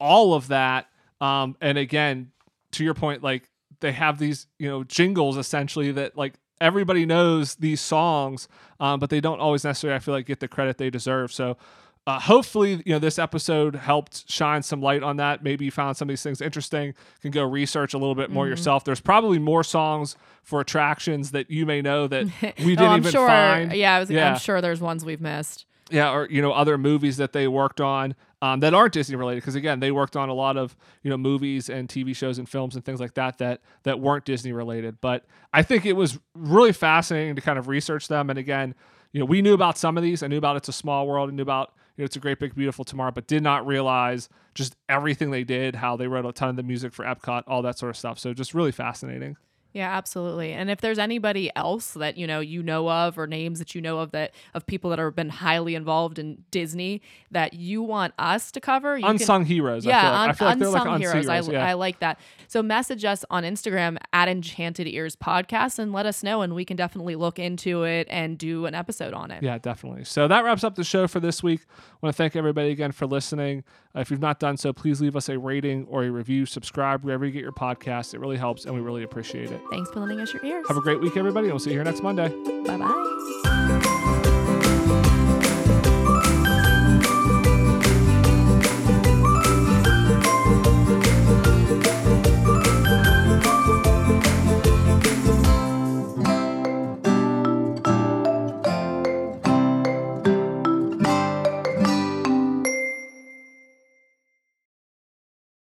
all 0.00 0.34
of 0.34 0.48
that. 0.48 0.88
Um, 1.20 1.56
and 1.60 1.78
again, 1.78 2.32
to 2.72 2.84
your 2.84 2.94
point, 2.94 3.22
like 3.22 3.48
they 3.80 3.92
have 3.92 4.18
these, 4.18 4.46
you 4.58 4.68
know, 4.68 4.82
jingles 4.84 5.36
essentially 5.36 5.92
that 5.92 6.16
like 6.16 6.34
everybody 6.60 7.06
knows 7.06 7.56
these 7.56 7.80
songs, 7.80 8.48
um, 8.80 8.98
but 8.98 9.10
they 9.10 9.20
don't 9.20 9.40
always 9.40 9.64
necessarily, 9.64 9.96
I 9.96 9.98
feel 9.98 10.14
like, 10.14 10.26
get 10.26 10.40
the 10.40 10.48
credit 10.48 10.78
they 10.78 10.90
deserve. 10.90 11.32
So 11.32 11.56
uh, 12.06 12.18
hopefully, 12.18 12.82
you 12.84 12.92
know, 12.92 12.98
this 12.98 13.18
episode 13.18 13.76
helped 13.76 14.28
shine 14.30 14.62
some 14.62 14.82
light 14.82 15.04
on 15.04 15.18
that. 15.18 15.44
Maybe 15.44 15.64
you 15.66 15.70
found 15.70 15.96
some 15.96 16.08
of 16.08 16.12
these 16.12 16.22
things 16.22 16.40
interesting. 16.40 16.94
Can 17.20 17.30
go 17.30 17.44
research 17.44 17.94
a 17.94 17.98
little 17.98 18.16
bit 18.16 18.30
more 18.30 18.48
yourself. 18.48 18.84
There's 18.84 19.00
probably 19.00 19.38
more 19.38 19.62
songs 19.62 20.16
for 20.42 20.60
attractions 20.60 21.30
that 21.30 21.48
you 21.48 21.64
may 21.64 21.80
know 21.80 22.08
that 22.08 22.24
we 22.58 22.74
didn't 22.74 22.80
oh, 22.80 22.86
I'm 22.86 23.00
even 23.00 23.12
sure. 23.12 23.28
find. 23.28 23.72
Yeah, 23.72 23.96
I 23.96 24.00
was, 24.00 24.10
Yeah. 24.10 24.32
I'm 24.32 24.38
sure 24.38 24.60
there's 24.60 24.80
ones 24.80 25.04
we've 25.04 25.20
missed. 25.20 25.64
yeah, 25.90 26.12
or 26.12 26.26
you 26.28 26.42
know, 26.42 26.52
other 26.52 26.76
movies 26.76 27.18
that 27.18 27.32
they 27.32 27.46
worked 27.46 27.80
on 27.80 28.16
um, 28.40 28.58
that 28.60 28.74
aren't 28.74 28.92
Disney 28.92 29.14
related. 29.14 29.42
Because 29.42 29.54
again, 29.54 29.78
they 29.78 29.92
worked 29.92 30.16
on 30.16 30.28
a 30.28 30.34
lot 30.34 30.56
of 30.56 30.76
you 31.04 31.10
know 31.10 31.16
movies 31.16 31.70
and 31.70 31.88
TV 31.88 32.16
shows 32.16 32.38
and 32.38 32.48
films 32.48 32.74
and 32.74 32.84
things 32.84 32.98
like 32.98 33.14
that 33.14 33.38
that 33.38 33.60
that 33.84 34.00
weren't 34.00 34.24
Disney 34.24 34.52
related. 34.52 35.00
But 35.00 35.24
I 35.54 35.62
think 35.62 35.86
it 35.86 35.92
was 35.92 36.18
really 36.34 36.72
fascinating 36.72 37.36
to 37.36 37.40
kind 37.40 37.60
of 37.60 37.68
research 37.68 38.08
them. 38.08 38.28
And 38.28 38.40
again, 38.40 38.74
you 39.12 39.20
know, 39.20 39.26
we 39.26 39.40
knew 39.40 39.54
about 39.54 39.78
some 39.78 39.96
of 39.96 40.02
these. 40.02 40.24
I 40.24 40.26
knew 40.26 40.38
about 40.38 40.56
It's 40.56 40.68
a 40.68 40.72
Small 40.72 41.06
World. 41.06 41.30
I 41.30 41.32
knew 41.32 41.42
about 41.42 41.72
you 41.96 42.02
know, 42.02 42.06
It's 42.06 42.16
a 42.16 42.20
Great 42.20 42.38
Big 42.38 42.54
Beautiful 42.54 42.84
Tomorrow, 42.84 43.12
but 43.12 43.26
did 43.26 43.42
not 43.42 43.66
realize 43.66 44.28
just 44.54 44.76
everything 44.88 45.30
they 45.30 45.44
did, 45.44 45.76
how 45.76 45.96
they 45.96 46.06
wrote 46.06 46.26
a 46.26 46.32
ton 46.32 46.50
of 46.50 46.56
the 46.56 46.62
music 46.62 46.92
for 46.92 47.04
Epcot, 47.04 47.44
all 47.46 47.62
that 47.62 47.78
sort 47.78 47.90
of 47.90 47.96
stuff. 47.96 48.18
So 48.18 48.32
just 48.32 48.54
really 48.54 48.72
fascinating. 48.72 49.36
Yeah, 49.72 49.90
absolutely. 49.96 50.52
And 50.52 50.70
if 50.70 50.80
there's 50.80 50.98
anybody 50.98 51.50
else 51.56 51.92
that 51.92 52.16
you 52.18 52.26
know 52.26 52.40
you 52.40 52.62
know 52.62 52.90
of 52.90 53.18
or 53.18 53.26
names 53.26 53.58
that 53.58 53.74
you 53.74 53.80
know 53.80 53.98
of 54.00 54.10
that 54.12 54.32
of 54.54 54.66
people 54.66 54.90
that 54.90 54.98
have 54.98 55.16
been 55.16 55.30
highly 55.30 55.74
involved 55.74 56.18
in 56.18 56.44
Disney 56.50 57.00
that 57.30 57.54
you 57.54 57.82
want 57.82 58.12
us 58.18 58.50
to 58.52 58.60
cover, 58.60 58.96
you 58.96 59.02
can- 59.04 59.12
Unsung 59.12 59.44
heroes. 59.46 59.84
yeah, 59.86 59.98
I 59.98 60.32
feel 60.32 60.46
like, 60.48 60.56
un- 60.56 60.62
I 60.62 60.64
feel 60.64 60.70
like 60.72 60.80
unsung 60.82 60.92
like 60.92 61.00
heroes. 61.00 61.24
heroes. 61.26 61.48
I, 61.48 61.52
yeah. 61.52 61.66
I 61.66 61.72
like 61.72 62.00
that. 62.00 62.18
So 62.48 62.62
message 62.62 63.04
us 63.04 63.24
on 63.30 63.44
Instagram 63.44 63.96
at 64.12 64.28
Enchanted 64.28 64.86
Ears 64.86 65.16
Podcast 65.16 65.78
and 65.78 65.92
let 65.92 66.04
us 66.04 66.22
know, 66.22 66.42
and 66.42 66.54
we 66.54 66.64
can 66.66 66.76
definitely 66.76 67.16
look 67.16 67.38
into 67.38 67.84
it 67.84 68.06
and 68.10 68.36
do 68.36 68.66
an 68.66 68.74
episode 68.74 69.14
on 69.14 69.30
it. 69.30 69.42
Yeah, 69.42 69.56
definitely. 69.58 70.04
So 70.04 70.28
that 70.28 70.44
wraps 70.44 70.64
up 70.64 70.74
the 70.74 70.84
show 70.84 71.06
for 71.08 71.18
this 71.20 71.42
week. 71.42 71.60
I 71.70 71.96
want 72.02 72.14
to 72.14 72.16
thank 72.16 72.36
everybody 72.36 72.70
again 72.70 72.92
for 72.92 73.06
listening. 73.06 73.64
Uh, 73.94 74.00
if 74.00 74.10
you've 74.10 74.20
not 74.20 74.38
done 74.38 74.56
so, 74.56 74.72
please 74.72 75.00
leave 75.00 75.16
us 75.16 75.28
a 75.28 75.38
rating 75.38 75.86
or 75.88 76.04
a 76.04 76.10
review. 76.10 76.46
Subscribe 76.46 77.04
wherever 77.04 77.24
you 77.26 77.32
get 77.32 77.42
your 77.42 77.52
podcast. 77.52 78.14
It 78.14 78.20
really 78.20 78.38
helps, 78.38 78.64
and 78.64 78.74
we 78.74 78.80
really 78.80 79.02
appreciate 79.02 79.50
it. 79.50 79.60
Thanks 79.70 79.90
for 79.90 80.00
lending 80.00 80.20
us 80.20 80.32
your 80.32 80.44
ears. 80.44 80.66
Have 80.68 80.76
a 80.76 80.80
great 80.82 81.00
week, 81.00 81.16
everybody, 81.16 81.46
and 81.46 81.52
we'll 81.52 81.60
see 81.60 81.70
you 81.70 81.76
here 81.76 81.84
next 81.84 82.02
Monday. 82.02 82.28
Bye 82.64 82.76
bye. 82.78 83.51